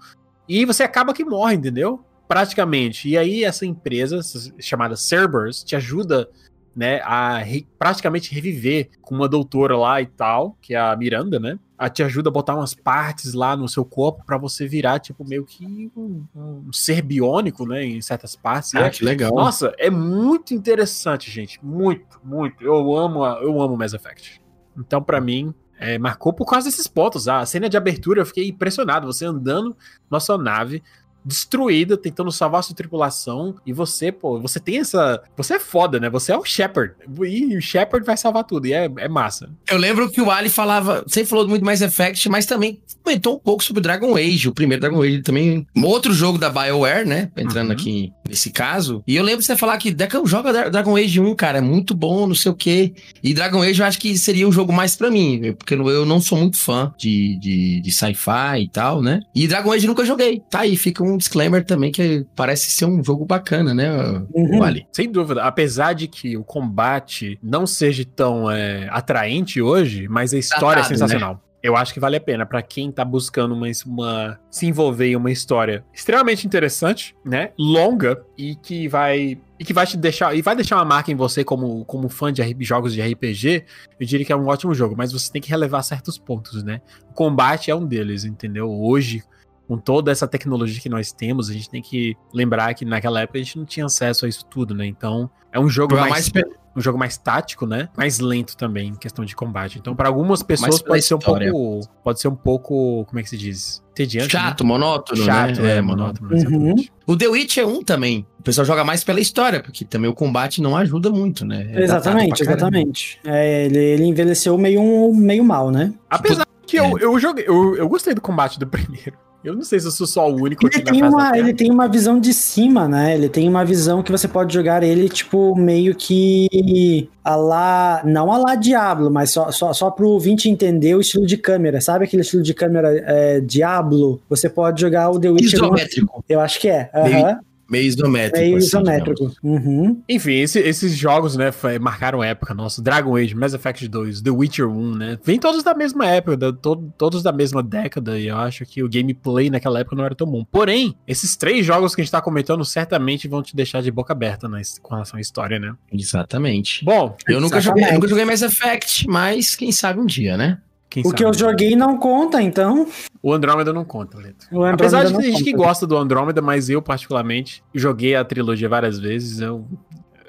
[0.47, 2.03] e você acaba que morre, entendeu?
[2.27, 3.09] Praticamente.
[3.09, 4.19] E aí essa empresa
[4.59, 6.29] chamada Cerberus te ajuda
[6.75, 11.39] né, a re praticamente reviver com uma doutora lá e tal, que é a Miranda,
[11.39, 11.59] né?
[11.77, 15.27] A te ajuda a botar umas partes lá no seu corpo para você virar, tipo,
[15.27, 17.83] meio que um, um, ser biônico, né?
[17.83, 18.73] Em certas partes.
[18.75, 19.33] Ah, que legal.
[19.35, 21.63] Nossa, é muito interessante, gente.
[21.63, 22.63] Muito, muito.
[22.63, 24.41] Eu amo, eu amo Mass Effect.
[24.77, 27.27] Então, para mim, é, marcou por causa desses pontos.
[27.27, 29.05] A cena de abertura eu fiquei impressionado.
[29.05, 29.75] Você andando
[30.09, 30.81] na sua nave,
[31.25, 33.55] destruída, tentando salvar sua tripulação.
[33.65, 35.21] E você, pô, você tem essa.
[35.37, 36.09] Você é foda, né?
[36.09, 36.93] Você é o Shepard.
[37.25, 38.67] E o Shepard vai salvar tudo.
[38.67, 39.49] E é, é massa.
[39.69, 41.03] Eu lembro que o Ali falava.
[41.07, 44.49] Você falou muito mais Effect, mas também comentou um pouco sobre Dragon Age.
[44.49, 45.67] O primeiro Dragon Age também.
[45.75, 47.31] Outro jogo da BioWare, né?
[47.37, 47.73] Entrando uhum.
[47.73, 49.03] aqui nesse caso.
[49.05, 51.57] E eu lembro você falar que Deca joga Dragon Age 1, cara.
[51.57, 52.93] É muito bom, não sei o quê.
[53.23, 55.53] E Dragon Age eu acho que seria o jogo mais pra mim.
[55.57, 59.19] Porque eu não sou muito fã de, de, de sci-fi e tal, né?
[59.35, 60.41] E Dragon Age nunca joguei.
[60.49, 63.89] Tá aí, fica um um disclaimer também que parece ser um jogo bacana, né,
[64.33, 64.59] uhum.
[64.59, 64.87] Wally?
[64.91, 65.43] Sem dúvida.
[65.43, 70.83] Apesar de que o combate não seja tão é, atraiente hoje, mas a história é
[70.83, 71.33] Datado, é sensacional.
[71.35, 71.39] Né?
[71.63, 75.15] eu acho que vale a pena para quem tá buscando uma, uma se envolver em
[75.15, 77.51] uma história extremamente interessante, né?
[77.57, 81.15] Longa e que vai e que vai te deixar e vai deixar uma marca em
[81.15, 83.63] você como, como fã de jogos de RPG.
[83.97, 86.81] Eu diria que é um ótimo jogo, mas você tem que relevar certos pontos, né?
[87.09, 88.69] O combate é um deles, entendeu?
[88.69, 89.23] Hoje
[89.67, 93.39] com toda essa tecnologia que nós temos, a gente tem que lembrar que naquela época
[93.39, 94.85] a gente não tinha acesso a isso tudo, né?
[94.85, 96.45] Então, é um jogo mais, mais,
[96.75, 97.89] um jogo mais tático, né?
[97.95, 99.77] Mais lento também em questão de combate.
[99.79, 103.29] Então, para algumas pessoas pode ser um pouco, pode ser um pouco, como é que
[103.29, 103.83] se diz?
[103.93, 104.67] Tediante, Chato, né?
[104.67, 105.73] monótono, Chato, né?
[105.73, 106.29] é, é monótono.
[106.33, 106.75] Uhum.
[107.05, 108.25] O The Witch é um também.
[108.39, 111.69] O pessoal joga mais pela história, porque também o combate não ajuda muito, né?
[111.71, 113.19] É exatamente, exatamente.
[113.23, 115.93] É, ele, ele envelheceu meio, meio mal, né?
[116.09, 117.03] Apesar tipo, que eu, é.
[117.03, 119.22] eu joguei, eu, eu gostei do combate do primeiro.
[119.43, 121.87] Eu não sei se eu sou só o único ele tem uma, Ele tem uma
[121.87, 123.13] visão de cima, né?
[123.13, 128.31] Ele tem uma visão que você pode jogar ele, tipo, meio que a lá, não
[128.31, 131.81] a lá Diablo, mas só, só, só pro ouvinte entender o estilo de câmera.
[131.81, 134.21] Sabe aquele estilo de câmera é, Diablo?
[134.29, 135.55] Você pode jogar o The Witcher.
[135.55, 136.23] Isométrico.
[136.29, 136.89] Eu acho que é.
[136.95, 137.39] Uhum.
[137.73, 138.37] Meio isométrico.
[138.37, 139.31] Meio assim, isométrico.
[139.41, 140.01] Uhum.
[140.07, 141.51] Enfim, esse, esses jogos, né,
[141.81, 142.83] marcaram época nossa.
[142.83, 145.19] Dragon Age, Mass Effect 2, The Witcher 1, né?
[145.23, 148.83] Vem todos da mesma época, da, to, todos da mesma década, e eu acho que
[148.83, 150.45] o gameplay naquela época não era tão bom.
[150.45, 154.13] Porém, esses três jogos que a gente tá comentando certamente vão te deixar de boca
[154.13, 155.73] aberta né, com relação à história, né?
[155.91, 156.85] Exatamente.
[156.85, 160.59] Bom, eu nunca, joguei, eu nunca joguei Mass Effect, mas quem sabe um dia, né?
[160.93, 161.17] Quem o sabe?
[161.17, 162.87] que eu joguei não conta, então.
[163.19, 164.45] O Andrômeda não conta, Leto.
[164.71, 168.99] Apesar de ter gente que gosta do Andrômeda, mas eu, particularmente, joguei a trilogia várias
[168.99, 169.65] vezes, eu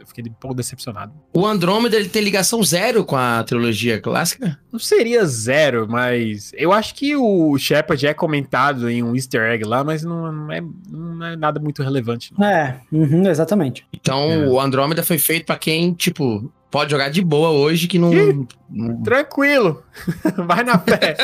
[0.06, 1.12] fiquei um pouco decepcionado.
[1.34, 4.58] O Andrômeda ele tem ligação zero com a trilogia clássica?
[4.72, 9.64] Não seria zero, mas eu acho que o Shepard é comentado em um easter egg
[9.64, 12.32] lá, mas não, não, é, não é, nada muito relevante.
[12.38, 12.46] Não.
[12.46, 13.86] É, uhum, exatamente.
[13.92, 14.48] Então é.
[14.48, 18.10] o Andrômeda foi feito para quem, tipo, pode jogar de boa hoje que não.
[19.04, 19.84] Tranquilo.
[20.44, 21.16] Vai na fé.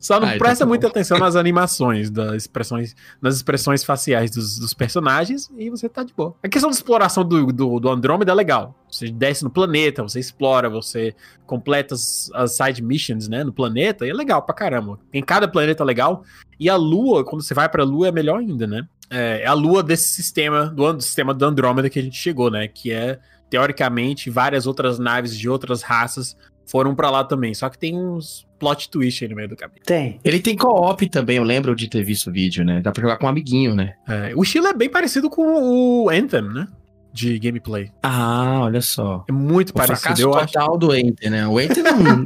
[0.00, 4.58] Só não Ai, presta tá muita atenção nas animações, das expressões, nas expressões faciais dos,
[4.58, 6.34] dos, personagens e você tá de boa.
[6.42, 8.74] A questão da exploração do, do, do, Andrômeda é legal.
[8.90, 11.14] Você desce no planeta, você explora, você
[11.46, 14.98] completa as, as, side missions, né, no planeta, e é legal pra caramba.
[15.12, 16.24] Tem cada planeta legal.
[16.58, 18.86] E a Lua, quando você vai pra Lua, é melhor ainda, né?
[19.08, 22.50] É, é a Lua desse sistema, do, do sistema do Andrômeda que a gente chegou,
[22.50, 22.66] né?
[22.66, 26.36] Que é teoricamente, várias outras naves de outras raças
[26.66, 27.54] foram para lá também.
[27.54, 29.80] Só que tem uns plot twist aí no meio do caminho.
[29.84, 30.18] Tem.
[30.24, 32.80] Ele tem co-op também, eu lembro de ter visto o vídeo, né?
[32.80, 33.94] Dá pra jogar com um amiguinho, né?
[34.08, 36.66] É, o estilo é bem parecido com o Anthem, né?
[37.12, 37.90] De gameplay.
[38.02, 39.24] Ah, olha só.
[39.26, 40.20] É muito o parecido.
[40.20, 40.78] eu total acho.
[40.78, 41.46] do Enter, né?
[41.48, 42.24] O Enter não.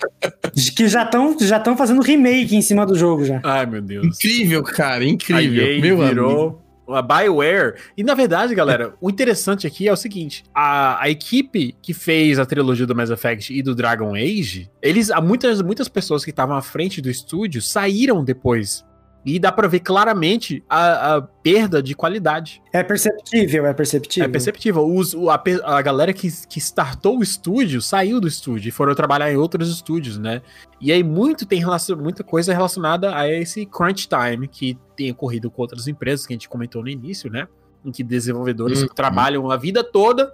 [0.74, 3.42] que já estão já fazendo remake em cima do jogo já.
[3.44, 4.06] Ai, meu Deus.
[4.06, 5.80] Incrível, cara, incrível.
[5.82, 7.74] Meu virou amigo a BioWare.
[7.96, 12.38] E na verdade, galera, o interessante aqui é o seguinte: a, a equipe que fez
[12.38, 16.56] a trilogia do Mass Effect e do Dragon Age, eles, muitas, muitas pessoas que estavam
[16.56, 18.84] à frente do estúdio saíram depois
[19.24, 22.60] e dá pra ver claramente a, a, perda de qualidade.
[22.72, 24.28] É perceptível, é perceptível.
[24.28, 24.94] É perceptível.
[24.94, 25.42] Os, a,
[25.76, 29.70] a galera que, que startou o estúdio saiu do estúdio e foram trabalhar em outros
[29.70, 30.42] estúdios, né?
[30.80, 35.50] E aí muito tem relacion, muita coisa relacionada a esse crunch time que tem ocorrido
[35.50, 37.46] com outras empresas que a gente comentou no início, né?
[37.84, 38.88] Em que desenvolvedores uhum.
[38.88, 40.32] trabalham a vida toda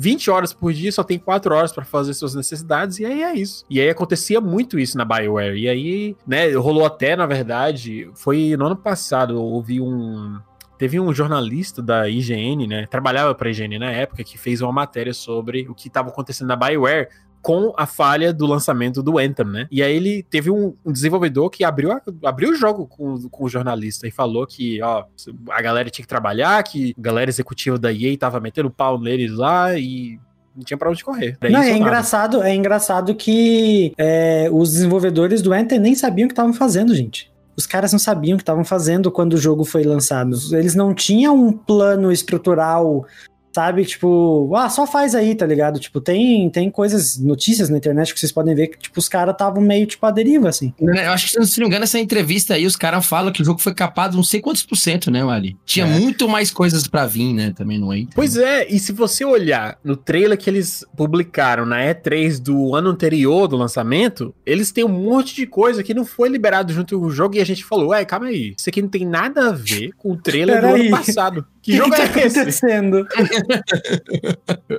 [0.00, 3.34] 20 horas por dia, só tem 4 horas para fazer suas necessidades, e aí é
[3.34, 3.64] isso.
[3.68, 5.58] E aí acontecia muito isso na BioWare.
[5.58, 10.38] E aí, né, rolou até, na verdade, foi no ano passado, eu ouvi um.
[10.78, 12.86] Teve um jornalista da IGN, né?
[12.86, 16.46] Trabalhava para a IGN na época, que fez uma matéria sobre o que estava acontecendo
[16.46, 17.08] na BioWare
[17.42, 19.66] com a falha do lançamento do Anthem, né?
[19.70, 23.44] E aí ele teve um, um desenvolvedor que abriu, a, abriu o jogo com, com
[23.44, 25.04] o jornalista e falou que, ó,
[25.50, 29.32] a galera tinha que trabalhar, que a galera executiva da EA tava metendo pau neles
[29.32, 30.18] lá e
[30.54, 31.38] não tinha pra onde correr.
[31.50, 36.32] não, é engraçado, é engraçado que é, os desenvolvedores do Anthem nem sabiam o que
[36.32, 37.30] estavam fazendo, gente.
[37.56, 40.36] Os caras não sabiam o que estavam fazendo quando o jogo foi lançado.
[40.52, 43.04] Eles não tinham um plano estrutural
[43.52, 43.84] sabe?
[43.84, 45.78] Tipo, ah, só faz aí, tá ligado?
[45.78, 49.32] Tipo, tem, tem coisas, notícias na internet que vocês podem ver que, tipo, os caras
[49.32, 50.72] estavam meio, tipo, à deriva, assim.
[50.80, 53.44] Eu acho que, se não me engano, essa entrevista aí, os caras falam que o
[53.44, 55.56] jogo foi capado não sei quantos por cento, né, Ali?
[55.64, 55.88] Tinha é.
[55.88, 58.14] muito mais coisas para vir, né, também no Enter.
[58.14, 62.90] Pois é, e se você olhar no trailer que eles publicaram na E3 do ano
[62.90, 67.06] anterior do lançamento, eles têm um monte de coisa que não foi liberado junto com
[67.06, 69.52] o jogo e a gente falou, ué, calma aí, isso aqui não tem nada a
[69.52, 70.88] ver com o trailer do aí.
[70.88, 71.46] ano passado.
[71.62, 73.06] Que, que jogo que tá é acontecendo?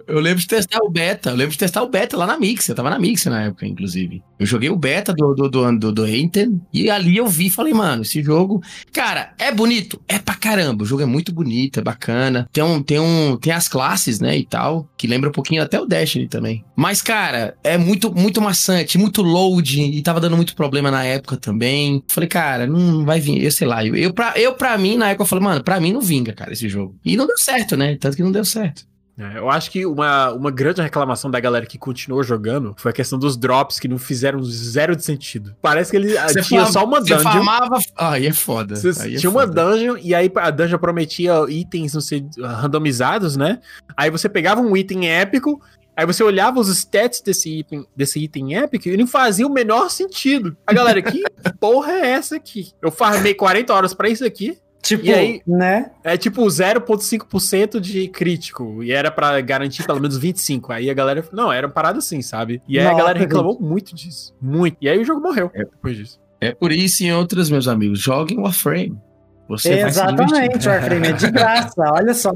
[0.07, 1.31] eu lembro de testar o beta.
[1.31, 2.67] Eu lembro de testar o beta lá na Mix.
[2.67, 4.21] Eu tava na Mix na época, inclusive.
[4.39, 7.49] Eu joguei o beta do, do, do, do, do Enten, e ali eu vi e
[7.49, 8.61] falei, mano, esse jogo.
[8.93, 10.01] Cara, é bonito?
[10.07, 10.83] É pra caramba.
[10.83, 12.47] O jogo é muito bonito, é bacana.
[12.51, 15.79] Tem, um, tem, um, tem as classes, né, e tal, que lembra um pouquinho até
[15.79, 16.63] o Destiny também.
[16.75, 21.35] Mas, cara, é muito, muito maçante, muito load, e tava dando muito problema na época
[21.37, 22.01] também.
[22.07, 23.85] Falei, cara, não vai vir, eu sei lá.
[23.85, 26.31] Eu, eu, pra, eu, pra mim, na época, eu falei, mano, pra mim não vinga,
[26.33, 26.95] cara, esse jogo.
[27.03, 27.97] E não deu certo, né?
[27.99, 28.89] Tanto que não deu certo.
[29.19, 32.93] É, eu acho que uma, uma grande reclamação da galera que continuou jogando foi a
[32.93, 35.53] questão dos drops que não fizeram zero de sentido.
[35.61, 37.17] Parece que ele ah, você tinha só uma dungeon.
[37.17, 37.79] Você farmava...
[37.97, 38.77] Aí é foda.
[38.77, 42.25] Você aí é tinha é uma dungeon e aí a dungeon prometia itens, não sei,
[42.39, 43.59] randomizados, né?
[43.97, 45.61] Aí você pegava um item épico,
[45.97, 49.89] Aí você olhava os stats desse item, desse item épico e não fazia o menor
[49.89, 50.55] sentido.
[50.65, 51.21] A galera, que
[51.59, 52.71] porra é essa aqui?
[52.81, 54.57] Eu farmei 40 horas para isso aqui.
[54.81, 55.91] Tipo, e aí, né?
[56.03, 58.81] É tipo 0,5% de crítico.
[58.83, 60.71] E era para garantir pelo menos 25.
[60.71, 61.23] Aí a galera.
[61.31, 62.61] Não, era parada assim, sabe?
[62.67, 63.63] E aí Nossa, a galera reclamou gente.
[63.63, 64.35] muito disso.
[64.41, 64.77] Muito.
[64.81, 66.19] E aí o jogo morreu é, depois disso.
[66.41, 67.99] É por isso e outras, meus amigos.
[67.99, 68.97] Joguem Warframe.
[69.49, 71.81] Você Exatamente, Warframe é de graça.
[71.91, 72.31] Olha só.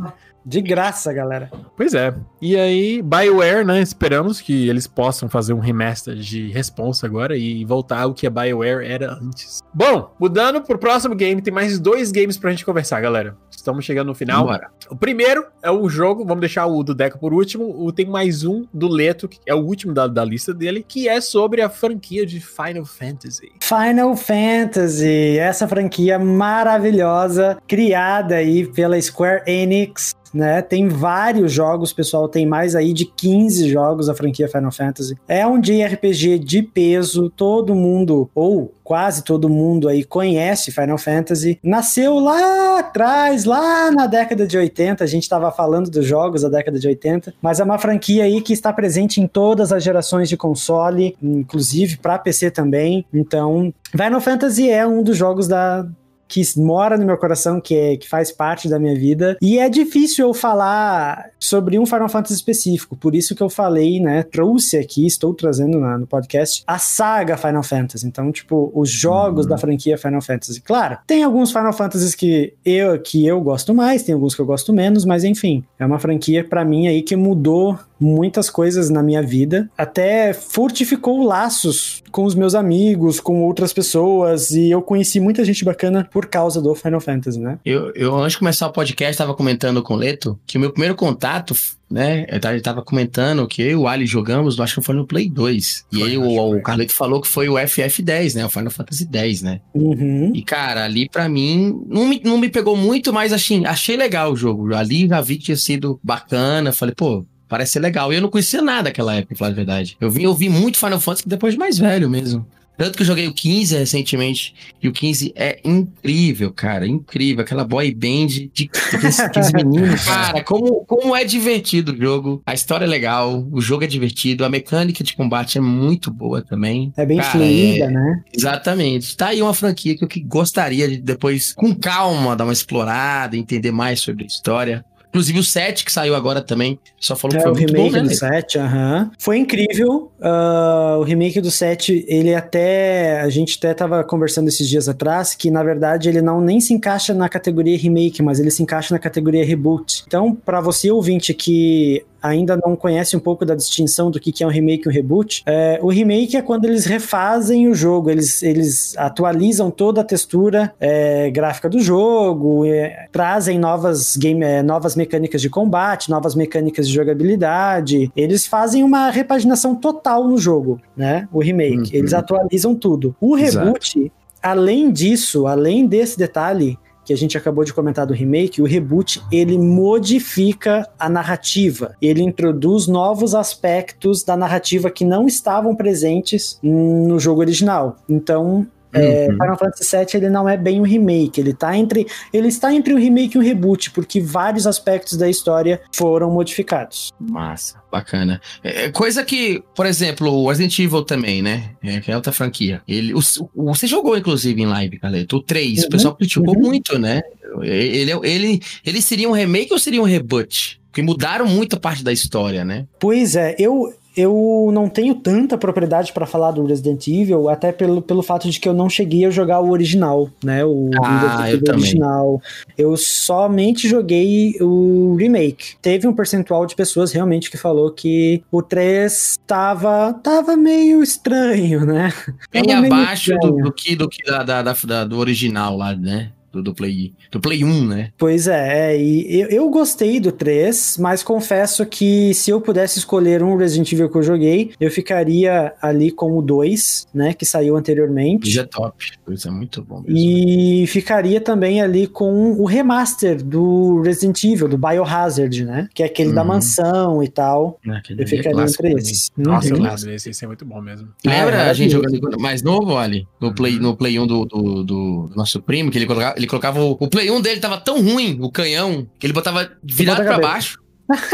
[0.45, 1.49] De graça, galera.
[1.75, 2.13] Pois é.
[2.41, 3.81] E aí, BioWare, né?
[3.81, 8.29] Esperamos que eles possam fazer um remaster de responsa agora e voltar ao que a
[8.29, 9.61] BioWare era antes.
[9.73, 13.37] Bom, mudando pro próximo game, tem mais dois games pra gente conversar, galera.
[13.49, 14.45] Estamos chegando no final.
[14.45, 14.69] Bora.
[14.89, 17.63] O primeiro é o jogo, vamos deixar o do Deco por último.
[17.81, 21.07] O, tem mais um do Leto, que é o último da, da lista dele, que
[21.07, 23.53] é sobre a franquia de Final Fantasy.
[23.61, 30.61] Final Fantasy, essa franquia maravilhosa, criada aí pela Square Enix né?
[30.61, 35.15] Tem vários jogos, pessoal, tem mais aí de 15 jogos a franquia Final Fantasy.
[35.27, 41.59] É um JRPG de peso, todo mundo, ou quase todo mundo aí conhece Final Fantasy.
[41.63, 46.49] Nasceu lá atrás, lá na década de 80, a gente estava falando dos jogos da
[46.49, 50.27] década de 80, mas é uma franquia aí que está presente em todas as gerações
[50.27, 53.05] de console, inclusive para PC também.
[53.13, 55.87] Então, Final Fantasy é um dos jogos da,
[56.33, 59.37] que mora no meu coração, que, é, que faz parte da minha vida.
[59.39, 63.99] E é difícil eu falar sobre um Final Fantasy específico, por isso que eu falei,
[63.99, 64.23] né?
[64.23, 68.07] Trouxe aqui, estou trazendo na, no podcast, a saga Final Fantasy.
[68.07, 69.51] Então, tipo, os jogos uhum.
[69.51, 70.59] da franquia Final Fantasy.
[70.59, 74.45] Claro, tem alguns Final Fantasies que eu, que eu gosto mais, tem alguns que eu
[74.47, 79.01] gosto menos, mas enfim, é uma franquia para mim aí que mudou muitas coisas na
[79.01, 85.19] minha vida, até fortificou laços com os meus amigos, com outras pessoas, e eu conheci
[85.19, 87.57] muita gente bacana por causa do Final Fantasy, né?
[87.65, 90.71] Eu, eu antes de começar o podcast, estava comentando com o Leto que o meu
[90.71, 91.55] primeiro contato
[91.93, 92.25] né?
[92.27, 95.85] Ele tava comentando que eu e o Ali jogamos, acho que foi no Play 2.
[95.91, 98.43] E foi, aí o, o Carleto falou que foi o FF10, né?
[98.43, 99.61] O Final Fantasy 10, né?
[99.75, 100.31] Uhum.
[100.33, 104.33] E, cara, ali para mim, não me, não me pegou muito, mas achei, achei legal
[104.33, 104.73] o jogo.
[104.73, 106.71] Ali já vi que tinha sido bacana.
[106.71, 107.23] Falei, pô,
[107.53, 108.11] parece ser legal.
[108.11, 109.95] E eu não conhecia nada naquela época, falar a verdade.
[110.01, 112.43] Eu vim ouvir muito Final Fantasy depois de mais velho mesmo.
[112.75, 114.55] Tanto que eu joguei o 15 recentemente.
[114.81, 116.87] E o 15 é incrível, cara.
[116.87, 117.43] Incrível.
[117.43, 120.03] Aquela boy band de 15 meninos.
[120.03, 122.41] Cara, como, como é divertido o jogo.
[122.43, 123.47] A história é legal.
[123.51, 124.43] O jogo é divertido.
[124.43, 126.91] A mecânica de combate é muito boa também.
[126.97, 127.91] É bem cara, fluida, é...
[127.91, 128.23] né?
[128.35, 129.15] Exatamente.
[129.15, 133.37] Tá aí uma franquia que eu que gostaria de depois, com calma, dar uma explorada,
[133.37, 134.83] entender mais sobre a história.
[135.13, 136.79] Inclusive o 7 que saiu agora também.
[136.99, 138.09] Só falou é, que foi o muito remake bom, né?
[138.09, 139.11] do 7, aham.
[139.19, 140.11] Foi incrível.
[140.19, 143.21] Uh, o remake do 7, ele até.
[143.21, 146.73] A gente até tava conversando esses dias atrás que, na verdade, ele não nem se
[146.73, 150.03] encaixa na categoria remake, mas ele se encaixa na categoria reboot.
[150.07, 154.47] Então, para você ouvinte que ainda não conhece um pouco da distinção do que é
[154.47, 158.41] um remake e um reboot, é, o remake é quando eles refazem o jogo, eles,
[158.41, 164.95] eles atualizam toda a textura é, gráfica do jogo, é, trazem novas, game, é, novas
[164.95, 171.27] mecânicas de combate, novas mecânicas de jogabilidade, eles fazem uma repaginação total no jogo, né?
[171.31, 171.99] O remake, uhum.
[171.99, 173.13] eles atualizam tudo.
[173.19, 174.11] O reboot, Exato.
[174.41, 179.21] além disso, além desse detalhe, que a gente acabou de comentar do remake, o reboot
[179.31, 187.19] ele modifica a narrativa, ele introduz novos aspectos da narrativa que não estavam presentes no
[187.19, 187.97] jogo original.
[188.07, 189.33] Então, é, uhum.
[189.33, 192.93] Final Fantasy VII ele não é bem um remake, ele tá entre ele está entre
[192.93, 197.11] um remake e um reboot, porque vários aspectos da história foram modificados.
[197.19, 198.41] Massa, bacana.
[198.63, 201.69] É, é coisa que, por exemplo, o Resident Evil também, né?
[201.83, 202.81] É, que é outra franquia.
[202.87, 203.19] Ele, o,
[203.53, 205.85] o, você jogou inclusive em live, Carleto, o 3, uhum.
[205.85, 206.61] o pessoal criticou uhum.
[206.61, 207.21] muito, né?
[207.61, 210.81] Ele, ele, ele seria um remake ou seria um reboot?
[210.89, 212.87] Porque mudaram muito a parte da história, né?
[212.99, 218.01] Pois é, eu, eu não tenho tanta propriedade para falar do Resident Evil, até pelo,
[218.01, 220.63] pelo fato de que eu não cheguei a jogar o original, né?
[220.63, 222.41] O ah, eu original.
[222.77, 225.75] Eu somente joguei o remake.
[225.81, 231.85] Teve um percentual de pessoas realmente que falou que o 3 tava, tava meio estranho,
[231.85, 232.13] né?
[232.51, 236.31] Bem abaixo do, do, que, do, que da, da, da, do original lá, né?
[236.53, 238.11] Do, do, Play, do Play 1, né?
[238.17, 243.41] Pois é, e eu, eu, gostei do 3, mas confesso que se eu pudesse escolher
[243.41, 247.75] um Resident Evil que eu joguei, eu ficaria ali com o 2, né, que saiu
[247.75, 248.49] anteriormente.
[248.51, 250.15] Já é top, isso é muito bom mesmo.
[250.15, 256.05] E ficaria também ali com o remaster do Resident Evil, do Biohazard, né, que é
[256.05, 256.35] aquele uhum.
[256.35, 257.79] da mansão e tal.
[257.87, 259.31] É, eu ficaria é entre esses.
[259.35, 260.13] Nossa, uhum.
[260.13, 261.07] esse, esse é muito bom mesmo.
[261.25, 264.83] Lembra é, a gente jogando mais novo, ali, no Play, no Play 1 do, do,
[264.83, 268.01] do nosso primo, que ele colocava ele colocava o, o Play 1 dele tava tão
[268.01, 270.79] ruim, o canhão, que ele botava virado para baixo.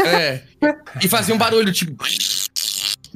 [0.04, 0.40] é.
[1.02, 2.04] E fazia um barulho tipo.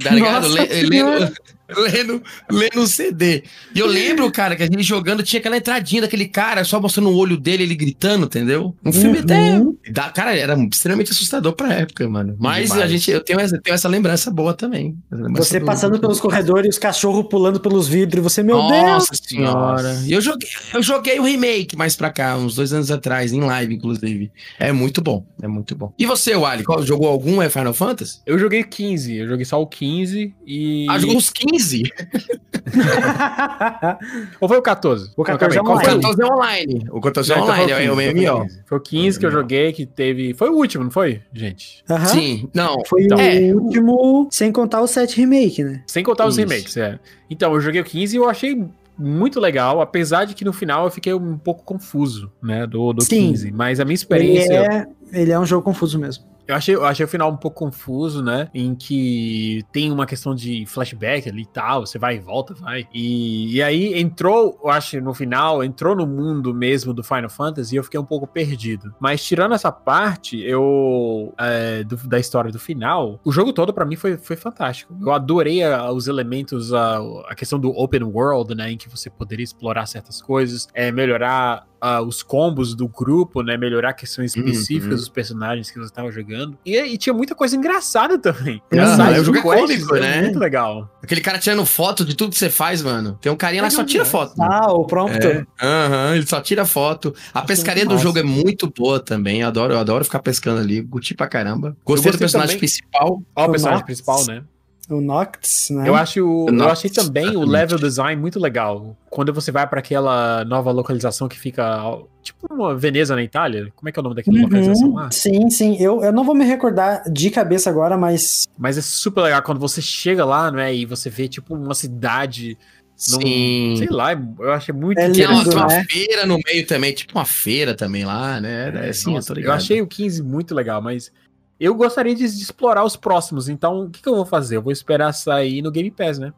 [0.02, 0.48] Tá ligado?
[0.48, 1.32] Nossa, lendo,
[1.68, 3.44] lendo, lendo um CD.
[3.74, 7.10] E eu lembro, cara, que a gente jogando tinha aquela entradinha daquele cara, só mostrando
[7.10, 8.74] o olho dele, ele gritando, entendeu?
[8.84, 9.24] Um filme uhum.
[9.24, 9.90] até.
[9.90, 12.36] Da, cara, era extremamente assustador pra época, mano.
[12.38, 12.82] Mas Demais.
[12.82, 14.96] a gente, eu tenho, essa, tenho essa lembrança boa também.
[15.10, 18.84] Lembrança você passando pelos corredores, os cachorros pulando pelos vidros, você, meu Nossa Deus!
[18.84, 20.02] Nossa senhora.
[20.04, 23.40] E eu joguei, eu joguei o remake mais pra cá, uns dois anos atrás, em
[23.40, 24.30] live, inclusive.
[24.58, 25.92] É muito bom, é muito bom.
[25.98, 28.20] E você, Wally, qual, jogou algum é Final Fantasy?
[28.26, 30.86] Eu joguei 15, eu joguei só o 15 e.
[30.90, 31.53] Ah, jogou os 15?
[34.40, 35.10] Ou foi o 14?
[35.16, 36.00] O 14 é online.
[36.00, 36.86] O 14 é online.
[36.90, 38.46] O 14 é online, é o MMO.
[38.66, 40.34] Foi o 15 que eu joguei, que teve...
[40.34, 41.84] Foi o último, não foi, gente?
[42.06, 42.82] Sim, não.
[42.86, 43.52] Foi então, o é.
[43.52, 45.82] último, sem contar o 7 remake, né?
[45.86, 46.98] Sem contar os remakes, é.
[47.28, 48.64] Então, eu joguei o 15 e eu achei
[48.96, 53.02] muito legal, apesar de que no final eu fiquei um pouco confuso, né, do, do
[53.02, 53.30] Sim.
[53.30, 53.52] 15.
[53.52, 54.52] Mas a minha experiência...
[54.52, 56.24] Ele é, ele é um jogo confuso mesmo.
[56.46, 58.48] Eu achei, eu achei o final um pouco confuso, né?
[58.52, 62.86] Em que tem uma questão de flashback ali e tal, você vai e volta, vai.
[62.92, 67.74] E, e aí entrou, eu acho, no final, entrou no mundo mesmo do Final Fantasy
[67.74, 68.94] e eu fiquei um pouco perdido.
[69.00, 71.32] Mas tirando essa parte, eu.
[71.38, 74.94] É, do, da história do final, o jogo todo para mim foi, foi fantástico.
[75.00, 76.98] Eu adorei a, os elementos, a,
[77.28, 78.72] a questão do open world, né?
[78.72, 83.56] Em que você poderia explorar certas coisas, é, melhorar uh, os combos do grupo, né?
[83.56, 84.96] Melhorar questões uhum, específicas uhum.
[84.96, 86.58] dos personagens que você estava jogando.
[86.64, 88.62] E, e, tinha muita coisa engraçada também.
[88.72, 90.22] Ah, eu joguei cômico, né?
[90.22, 90.90] Muito legal.
[91.02, 93.18] Aquele cara tirando foto de tudo que você faz, mano.
[93.20, 94.34] Tem um carinha lá que só tira foto.
[94.40, 95.26] Ah, o prompto.
[95.26, 95.46] É.
[95.60, 97.14] Aham, uhum, ele só tira foto.
[97.32, 99.42] A Acho pescaria do jogo é muito boa também.
[99.42, 100.80] Eu adoro, eu adoro ficar pescando ali.
[100.80, 101.76] Guti pra caramba.
[101.84, 102.58] Gostei, gostei do personagem também.
[102.60, 103.22] principal.
[103.36, 104.42] Ó, o personagem principal, né?
[104.90, 105.88] O Noctis, né?
[105.88, 108.96] Eu, acho, eu achei também o level design muito legal.
[109.08, 111.80] Quando você vai para aquela nova localização que fica
[112.22, 113.72] tipo uma Veneza na Itália.
[113.74, 115.10] Como é que é o nome daquela uhum, localização lá?
[115.10, 115.76] Sim, sim.
[115.80, 118.46] Eu, eu não vou me recordar de cabeça agora, mas.
[118.58, 120.74] Mas é super legal quando você chega lá, né?
[120.74, 122.58] E você vê tipo uma cidade
[122.96, 123.74] Sim.
[123.76, 125.84] sei lá, eu achei muito é lindo, uma, uma né?
[125.90, 128.86] feira no meio também, tipo uma feira também lá, né?
[128.86, 131.10] É, assim, nossa, eu, eu achei o 15 muito legal, mas
[131.58, 134.56] eu gostaria de, explorar os próximos, então o que, que, eu vou fazer?
[134.56, 136.32] Eu vou esperar sair no Game Pass, né?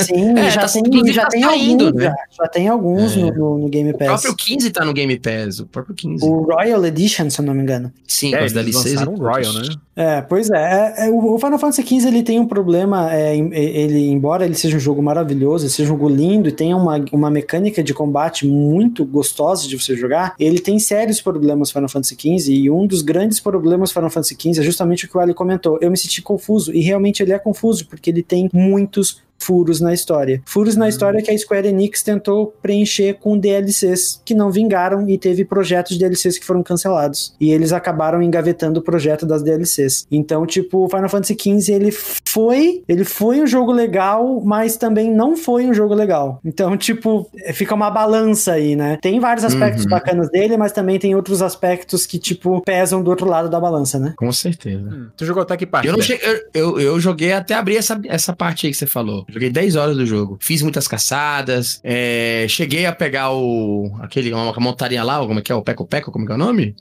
[0.00, 2.14] Sim, é, já, tá, tem, já, tá tem saindo, alguns, né?
[2.30, 3.20] já, tem alguns é.
[3.20, 4.20] no, no, Game Pass.
[4.20, 6.24] O próprio 15 tá no Game Pass, o próprio 15.
[6.24, 7.92] O Royal Edition, se eu não me engano.
[8.06, 9.02] Sim, é, as DLCs.
[9.02, 9.68] Um Royal, né?
[9.96, 14.08] É, pois é, é, é, o Final Fantasy XV ele tem um problema, é, ele,
[14.08, 17.82] embora ele seja um jogo maravilhoso, seja um jogo lindo e tenha uma, uma mecânica
[17.82, 22.70] de combate muito gostosa de você jogar, ele tem sérios problemas Final Fantasy XV e
[22.70, 25.78] um dos grandes problemas Final Fantasy XV é justamente o que o Ali comentou.
[25.80, 29.92] Eu me senti confuso e realmente ele é confuso porque ele tem muitos furos na
[29.92, 30.42] história.
[30.46, 35.18] Furos na história que a Square Enix tentou preencher com DLCs que não vingaram e
[35.18, 37.34] teve projetos de DLCs que foram cancelados.
[37.40, 40.06] E eles acabaram engavetando o projeto das DLCs.
[40.10, 45.36] Então, tipo, Final Fantasy XV ele foi, ele foi um jogo legal, mas também não
[45.36, 46.40] foi um jogo legal.
[46.44, 48.98] Então, tipo, fica uma balança aí, né?
[49.00, 49.90] Tem vários aspectos uhum.
[49.90, 53.98] bacanas dele, mas também tem outros aspectos que, tipo, pesam do outro lado da balança,
[53.98, 54.14] né?
[54.16, 54.88] Com certeza.
[54.88, 55.08] Hum.
[55.16, 55.86] Tu jogou até que parte?
[55.86, 58.86] Eu, não cheguei, eu, eu, eu, joguei até abrir essa, essa parte aí que você
[58.86, 59.26] falou.
[59.34, 60.38] Joguei 10 horas do jogo.
[60.40, 61.80] Fiz muitas caçadas.
[61.82, 63.90] É, cheguei a pegar o.
[64.00, 65.54] aquele, uma montaria lá, como é que é?
[65.56, 66.76] O Peco Peco, como é que é o nome?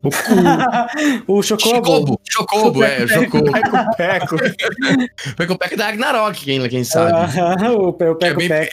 [0.00, 0.08] O,
[1.38, 2.20] o Chocobo.
[2.22, 3.50] Chocobo, é, o Chocobo.
[3.50, 4.36] Peco Peco.
[5.36, 7.12] Peco Peco da Ragnarok, quem, quem sabe.
[7.12, 8.70] Uh -huh, o Peco Peco é, bem, é,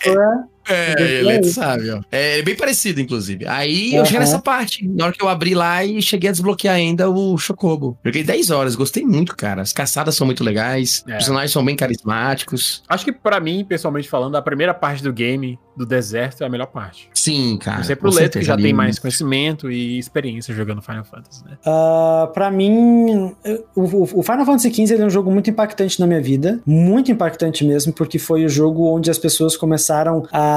[0.67, 2.01] É, ele sabe, ó.
[2.11, 3.45] É, é bem parecido, inclusive.
[3.47, 3.97] Aí uhum.
[3.99, 4.87] eu cheguei nessa parte.
[4.87, 7.97] Na hora que eu abri lá e cheguei a desbloquear ainda o Chocobo.
[8.03, 9.61] Joguei 10 horas, gostei muito, cara.
[9.61, 11.11] As caçadas são muito legais, é.
[11.11, 12.83] os personagens são bem carismáticos.
[12.87, 16.49] Acho que para mim, pessoalmente falando, a primeira parte do game do deserto é a
[16.49, 17.09] melhor parte.
[17.13, 17.83] Sim, cara.
[17.83, 21.57] Você pro Leto, que já tem mais conhecimento e experiência jogando Final Fantasy, né?
[21.65, 23.35] Uh, pra mim,
[23.75, 26.61] o, o Final Fantasy XV é um jogo muito impactante na minha vida.
[26.65, 30.54] Muito impactante mesmo, porque foi o jogo onde as pessoas começaram a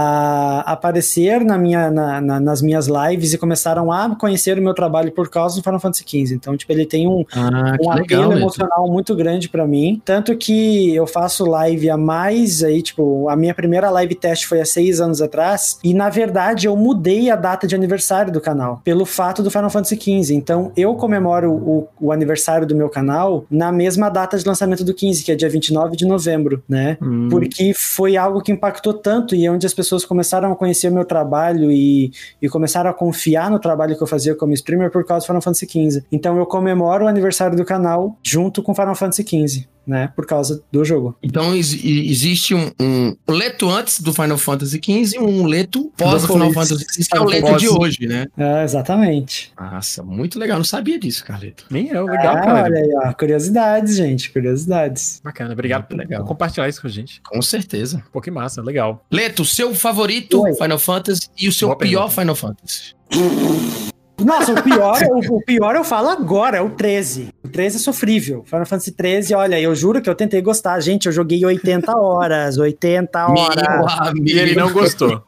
[0.67, 5.13] aparecer na minha, na, na, nas minhas lives e começaram a conhecer o meu trabalho
[5.13, 6.35] por causa do Final Fantasy XV.
[6.35, 10.01] Então, tipo, ele tem um, ah, um apelo emocional muito grande para mim.
[10.05, 14.61] Tanto que eu faço live há mais aí, tipo, a minha primeira live teste foi
[14.61, 15.79] há seis anos atrás.
[15.83, 19.71] E na verdade eu mudei a data de aniversário do canal pelo fato do Final
[19.71, 20.35] Fantasy XV.
[20.35, 24.95] Então eu comemoro o, o aniversário do meu canal na mesma data de lançamento do
[24.95, 26.97] 15, que é dia 29 de novembro, né?
[27.03, 27.29] Hum.
[27.31, 30.95] Porque foi algo que impactou tanto e é onde as pessoas começaram a conhecer o
[30.95, 35.05] meu trabalho e, e começaram a confiar no trabalho que eu fazia como streamer por
[35.05, 36.05] causa do Final Fantasy XV.
[36.11, 40.13] Então eu comemoro o aniversário do canal junto com Final Fantasy XV né?
[40.15, 41.17] Por causa do jogo.
[41.23, 46.23] Então ex existe um, um, leto antes do Final Fantasy XV e um leto pós
[46.23, 48.27] do Final Fantasy XV, que é o leto de hoje, né?
[48.37, 49.53] É, exatamente.
[49.59, 50.59] Nossa, muito legal.
[50.59, 51.65] Não sabia disso, Carleto.
[51.71, 52.63] Nem eu, legal, ah, cara.
[52.65, 53.13] Olha aí, ó.
[53.15, 54.31] Curiosidades, gente.
[54.31, 55.21] Curiosidades.
[55.25, 55.53] Bacana.
[55.53, 56.23] Obrigado por, legal.
[56.23, 57.21] por compartilhar isso com a gente.
[57.23, 58.03] Com certeza.
[58.13, 58.63] Pô, que massa.
[58.63, 59.05] Legal.
[59.11, 60.55] Leto, seu favorito Oi.
[60.55, 62.21] Final Fantasy e o seu Boa pior pergunta.
[62.21, 63.89] Final Fantasy?
[64.25, 67.29] Nossa, o pior, o, o, pior eu falo agora, é o 13.
[67.43, 68.43] O 13 é sofrível.
[68.45, 70.81] Final Fantasy 13, olha, eu juro que eu tentei gostar.
[70.81, 74.13] Gente, eu joguei 80 horas, 80 horas.
[74.25, 75.23] e ele não gostou.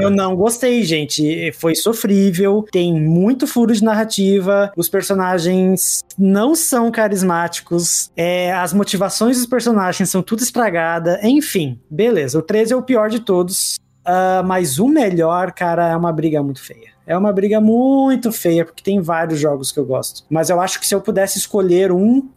[0.00, 1.52] Eu não gostei, gente.
[1.52, 9.36] Foi sofrível, tem muito furo de narrativa, os personagens não são carismáticos, é, as motivações
[9.36, 12.38] dos personagens são tudo estragada, enfim, beleza.
[12.38, 13.76] O 13 é o pior de todos,
[14.06, 16.91] uh, mas o melhor, cara, é uma briga muito feia.
[17.06, 20.24] É uma briga muito feia, porque tem vários jogos que eu gosto.
[20.30, 22.28] Mas eu acho que se eu pudesse escolher um,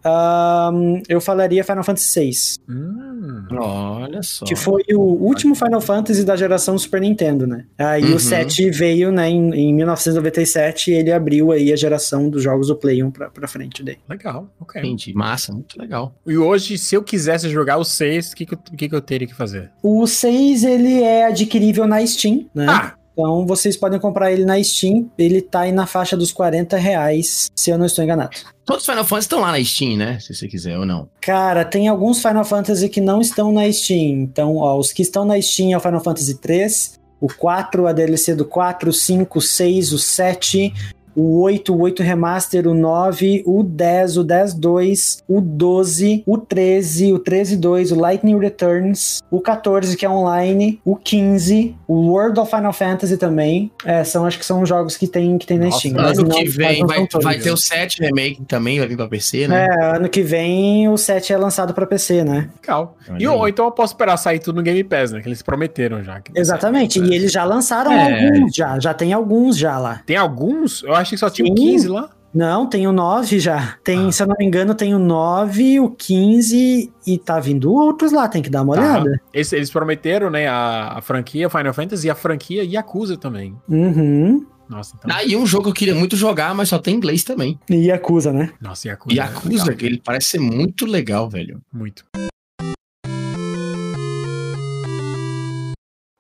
[0.74, 2.32] um eu falaria Final Fantasy VI.
[2.70, 4.46] Hum, olha só.
[4.46, 7.66] Que foi o último Final Fantasy da geração Super Nintendo, né?
[7.78, 8.16] Aí uhum.
[8.16, 12.68] o 7 veio, né, em, em 1997 e ele abriu aí a geração dos jogos
[12.68, 13.98] do Play 1 pra, pra frente daí.
[14.10, 14.82] Legal, ok.
[14.82, 15.14] Entendi.
[15.14, 16.14] Massa, muito legal.
[16.26, 19.28] E hoje, se eu quisesse jogar o 6, o que, que, que, que eu teria
[19.28, 19.72] que fazer?
[19.82, 22.66] O 6, ele é adquirível na Steam, né?
[22.70, 23.05] Ah!
[23.16, 25.10] Então vocês podem comprar ele na Steam.
[25.18, 28.32] Ele tá aí na faixa dos 40 reais, se eu não estou enganado.
[28.66, 30.20] Todos os Final Fantasy estão lá na Steam, né?
[30.20, 31.08] Se você quiser ou não.
[31.22, 34.24] Cara, tem alguns Final Fantasy que não estão na Steam.
[34.24, 37.94] Então, ó, os que estão na Steam é o Final Fantasy 3, o 4, a
[37.94, 40.74] DLC do 4, o 5, o 6, o 7,
[41.16, 47.14] o 8, o 8 Remaster, o 9, o 10, o 10.2, o 12, o 13,
[47.14, 52.50] o 13.2, o Lightning Returns, o 14, que é online, o 15, o World of
[52.50, 53.72] Final Fantasy também.
[53.86, 55.98] É, são, acho que são jogos que tem, que tem na Steam.
[55.98, 59.68] Ano que vem vai, vai ter o 7 Remake também, vai vir pra PC, né?
[59.68, 62.50] É, ano que vem o 7 é lançado pra PC, né?
[62.62, 62.98] Legal.
[63.18, 65.22] E, ou então eu posso esperar sair tudo no Game Pass, né?
[65.22, 66.22] Que eles prometeram já.
[66.34, 68.26] Exatamente, e eles já lançaram é.
[68.26, 70.02] alguns já, já tem alguns já lá.
[70.06, 70.84] Tem alguns?
[70.84, 71.54] Eu acho achei que só tinha Sim.
[71.54, 72.10] o 15 lá.
[72.34, 73.78] Não, tem o 9 já.
[73.82, 74.12] Tem, ah.
[74.12, 78.28] se eu não me engano, tem o 9, o 15 e tá vindo outros lá,
[78.28, 78.82] tem que dar uma tá.
[78.82, 79.22] olhada.
[79.34, 83.56] Eles, eles, prometeram, né, a, a, franquia Final Fantasy e a franquia Yakuza também.
[83.70, 84.46] Uhum.
[84.68, 85.16] Nossa, então...
[85.16, 87.58] Ah, e um jogo que eu queria muito jogar, mas só tem inglês também.
[87.70, 88.52] E Yakuza, né?
[88.60, 89.16] Nossa, Yakuza.
[89.16, 91.62] Yakuza, é ele parece ser muito legal, velho.
[91.72, 92.04] Muito.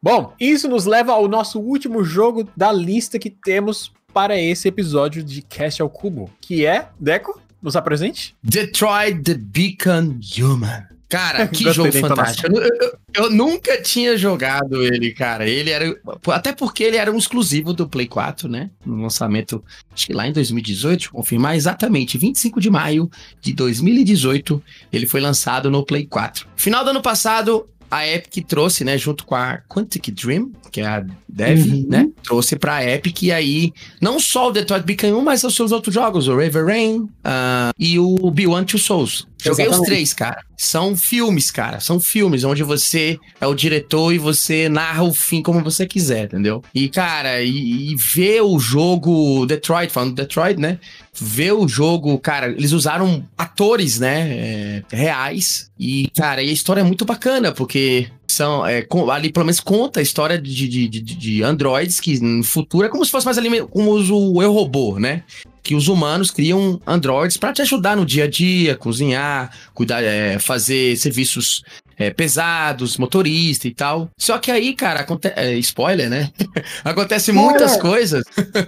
[0.01, 5.21] Bom, isso nos leva ao nosso último jogo da lista que temos para esse episódio
[5.21, 8.33] de Cast ao Cubo, que é, Deco, nos apresente?
[8.41, 10.87] Detroit The Beacon Human.
[11.09, 12.47] Cara, que jogo fantástico.
[12.47, 15.45] Eu, eu, eu, nunca tinha jogado ele, cara.
[15.49, 15.93] Ele era.
[16.27, 18.69] Até porque ele era um exclusivo do Play 4, né?
[18.85, 19.61] No lançamento,
[19.93, 23.11] acho que lá em 2018, deixa eu confirmar exatamente, 25 de maio
[23.41, 24.63] de 2018,
[24.93, 26.47] ele foi lançado no Play 4.
[26.55, 30.85] Final do ano passado, a Epic trouxe, né, junto com a Quantic Dream, que é
[30.85, 31.85] a Dev, uhum.
[31.87, 35.71] né, trouxe pra Epic e aí, não só o Detroit Become 1, mas os seus
[35.71, 39.27] outros jogos, o River Rain uh, e o Beyond Two Souls.
[39.45, 39.81] Joguei Exatamente.
[39.81, 40.43] os três, cara.
[40.57, 41.79] São filmes, cara.
[41.79, 46.25] São filmes onde você é o diretor e você narra o fim como você quiser,
[46.25, 46.63] entendeu?
[46.73, 50.79] E, cara, e, e ver o jogo Detroit, falando Detroit, né?
[51.13, 54.29] Ver o jogo, cara, eles usaram atores, né?
[54.31, 55.69] É, reais.
[55.79, 59.99] E, cara, e a história é muito bacana, porque são é, ali pelo menos conta
[59.99, 63.37] a história de, de, de, de androids que no futuro é como se fosse mais
[63.37, 65.23] ali como o Eu Robô, né?
[65.65, 70.37] Que os humanos criam androids para te ajudar no dia a dia, cozinhar, cuidar, é,
[70.37, 71.63] fazer serviços
[71.97, 74.11] é, pesados, motorista e tal.
[74.15, 75.33] Só que aí, cara, acontece.
[75.35, 76.31] É, spoiler, né?
[76.85, 78.23] acontece muitas coisas.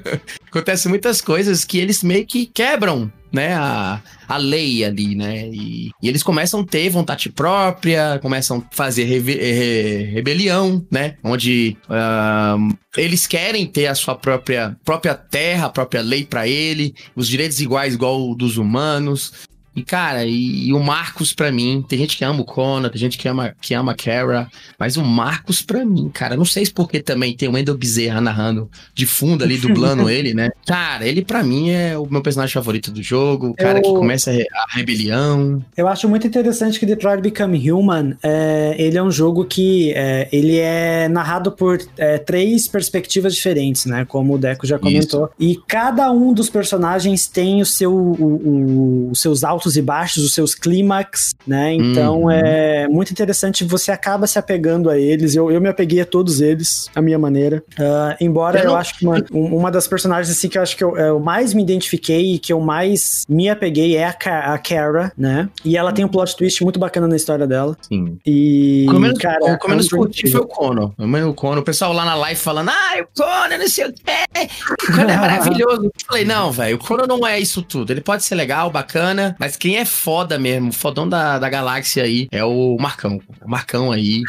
[0.49, 5.47] acontece muitas coisas que eles meio que quebram né, a, a lei ali, né?
[5.47, 11.15] E, e, eles começam a ter vontade própria, começam a fazer reve, re, rebelião, né?
[11.23, 16.93] Onde uh, eles querem ter a sua própria, própria terra, a própria lei para ele,
[17.15, 19.31] os direitos iguais igual dos humanos.
[19.77, 22.99] E, cara, e, e o Marcos, pra mim, tem gente que ama o Conan, tem
[22.99, 24.49] gente que ama, que ama a Kara,
[24.79, 28.19] mas o Marcos, pra mim, cara, não sei se porque também tem o Wendell Bezerra
[28.19, 30.49] narrando de fundo ali, dublando ele, né?
[30.65, 33.83] Cara, ele pra mim é o meu personagem favorito do jogo, o cara Eu...
[33.83, 35.63] que começa a, rebelião.
[35.77, 40.27] Eu acho muito interessante que Detroit Become Human, é, ele é um jogo que é,
[40.31, 44.05] ele é narrado por é, três perspectivas diferentes, né?
[44.05, 45.25] Como o Deco já comentou.
[45.25, 45.33] Isso.
[45.39, 49.81] E cada um dos personagens tem o seu, o, o, os seus altos altos e
[49.81, 51.73] baixos, os seus clímax, né?
[51.73, 52.31] Então uhum.
[52.31, 55.35] é muito interessante, você acaba se apegando a eles.
[55.35, 57.63] Eu, eu me apeguei a todos eles, a minha maneira.
[57.77, 60.83] Uh, embora eu, eu acho que uma, uma das personagens assim que eu acho que
[60.83, 65.11] eu, eu, mais me identifiquei e que eu mais me apeguei é a, a Kara,
[65.17, 65.49] né?
[65.65, 67.75] E ela tem um plot twist muito bacana na história dela.
[67.81, 68.17] Sim.
[68.25, 68.85] E.
[68.87, 70.93] O que menos, cara, o menos curti foi o Kono.
[70.97, 74.47] O Kono, o pessoal lá na live falando, ah, o Kono, não sei o quê.
[74.71, 75.85] O Kono é maravilhoso.
[75.85, 77.91] eu falei, não, velho, o Kono não é isso tudo.
[77.91, 82.27] Ele pode ser legal, bacana, mas quem é foda mesmo, fodão da, da galáxia aí,
[82.31, 83.19] é o Marcão.
[83.43, 84.21] O Marcão aí,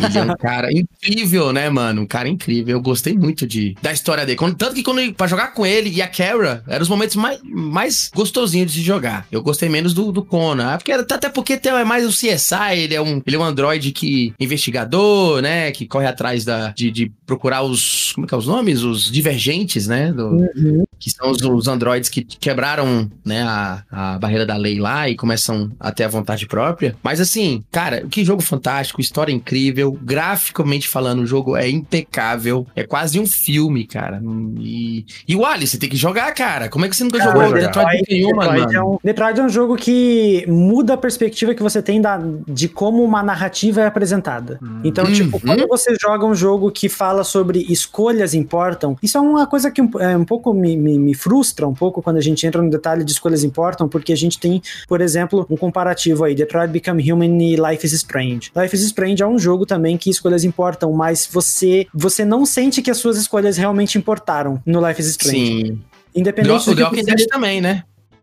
[0.00, 2.02] ele é um cara incrível, né, mano?
[2.02, 2.76] Um cara incrível.
[2.76, 4.38] Eu gostei muito de, da história dele.
[4.38, 7.40] Quando, tanto que quando pra jogar com ele e a Kara, eram os momentos mais,
[7.42, 9.26] mais gostosinhos de jogar.
[9.30, 10.76] Eu gostei menos do, do Conan.
[10.76, 13.92] Porque, até porque tem, é mais o CSI, ele é um, ele é um androide
[13.92, 15.72] que investigador, né?
[15.72, 18.12] Que corre atrás da, de, de procurar os.
[18.12, 18.82] Como é que é os nomes?
[18.82, 20.12] Os divergentes, né?
[20.12, 20.84] Do, uhum.
[20.98, 25.16] Que são os, os androides que quebraram né, a, a barreira da lei lá e
[25.16, 26.96] começam a ter a vontade própria.
[27.02, 32.84] Mas assim, cara, que jogo fantástico, história incrível, graficamente falando, o jogo é impecável, é
[32.84, 34.22] quase um filme, cara.
[34.58, 36.68] E, e o Alice, você tem que jogar, cara.
[36.68, 39.48] Como é que você nunca cara, jogou Detroit, Detroit, Detroit, é um, Detroit é um
[39.48, 44.58] jogo que muda a perspectiva que você tem da, de como uma narrativa é apresentada.
[44.62, 44.80] Hum.
[44.84, 45.42] Então, tipo, uhum.
[45.42, 49.80] quando você joga um jogo que fala sobre escolhas importam, isso é uma coisa que
[49.80, 52.70] um, é, um pouco me, me, me frustra um pouco quando a gente entra no
[52.70, 57.12] detalhe de escolhas importam, porque a gente tem, por exemplo, um comparativo aí, Detroit Become
[57.12, 58.50] Human e Life is Strange.
[58.56, 62.82] Life is Strange é um jogo também que escolhas importam, mas você você não sente
[62.82, 65.66] que as suas escolhas realmente importaram no Life is Strange.
[65.66, 65.80] Sim.
[66.14, 67.26] Independente do, do que você...
[67.26, 67.82] também, né?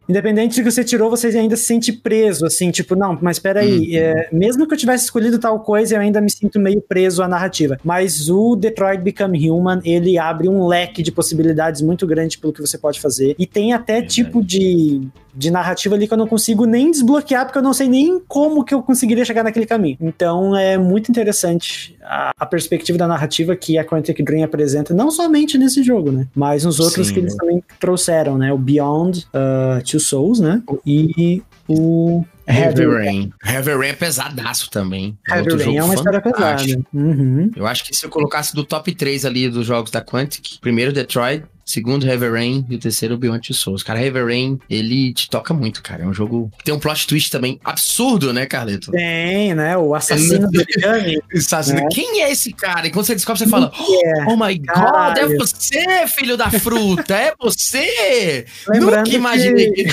[0.10, 3.92] Independente do que você tirou, você ainda se sente preso, assim, tipo, não, mas peraí,
[3.92, 3.98] uhum.
[3.98, 7.28] é, mesmo que eu tivesse escolhido tal coisa, eu ainda me sinto meio preso à
[7.28, 7.78] narrativa.
[7.84, 12.62] Mas o Detroit Become Human, ele abre um leque de possibilidades muito grande pelo que
[12.62, 13.36] você pode fazer.
[13.38, 17.58] E tem até tipo de de narrativa ali que eu não consigo nem desbloquear, porque
[17.58, 19.98] eu não sei nem como que eu conseguiria chegar naquele caminho.
[20.02, 25.10] Então é muito interessante a, a perspectiva da narrativa que a Quantic Dream apresenta, não
[25.10, 26.28] somente nesse jogo, né?
[26.36, 27.14] Mas nos outros Sim.
[27.14, 28.52] que eles também trouxeram, né?
[28.54, 30.64] O Beyond uh, Two Souls, né?
[30.86, 33.34] E o Heavy Rain.
[33.46, 35.18] Heavy Rain é pesadaço também.
[35.30, 36.64] É Heavy Rain é uma história pesada.
[36.94, 37.52] Uhum.
[37.56, 40.94] Eu acho que se eu colocasse do top 3 ali dos jogos da Quantic, primeiro
[40.94, 43.84] Detroit, segundo Heavy Rain e o terceiro Beyond Two Souls.
[43.84, 46.04] Cara, Heavy Rain, ele te toca muito, cara.
[46.04, 48.92] É um jogo tem um plot twist também absurdo, né, Carleto?
[48.92, 49.78] Tem, né?
[49.78, 51.16] O assassino do origami.
[51.16, 51.88] Né?
[51.92, 52.88] Quem é esse cara?
[52.88, 54.26] E quando você descobre, você fala, é?
[54.28, 58.46] oh my god, é você, filho da fruta, é você!
[58.68, 59.72] Lembrando Nunca imaginei.
[59.72, 59.88] Que...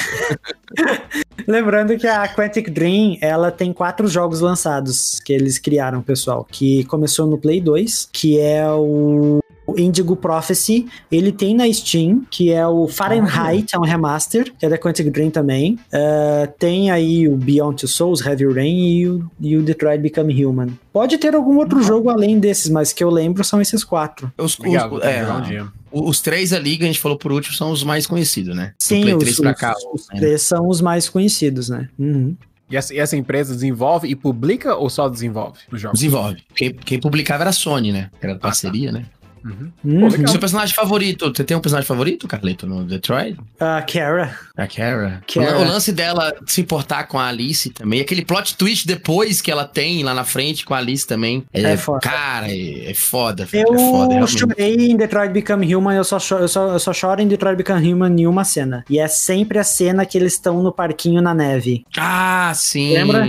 [1.47, 6.85] Lembrando que a Quantic Dream, ela tem quatro jogos lançados que eles criaram, pessoal, que
[6.85, 12.51] começou no Play 2, que é o o Indigo Prophecy, ele tem na Steam, que
[12.51, 15.79] é o Fahrenheit, é um remaster, que é da Quantic Dream também.
[15.93, 20.45] Uh, tem aí o Beyond Two Souls, Heavy Rain e o, e o Detroit Become
[20.45, 20.69] Human.
[20.91, 24.33] Pode ter algum outro jogo além desses, mas que eu lembro são esses quatro.
[24.39, 27.71] Os, Obrigado, os, é, um os três ali que a gente falou por último são
[27.71, 28.73] os mais conhecidos, né?
[28.79, 30.21] Sim, os, 3 cá, os, os né?
[30.21, 31.89] três são os mais conhecidos, né?
[31.99, 32.35] Uhum.
[32.71, 35.99] E essa, e essa, empresa desenvolve e publica ou só desenvolve os jogos?
[35.99, 36.43] Desenvolve.
[36.55, 38.11] Quem, quem publicava era a Sony, né?
[38.21, 38.99] Era parceria, ah, tá.
[38.99, 39.07] né?
[39.45, 39.73] Uhum.
[39.85, 40.27] Uhum.
[40.27, 41.33] Seu personagem favorito?
[41.35, 43.37] Você tem um personagem favorito, Carlito, no Detroit?
[43.61, 44.39] A uh, Kara.
[44.57, 45.23] A Kara.
[45.27, 45.59] Kara.
[45.59, 48.01] O lance dela se importar com a Alice também.
[48.01, 51.45] Aquele plot twist depois que ela tem lá na frente com a Alice também.
[51.53, 52.01] É, é foda.
[52.01, 53.49] Cara, é, é foda.
[53.53, 54.39] Eu é foda, realmente.
[54.39, 57.57] chorei em Detroit Become Human, eu só, choro, eu, só, eu só choro em Detroit
[57.57, 58.85] Become Human em uma cena.
[58.89, 61.85] E é sempre a cena que eles estão no parquinho na neve.
[61.97, 62.95] Ah, sim.
[62.95, 63.27] Lembra?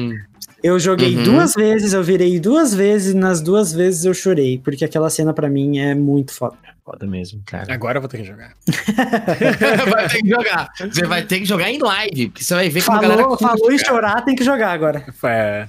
[0.64, 1.24] Eu joguei uhum.
[1.24, 5.34] duas vezes, eu virei duas vezes, e nas duas vezes eu chorei, porque aquela cena
[5.34, 6.58] para mim é muito foda.
[6.84, 7.72] Foda mesmo, cara.
[7.72, 8.54] Agora eu vou ter que jogar.
[9.92, 10.70] vai ter que jogar.
[10.80, 13.28] Você vai ter que jogar em live, porque você vai ver falou, como a galera
[13.30, 15.06] curte, Falou em chorar, tem que jogar agora.
[15.24, 15.68] É.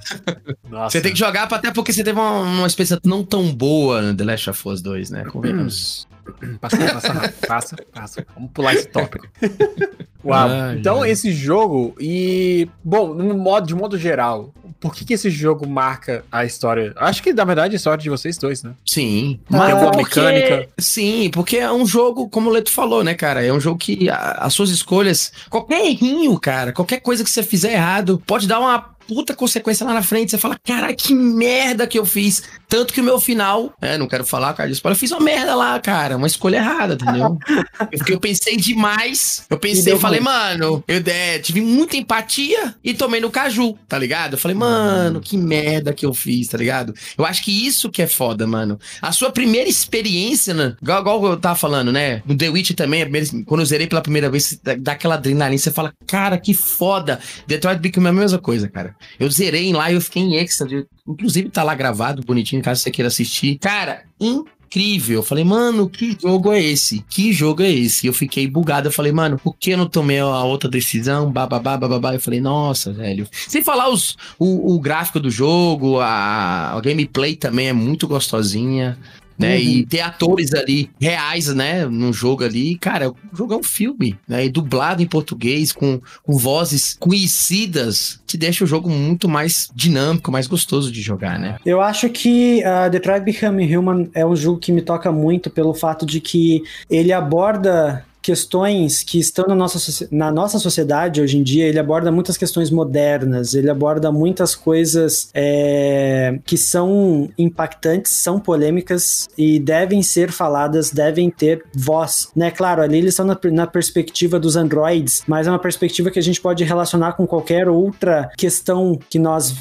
[0.67, 0.89] Nossa.
[0.89, 4.15] Você tem que jogar até porque você teve uma, uma experiência não tão boa no
[4.15, 5.23] The Last of Us 2, né?
[5.25, 6.07] Convenhamos.
[6.59, 8.27] Passa, passa, passa, passa.
[8.35, 9.27] Vamos pular esse tópico.
[10.23, 10.49] Uau.
[10.49, 11.11] Ai, então, ai.
[11.11, 12.67] esse jogo, e.
[12.83, 16.93] Bom, no modo, de modo geral, por que, que esse jogo marca a história?
[16.97, 18.73] Acho que, na verdade, a história de vocês dois, né?
[18.85, 19.39] Sim.
[19.49, 20.67] Marca alguma mecânica.
[20.77, 23.45] Sim, porque é um jogo, como o Leto falou, né, cara?
[23.45, 27.43] É um jogo que a, as suas escolhas, qualquer errinho, cara, qualquer coisa que você
[27.43, 30.31] fizer errado, pode dar uma puta consequência lá na frente.
[30.31, 32.43] Você fala, cara, que merda que eu fiz.
[32.71, 35.77] Tanto que o meu final, é, não quero falar, cara, eu fiz uma merda lá,
[35.77, 37.37] cara, uma escolha errada, entendeu?
[37.97, 39.45] Porque eu pensei demais.
[39.49, 44.35] Eu pensei, falei, mano, eu é, tive muita empatia e tomei no caju, tá ligado?
[44.35, 46.93] Eu falei, mano, que merda que eu fiz, tá ligado?
[47.17, 48.79] Eu acho que isso que é foda, mano.
[49.01, 50.73] A sua primeira experiência, né?
[50.81, 52.23] Igual, igual eu tava falando, né?
[52.25, 53.05] No The Witch também,
[53.45, 57.19] quando eu zerei pela primeira vez, dá aquela adrenalina, você fala, cara, que foda.
[57.45, 58.95] Detroit Become a mesma coisa, cara.
[59.19, 60.87] Eu zerei lá e eu fiquei em êxtase.
[61.07, 63.57] Inclusive tá lá gravado, bonitinho, caso você queira assistir.
[63.59, 65.17] Cara, incrível.
[65.17, 67.03] Eu falei, mano, que jogo é esse?
[67.09, 68.07] Que jogo é esse?
[68.07, 68.87] Eu fiquei bugado.
[68.87, 71.31] Eu falei, mano, por que eu não tomei a outra decisão?
[71.31, 72.13] Bababá, bababá.
[72.13, 73.27] Eu falei, nossa, velho.
[73.31, 78.97] Sem falar os, o, o gráfico do jogo, a, a gameplay também é muito gostosinha
[79.41, 79.55] né?
[79.55, 79.61] Uhum.
[79.61, 81.85] E ter atores ali reais, né?
[81.85, 84.45] No jogo ali, cara, o jogo é um filme, né?
[84.45, 90.31] E dublado em português, com, com vozes conhecidas, te deixa o jogo muito mais dinâmico,
[90.31, 91.57] mais gostoso de jogar, né?
[91.65, 95.73] Eu acho que uh, Detroit Become Human é um jogo que me toca muito pelo
[95.73, 101.43] fato de que ele aborda questões que estão na nossa, na nossa sociedade hoje em
[101.43, 108.39] dia, ele aborda muitas questões modernas, ele aborda muitas coisas é, que são impactantes, são
[108.39, 112.29] polêmicas e devem ser faladas, devem ter voz.
[112.35, 112.51] Né?
[112.51, 116.23] Claro, ali eles estão na, na perspectiva dos androids, mas é uma perspectiva que a
[116.23, 119.55] gente pode relacionar com qualquer outra questão que nós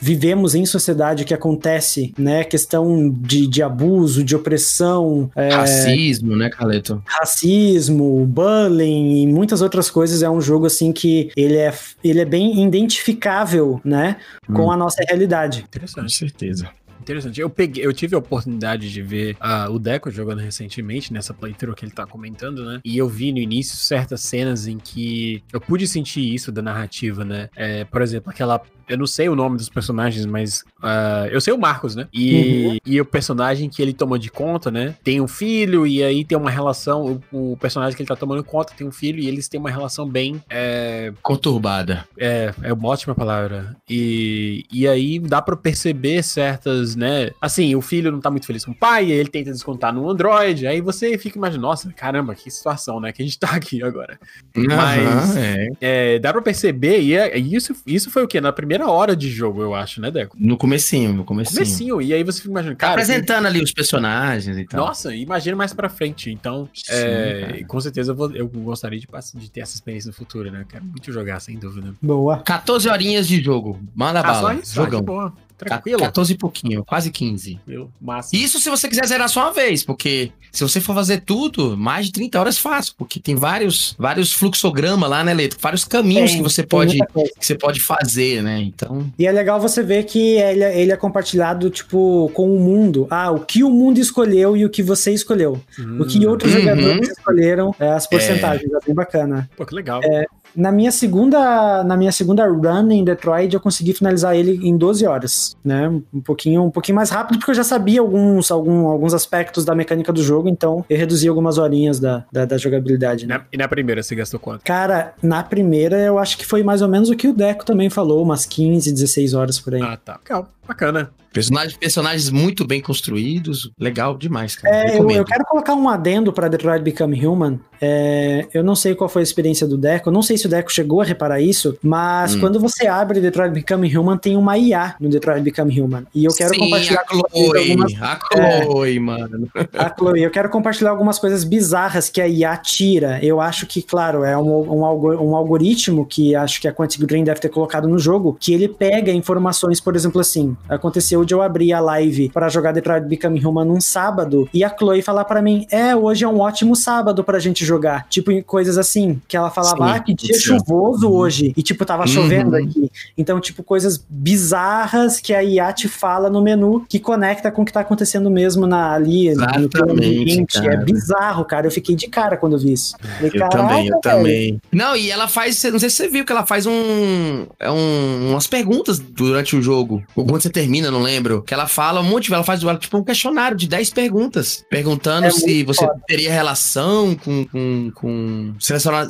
[0.00, 2.44] vivemos em sociedade que acontece, né?
[2.44, 5.30] Questão de, de abuso, de opressão.
[5.34, 7.02] É, racismo, né, Caleto?
[7.04, 10.22] Racismo, bullying e muitas outras coisas.
[10.22, 11.72] É um jogo, assim, que ele é,
[12.02, 14.16] ele é bem identificável, né?
[14.46, 14.70] Com hum.
[14.70, 15.64] a nossa realidade.
[15.68, 16.02] Interessante.
[16.04, 16.68] Com certeza
[17.12, 17.40] interessante.
[17.40, 21.74] Eu peguei, eu tive a oportunidade de ver uh, o Deco jogando recentemente nessa playthrough
[21.74, 22.80] que ele tá comentando, né?
[22.84, 27.24] E eu vi no início certas cenas em que eu pude sentir isso da narrativa,
[27.24, 27.48] né?
[27.56, 31.52] É, por exemplo, aquela eu não sei o nome dos personagens, mas uh, eu sei
[31.52, 32.08] o Marcos, né?
[32.12, 32.78] E, uhum.
[32.86, 34.94] e o personagem que ele tomou de conta, né?
[35.04, 37.20] Tem um filho, e aí tem uma relação.
[37.30, 39.70] O, o, personagem que ele tá tomando conta tem um filho, e eles têm uma
[39.70, 40.42] relação bem.
[40.48, 42.06] É, Conturbada.
[42.16, 43.76] É, é uma ótima palavra.
[43.88, 47.30] E, e aí dá para perceber certas, né?
[47.40, 50.66] Assim, o filho não tá muito feliz com o pai, ele tenta descontar no Android,
[50.66, 53.12] aí você fica imaginando, nossa, caramba, que situação, né?
[53.12, 54.18] Que a gente tá aqui agora.
[54.56, 55.68] Uhum, Mas é.
[55.80, 58.40] É, dá pra perceber, e, é, isso, isso foi o quê?
[58.40, 60.36] Na primeira hora de jogo, eu acho, né, Deco?
[60.38, 61.56] No comecinho, no comecinho.
[61.56, 62.96] Comecinho, e aí você fica imaginando, cara...
[62.96, 64.86] Tá apresentando ali os personagens e tal.
[64.86, 66.30] Nossa, imagina mais pra frente.
[66.30, 70.14] Então, Sim, é, com certeza eu, vou, eu gostaria de, de, ter essa experiência no
[70.14, 70.64] futuro, né?
[70.68, 71.94] Quero muito jogar, sem dúvida.
[72.02, 72.38] Boa.
[72.38, 73.78] 14 horinhas de jogo.
[73.94, 74.40] Manda ah, bala.
[74.40, 74.74] Só isso?
[74.74, 75.00] Jogão.
[75.00, 75.47] Ah, boa.
[75.58, 75.98] Tranquilo.
[75.98, 77.58] 14 e pouquinho, quase 15.
[77.66, 78.34] Meu, massa.
[78.36, 82.06] Isso se você quiser zerar só uma vez, porque se você for fazer tudo, mais
[82.06, 85.56] de 30 horas fácil, porque tem vários, vários fluxogramas lá, né, Leto?
[85.60, 88.60] Vários caminhos que você pode que você pode fazer, né?
[88.60, 89.12] Então.
[89.18, 93.06] E é legal você ver que ele, é, ele é compartilhado, tipo, com o mundo.
[93.10, 95.60] Ah, o que o mundo escolheu e o que você escolheu.
[95.78, 95.98] Hum.
[96.00, 96.30] O que hum.
[96.30, 96.60] outros uhum.
[96.60, 98.70] jogadores escolheram, é, as porcentagens.
[98.72, 98.76] É.
[98.76, 99.50] é bem bacana.
[99.56, 100.00] Pô, que legal.
[100.04, 104.76] É, na minha segunda, na minha segunda run em Detroit, eu consegui finalizar ele em
[104.76, 105.88] 12 horas, né?
[106.12, 109.74] Um pouquinho, um pouquinho mais rápido porque eu já sabia alguns, algum, alguns aspectos da
[109.74, 113.26] mecânica do jogo, então eu reduzi algumas horinhas da, da, da jogabilidade.
[113.26, 113.38] Né?
[113.38, 114.64] Na, e na primeira você gastou quanto?
[114.64, 117.90] Cara, na primeira eu acho que foi mais ou menos o que o Deco também
[117.90, 119.82] falou, umas 15, 16 horas por aí.
[119.82, 120.18] Ah, tá.
[120.22, 120.48] Legal.
[120.68, 121.10] Bacana.
[121.32, 124.90] Personagens, personagens muito bem construídos, legal demais, cara.
[124.90, 127.60] É, eu, eu, quero colocar um adendo para Detroit Become Human.
[127.80, 130.72] É, eu não sei qual foi a experiência do Deco, não sei se o Deco
[130.72, 132.40] chegou a reparar isso, mas hum.
[132.40, 136.06] quando você abre Detroit Become Human, tem uma IA no Detroit Become Human.
[136.14, 137.02] E eu quero Sim, compartilhar.
[137.02, 138.18] A Chloe, algumas, a
[138.66, 139.48] Chloe, é, mano.
[139.78, 143.20] A Chloe, eu quero compartilhar algumas coisas bizarras que a IA tira.
[143.22, 147.22] Eu acho que, claro, é um, um, um algoritmo que acho que a Quantic Dream
[147.22, 151.42] deve ter colocado no jogo, que ele pega informações, por exemplo, assim, Aconteceu de eu
[151.42, 155.42] abrir a live para jogar Detroit Become Human num sábado e a Chloe falar para
[155.42, 158.06] mim: É, hoje é um ótimo sábado pra gente jogar.
[158.08, 161.52] Tipo, coisas assim, que ela falava: Sim, Ah, que dia chuvoso hoje.
[161.56, 162.64] E, tipo, tava chovendo uhum.
[162.64, 162.90] aqui.
[163.16, 167.64] Então, tipo, coisas bizarras que a IA te fala no menu que conecta com o
[167.64, 169.28] que tá acontecendo mesmo na, ali.
[169.28, 171.66] Exatamente, no É bizarro, cara.
[171.66, 172.94] Eu fiquei de cara quando eu vi isso.
[172.98, 174.62] Falei, eu também, eu também.
[174.70, 178.28] Não, e ela faz, não sei se você viu que ela faz um, é um
[178.30, 180.02] umas perguntas durante o jogo.
[180.14, 181.42] Quando você termina, não lembro.
[181.42, 184.64] Que ela fala um monte, ela faz tipo um questionário de 10 perguntas.
[184.70, 186.00] Perguntando é se você foda.
[186.06, 187.44] teria relação com.
[187.46, 188.54] com, com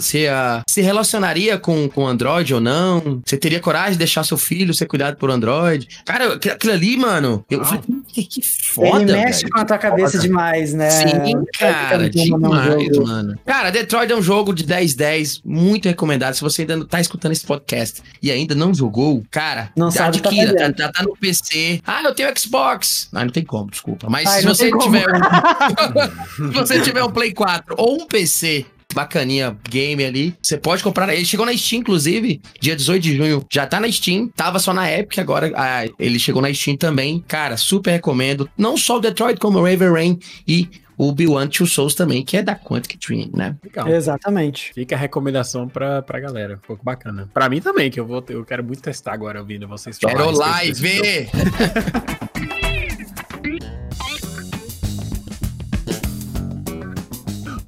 [0.00, 3.20] se, a, se relacionaria com, com Android ou não.
[3.24, 5.88] Você teria coragem de deixar seu filho ser cuidado por Android.
[6.04, 7.44] Cara, aquilo ali, mano.
[7.50, 9.02] Eu falei, que, que foda.
[9.02, 10.22] Ele mexe com a tua cabeça foda.
[10.22, 10.90] demais, né?
[10.90, 12.08] Sim, cara.
[12.08, 13.38] Demais, mano.
[13.44, 16.34] Cara, Detroit é um jogo de 10-10, muito recomendado.
[16.34, 20.54] Se você ainda tá escutando esse podcast e ainda não jogou, cara, não sabe adquira.
[20.54, 21.80] Tá, tá, tá, no PC.
[21.86, 23.08] Ah, eu tenho Xbox.
[23.12, 24.08] Ah, não tem como, desculpa.
[24.08, 28.66] Mas Ai, se você tiver um, se você tiver um Play 4 ou um PC
[28.94, 30.34] bacaninha game ali.
[30.42, 31.12] Você pode comprar.
[31.12, 33.46] Ele chegou na Steam, inclusive, dia 18 de junho.
[33.52, 34.28] Já tá na Steam.
[34.34, 37.22] Tava só na Epic, agora ah, ele chegou na Steam também.
[37.28, 38.48] Cara, super recomendo.
[38.56, 40.68] Não só o Detroit, como o Raven Rain e
[40.98, 43.56] o Beyond Two Souls também, que é da Quantic Dream, né?
[43.62, 43.88] Legal.
[43.88, 44.72] Exatamente.
[44.74, 46.58] Fica a recomendação pra, pra galera.
[46.60, 47.30] Ficou bacana.
[47.32, 51.28] Pra mim também, que eu vou eu quero muito testar agora ouvindo vocês Quero live!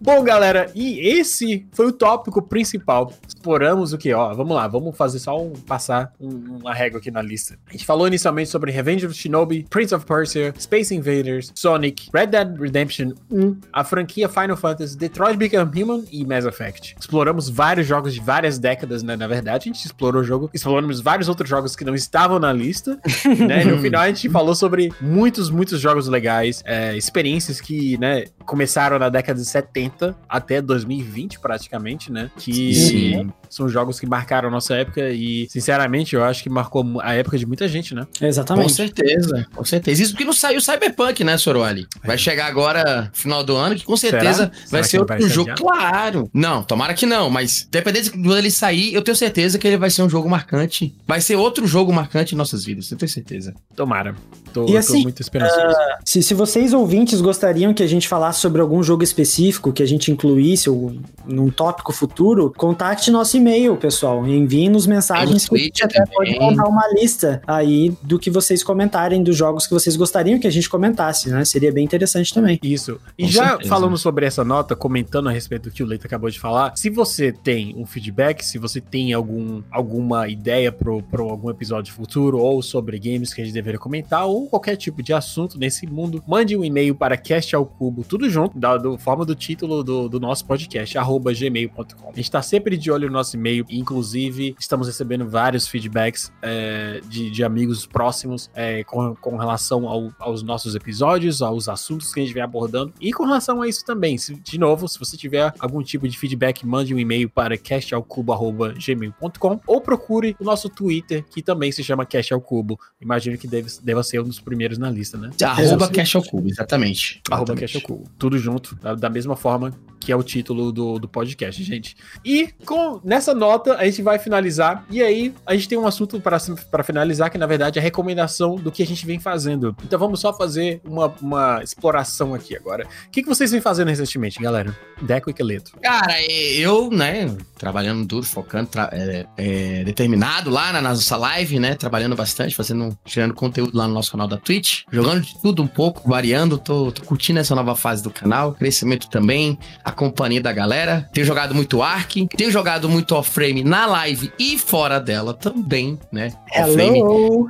[0.03, 3.13] Bom, galera, e esse foi o tópico principal.
[3.29, 4.15] Exploramos o que?
[4.15, 7.59] Ó, vamos lá, vamos fazer só um passar um, uma régua aqui na lista.
[7.67, 12.29] A gente falou inicialmente sobre Revenge of Shinobi, Prince of Persia, Space Invaders, Sonic, Red
[12.29, 16.97] Dead Redemption 1, a franquia Final Fantasy, Detroit Become Human e Mass Effect.
[16.99, 19.17] Exploramos vários jogos de várias décadas, né?
[19.17, 22.55] Na verdade, a gente explorou o jogo, exploramos vários outros jogos que não estavam na
[22.55, 22.99] lista,
[23.47, 23.65] né?
[23.65, 28.99] No final, a gente falou sobre muitos, muitos jogos legais, é, experiências que, né, começaram
[28.99, 29.90] na década de 70
[30.29, 32.31] até 2020, praticamente, né?
[32.37, 33.33] Que Sim.
[33.51, 37.37] São jogos que marcaram a nossa época e, sinceramente, eu acho que marcou a época
[37.37, 38.07] de muita gente, né?
[38.21, 38.63] Exatamente.
[38.63, 40.03] Com certeza, com certeza.
[40.03, 41.87] Isso porque não saiu Cyberpunk, né, Soroli?
[42.05, 42.19] Vai é.
[42.19, 44.51] chegar agora, final do ano, que com certeza Será?
[44.71, 45.51] vai Será ser outro jogo.
[45.57, 46.31] Claro!
[46.33, 49.77] Não, tomara que não, mas dependendo de quando ele sair, eu tenho certeza que ele
[49.77, 50.95] vai ser um jogo marcante.
[51.07, 53.53] Vai ser outro jogo marcante em nossas vidas, eu tenho certeza.
[53.75, 54.15] Tomara.
[54.53, 55.61] Tô, e assim, tô muito esperançoso.
[55.61, 59.83] Uh, se, se vocês ouvintes gostariam que a gente falasse sobre algum jogo específico que
[59.83, 64.27] a gente incluísse ou num tópico futuro, contacte nosso e-mail, pessoal.
[64.27, 69.23] Enviem-nos mensagens que a gente até pode montar uma lista aí do que vocês comentarem
[69.23, 71.45] dos jogos que vocês gostariam que a gente comentasse, né?
[71.45, 72.59] Seria bem interessante também.
[72.63, 73.01] Isso.
[73.19, 73.69] E Com já certeza.
[73.69, 76.91] falando sobre essa nota, comentando a respeito do que o Leito acabou de falar, se
[76.91, 82.63] você tem um feedback, se você tem algum, alguma ideia para algum episódio futuro ou
[82.63, 86.57] sobre games que a gente deveria comentar ou qualquer tipo de assunto nesse mundo, mande
[86.57, 90.21] um e-mail para cast ao cubo, tudo junto, da do, forma do título do, do
[90.21, 92.11] nosso podcast, arroba gmail.com.
[92.11, 97.01] A gente tá sempre de olho no nosso e-mail, inclusive estamos recebendo vários feedbacks é,
[97.09, 102.21] de, de amigos próximos é, com, com relação ao, aos nossos episódios, aos assuntos que
[102.21, 104.19] a gente vem abordando e com relação a isso também.
[104.19, 109.61] Se, de novo, se você tiver algum tipo de feedback, mande um e-mail para castalcubo.gmail.com
[109.67, 112.79] ou procure o nosso Twitter, que também se chama Cash ao Cubo.
[113.01, 115.31] Imagino que deve, deva ser um dos primeiros na lista, né?
[115.43, 117.23] Arroba Cash ao Cubo, exatamente.
[117.31, 118.05] Arroba Cash ao Cubo.
[118.19, 121.97] Tudo junto, da, da mesma forma que é o título do, do podcast, gente.
[122.25, 124.85] E com nessa nota a gente vai finalizar.
[124.91, 128.57] E aí a gente tem um assunto para finalizar que na verdade é a recomendação
[128.57, 129.77] do que a gente vem fazendo.
[129.85, 132.87] Então vamos só fazer uma, uma exploração aqui agora.
[133.07, 134.75] O que, que vocês vem fazendo recentemente, galera?
[135.01, 135.73] Deco e Queleto.
[135.83, 141.75] Cara, eu, né, trabalhando duro, focando, tra é, é, determinado lá na nossa live, né,
[141.75, 145.67] trabalhando bastante, fazendo, tirando conteúdo lá no nosso canal da Twitch, jogando de tudo um
[145.67, 150.53] pouco, variando, tô, tô curtindo essa nova fase do canal, crescimento também, a companhia da
[150.53, 151.09] galera.
[151.13, 156.33] Tenho jogado muito Ark, tenho jogado muito off-frame na live e fora dela também, né?
[156.53, 157.49] Hello!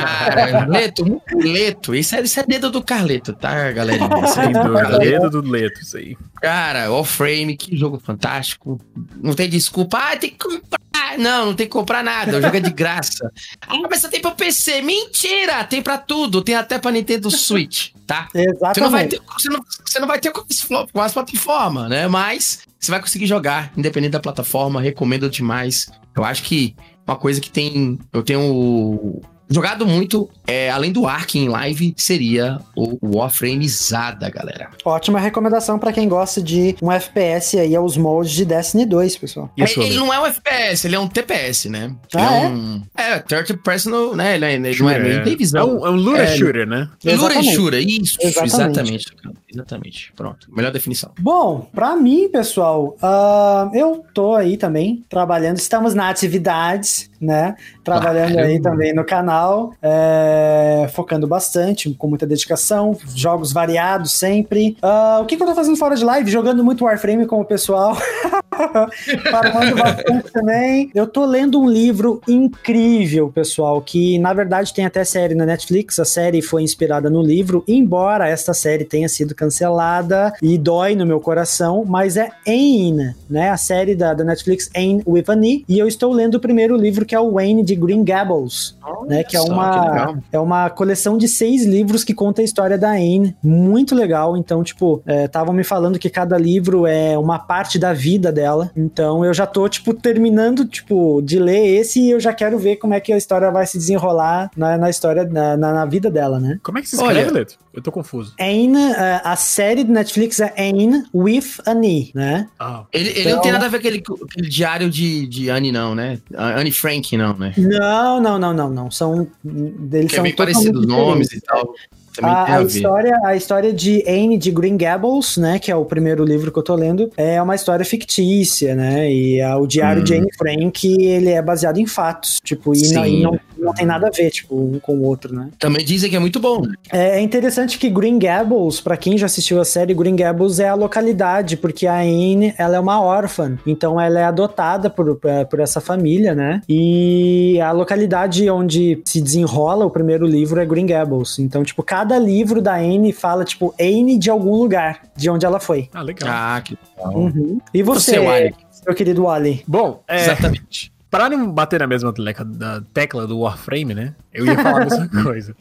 [0.00, 4.08] Cara, Leto, Leto, isso é, isso é dedo do Carleto, tá, galerinha?
[4.24, 6.16] Isso é do dedo do Leto, isso aí.
[6.40, 8.80] Cara, off-frame, que jogo fantástico.
[9.20, 10.82] Não tem desculpa, ah, tem que comprar.
[11.18, 13.30] Não, não tem que comprar nada, o jogo é de graça.
[13.66, 14.82] Ah, mas só tem pra PC.
[14.82, 15.64] Mentira!
[15.64, 18.28] Tem pra tudo, tem até pra Nintendo Switch tá?
[18.34, 18.74] Exatamente.
[18.74, 22.06] Você não vai ter, você não, você não vai ter com as plataformas, né?
[22.08, 25.90] Mas você vai conseguir jogar, independente da plataforma, recomendo demais.
[26.14, 26.76] Eu acho que
[27.06, 27.98] uma coisa que tem.
[28.12, 29.20] Eu tenho
[29.52, 34.70] jogado muito, é, além do Ark em live, seria o Warframe Zada, galera.
[34.84, 39.50] Ótima recomendação pra quem gosta de um FPS aí aos moldes de Destiny 2, pessoal.
[39.58, 41.94] É, ele não é um FPS, ele é um TPS, né?
[42.14, 42.48] Ele Ah, é é?
[42.48, 42.82] um.
[42.96, 44.34] É, third personal, né?
[44.36, 45.78] Ele, é- ele não é, Shooter, nem tem É visão.
[45.78, 46.88] um, é um looter É, shooter, né?
[47.04, 47.44] Lura e.
[47.44, 48.54] Shura, isso, Exatamente.
[48.54, 49.06] exatamente.
[49.52, 50.12] Exatamente.
[50.16, 51.10] Pronto, melhor definição.
[51.20, 57.54] Bom, pra mim, pessoal, ah, eu tô aí também trabalhando, estamos na atividade, né?
[57.84, 64.76] Trabalhando aí também no canal, é, focando bastante, com muita dedicação, jogos variados sempre.
[64.82, 66.30] Ah, o que, que eu tô fazendo fora de live?
[66.30, 67.96] Jogando muito Warframe com o pessoal.
[69.30, 70.90] Farmando bastante também.
[70.94, 75.98] Eu tô lendo um livro incrível, pessoal, que na verdade tem até série na Netflix.
[75.98, 81.06] A série foi inspirada no livro, embora esta série tenha sido cancelada e dói no
[81.06, 83.50] meu coração, mas é Ain, né?
[83.50, 85.64] A série da, da Netflix Ain with an E.
[85.68, 88.76] E eu estou lendo o primeiro livro que é o Wayne de Green Gables,
[89.06, 89.22] né?
[89.24, 90.16] Que é só, que uma legal.
[90.32, 93.36] é uma coleção de seis livros que conta a história da Anne.
[93.42, 94.36] Muito legal.
[94.36, 98.70] Então, tipo, estavam me falando que cada livro é uma parte da vida dela.
[98.76, 102.76] Então, eu já tô, tipo, terminando, tipo, de ler esse e eu já quero ver
[102.76, 106.10] como é que a história vai se desenrolar na, na história, na, na, na vida
[106.10, 106.58] dela, né?
[106.62, 107.58] Como é que se escreve, Olha- Leto?
[107.74, 108.34] Eu tô confuso.
[108.38, 112.48] Anne, eh, a série do Netflix é Anne with an E, né?
[112.60, 115.48] Ah, Ele, ele Então- não tem nada a ver com aquele, aquele diário de, de
[115.48, 116.18] Anne, não, né?
[116.36, 117.54] Anne Frank, não, né?
[117.56, 118.90] Não, não, não, não, não.
[118.90, 119.26] São.
[119.44, 121.72] Eles Que é são bem totalmente parecido os nomes e tal.
[122.20, 125.84] A, a, a história, a história de Anne de Green Gables, né, que é o
[125.84, 129.10] primeiro livro que eu tô lendo, é uma história fictícia, né?
[129.10, 130.04] E a- o diário Hum.
[130.04, 133.86] de Anne Frank, ele é baseado em fatos, tipo, e, não, e não, não tem
[133.86, 135.48] nada a ver, tipo, um com o outro, né?
[135.58, 136.62] Também dizem que é muito bom.
[136.62, 136.74] né?
[136.92, 140.74] É interessante que Green Gables, pra quem já assistiu a série, Green Gables é a
[140.74, 145.60] localidade, porque a Anne, ela é uma órfã, então ela é adotada por, eh, por
[145.60, 146.60] essa família, né?
[146.68, 151.38] E a localidade onde se desenrola o primeiro livro é Green Gables.
[151.38, 155.58] Então, tipo, cada livro da Anne fala, tipo, Anne de algum lugar, de onde ela
[155.60, 155.88] foi.
[155.94, 156.28] ah, legal.
[156.32, 157.14] Ah, que legal.
[157.16, 157.58] Uhum.
[157.72, 158.54] E você, Você, Wally.
[158.86, 159.62] meu querido Wally?
[159.66, 160.91] Bom, é, Exatamente.
[161.12, 164.14] Pra não bater na mesma tecla, da tecla do Warframe, né?
[164.32, 165.54] Eu ia falar a mesma coisa.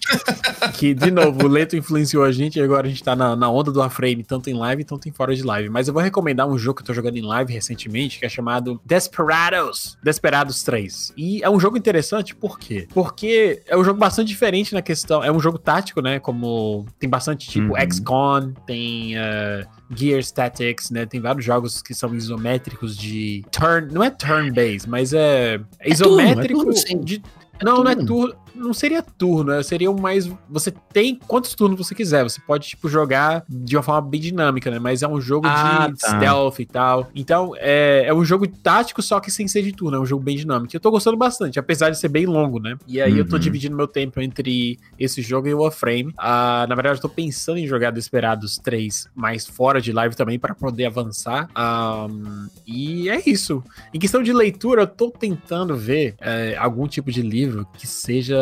[0.76, 3.50] que, de novo, o Leto influenciou a gente e agora a gente tá na, na
[3.52, 5.68] onda do Warframe, tanto em live quanto em fora de live.
[5.70, 8.30] Mas eu vou recomendar um jogo que eu tô jogando em live recentemente, que é
[8.30, 9.98] chamado Desperados.
[10.02, 11.14] Desperados 3.
[11.18, 12.88] E é um jogo interessante, por quê?
[12.94, 15.22] Porque é um jogo bastante diferente na questão.
[15.22, 16.18] É um jogo tático, né?
[16.18, 17.92] Como tem bastante tipo Uhum.
[17.92, 19.18] XCOM, tem.
[19.18, 19.66] eh,
[19.96, 21.06] Gear Statics, né?
[21.06, 25.70] Tem vários jogos que são isométricos de turn, não é turn-based, mas é, é turno,
[25.80, 27.24] é isométrico turno, de
[27.64, 28.36] não, não é turno.
[28.56, 29.64] Não seria turno, né?
[29.64, 30.30] seria um mais.
[30.50, 32.24] Você tem quantos turnos você quiser.
[32.24, 34.80] Você pode, tipo, jogar de uma forma bem dinâmica, né?
[34.80, 36.08] Mas é um jogo Ah, de tá.
[36.18, 37.10] stealth e tal.
[37.16, 39.98] Então, é, é um jogo tático, só que sem ser de turno.
[39.98, 40.76] É um jogo bem dinâmico.
[40.76, 42.78] Eu tô gostando bastante, apesar de ser bem longo, né?
[42.88, 43.40] E aí eu tô Uhum.
[43.42, 46.14] dividindo meu tempo entre esse jogo e o Warframe.
[46.18, 50.38] Ah, na verdade, eu tô pensando em jogar Desperados 3 mais fora de live também
[50.40, 51.48] para poder avançar.
[51.56, 53.64] Ahn, e é isso.
[53.94, 58.41] Em questão de leitura, eu tô tentando ver é, algum tipo de livro que seja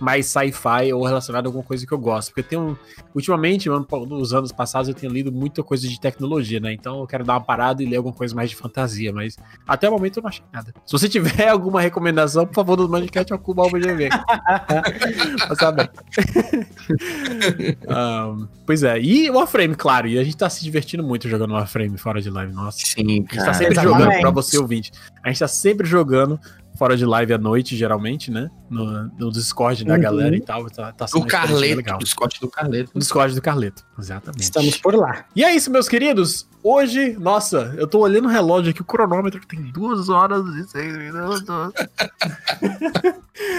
[0.00, 2.28] mais sci-fi ou relacionado a alguma coisa que eu gosto.
[2.28, 2.78] Porque eu tenho.
[3.14, 6.72] Ultimamente, nos anos passados, eu tenho lido muita coisa de tecnologia, né?
[6.72, 9.12] Então eu quero dar uma parada e ler alguma coisa mais de fantasia.
[9.12, 9.36] Mas
[9.66, 10.72] até o momento eu não achei nada.
[10.86, 14.08] Se você tiver alguma recomendação, por favor, no Mandicat ao Cuba GV.
[15.46, 15.90] pra saber.
[17.88, 19.00] Ahn, pois é.
[19.00, 20.06] E o Warframe, claro.
[20.08, 22.52] E a gente tá se divertindo muito jogando Warframe fora de live.
[22.52, 22.78] Nossa.
[22.78, 23.54] Sim, A gente tá cara.
[23.54, 23.98] sempre Exatamente.
[24.04, 24.92] jogando, pra você ouvinte,
[25.22, 26.38] a gente tá sempre jogando
[26.78, 28.48] fora de live à noite, geralmente, né?
[28.70, 30.00] No, no Discord da Uhum.
[30.00, 30.70] galera e tal.
[30.70, 32.90] Tá, tá sendo O bem Carleto, o Scott do Carleto.
[32.94, 34.42] No Discord do Carleto, exatamente.
[34.42, 35.24] Estamos por lá.
[35.34, 36.48] E é isso, meus queridos.
[36.62, 40.96] Hoje, nossa, eu tô olhando o relógio aqui, o cronômetro tem duas horas e seis
[40.96, 41.42] minutos.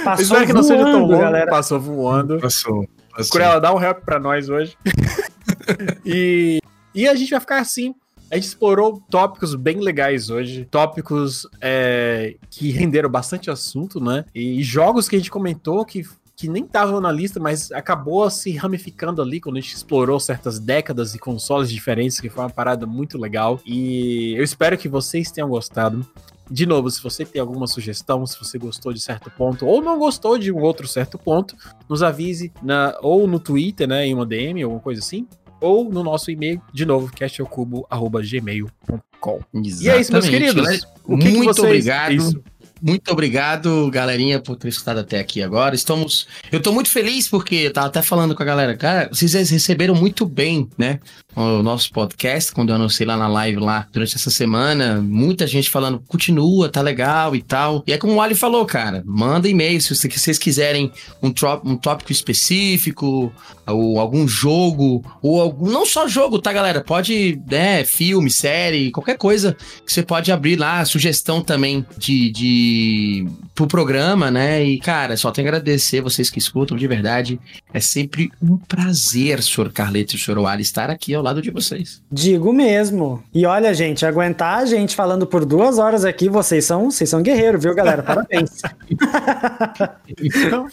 [0.03, 1.21] Passou Espero que não seja tão voando, longo.
[1.21, 1.49] galera.
[1.49, 2.39] Passou voando.
[2.39, 2.87] Passou.
[3.15, 3.31] passou.
[3.31, 4.77] Curela, dá um help pra nós hoje.
[6.05, 6.59] e,
[6.93, 7.93] e a gente vai ficar assim.
[8.31, 10.67] A gente explorou tópicos bem legais hoje.
[10.69, 14.23] Tópicos é, que renderam bastante assunto, né?
[14.35, 16.03] E jogos que a gente comentou que,
[16.35, 20.59] que nem estavam na lista, mas acabou se ramificando ali quando a gente explorou certas
[20.59, 23.59] décadas e consoles diferentes, que foi uma parada muito legal.
[23.65, 26.05] E eu espero que vocês tenham gostado.
[26.51, 29.99] De novo, se você tem alguma sugestão, se você gostou de certo ponto ou não
[29.99, 31.55] gostou de um outro certo ponto,
[31.87, 35.27] nos avise na, ou no Twitter, né, em uma DM, alguma coisa assim,
[35.61, 39.39] ou no nosso e-mail, de novo, castelcubo.gmail.com.
[39.81, 40.55] E é isso, meus queridos.
[40.55, 42.11] Galera, O que que muito vocês- obrigado.
[42.13, 42.41] Isso.
[42.81, 45.75] Muito obrigado, galerinha, por ter escutado até aqui agora.
[45.75, 46.25] Estamos.
[46.49, 49.93] Eu tô muito feliz porque eu tava até falando com a galera, cara, vocês receberam
[49.95, 50.97] muito bem, né?
[51.35, 55.69] O nosso podcast, quando eu anunciei lá na live lá durante essa semana, muita gente
[55.69, 57.83] falando, continua, tá legal e tal.
[57.85, 60.91] E é como o Ali falou, cara, manda e-mail se vocês quiserem
[61.21, 61.31] um,
[61.63, 63.31] um tópico específico,
[63.67, 65.69] ou algum jogo, ou algum.
[65.69, 66.81] Não só jogo, tá, galera?
[66.81, 73.27] Pode, né, filme, série, qualquer coisa que você pode abrir lá, sugestão também de, de
[73.53, 74.63] pro programa, né?
[74.63, 77.39] E, cara, só tenho a agradecer vocês que escutam, de verdade.
[77.73, 82.01] É sempre um prazer, senhor Carleto e senhor Wally, estar aqui ao lado de vocês.
[82.11, 83.23] Digo mesmo.
[83.33, 87.21] E olha, gente, aguentar a gente falando por duas horas aqui, vocês são, vocês são
[87.21, 88.01] guerreiros, viu, galera?
[88.01, 88.61] Parabéns.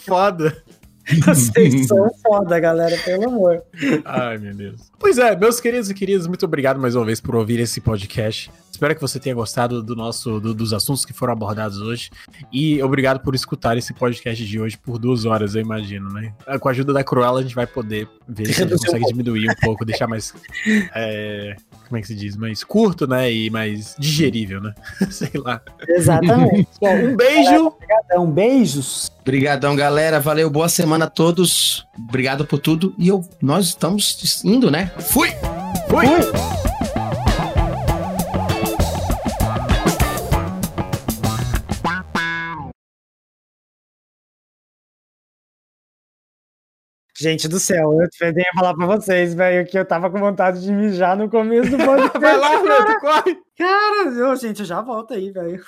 [0.05, 0.57] Foda.
[1.25, 3.61] Vocês são foda, galera, pelo amor.
[4.03, 4.81] Ai, meu Deus.
[4.99, 8.51] Pois é, meus queridos e queridas, muito obrigado mais uma vez por ouvir esse podcast.
[8.77, 12.11] Espero que você tenha gostado do nosso, do, dos assuntos que foram abordados hoje.
[12.53, 16.31] E obrigado por escutar esse podcast de hoje por duas horas, eu imagino, né?
[16.59, 19.49] Com a ajuda da Cruella, a gente vai poder ver se a gente consegue diminuir
[19.49, 20.31] um pouco, deixar mais.
[20.93, 21.55] É,
[21.87, 22.37] como é que se diz?
[22.37, 23.33] Mais curto, né?
[23.33, 24.75] E mais digerível, né?
[25.09, 25.59] Sei lá.
[25.89, 26.69] Exatamente.
[26.79, 27.65] Bom, um beijo.
[27.65, 29.11] Obrigadão, beijos.
[29.21, 30.19] Obrigadão, galera.
[30.19, 31.83] Valeu, boa semana a todos.
[31.97, 32.93] Obrigado por tudo.
[32.99, 34.91] E eu, nós estamos indo, né?
[34.99, 35.29] Fui!
[35.89, 36.05] Fui!
[36.05, 36.76] Fui.
[47.19, 50.71] Gente do céu, eu que falar pra vocês, velho, que eu tava com vontade de
[50.71, 52.19] mijar no começo do podcast.
[52.19, 53.37] Vai lá, Neto, corre!
[53.57, 55.63] Cara, eu, gente, eu já volto aí, velho.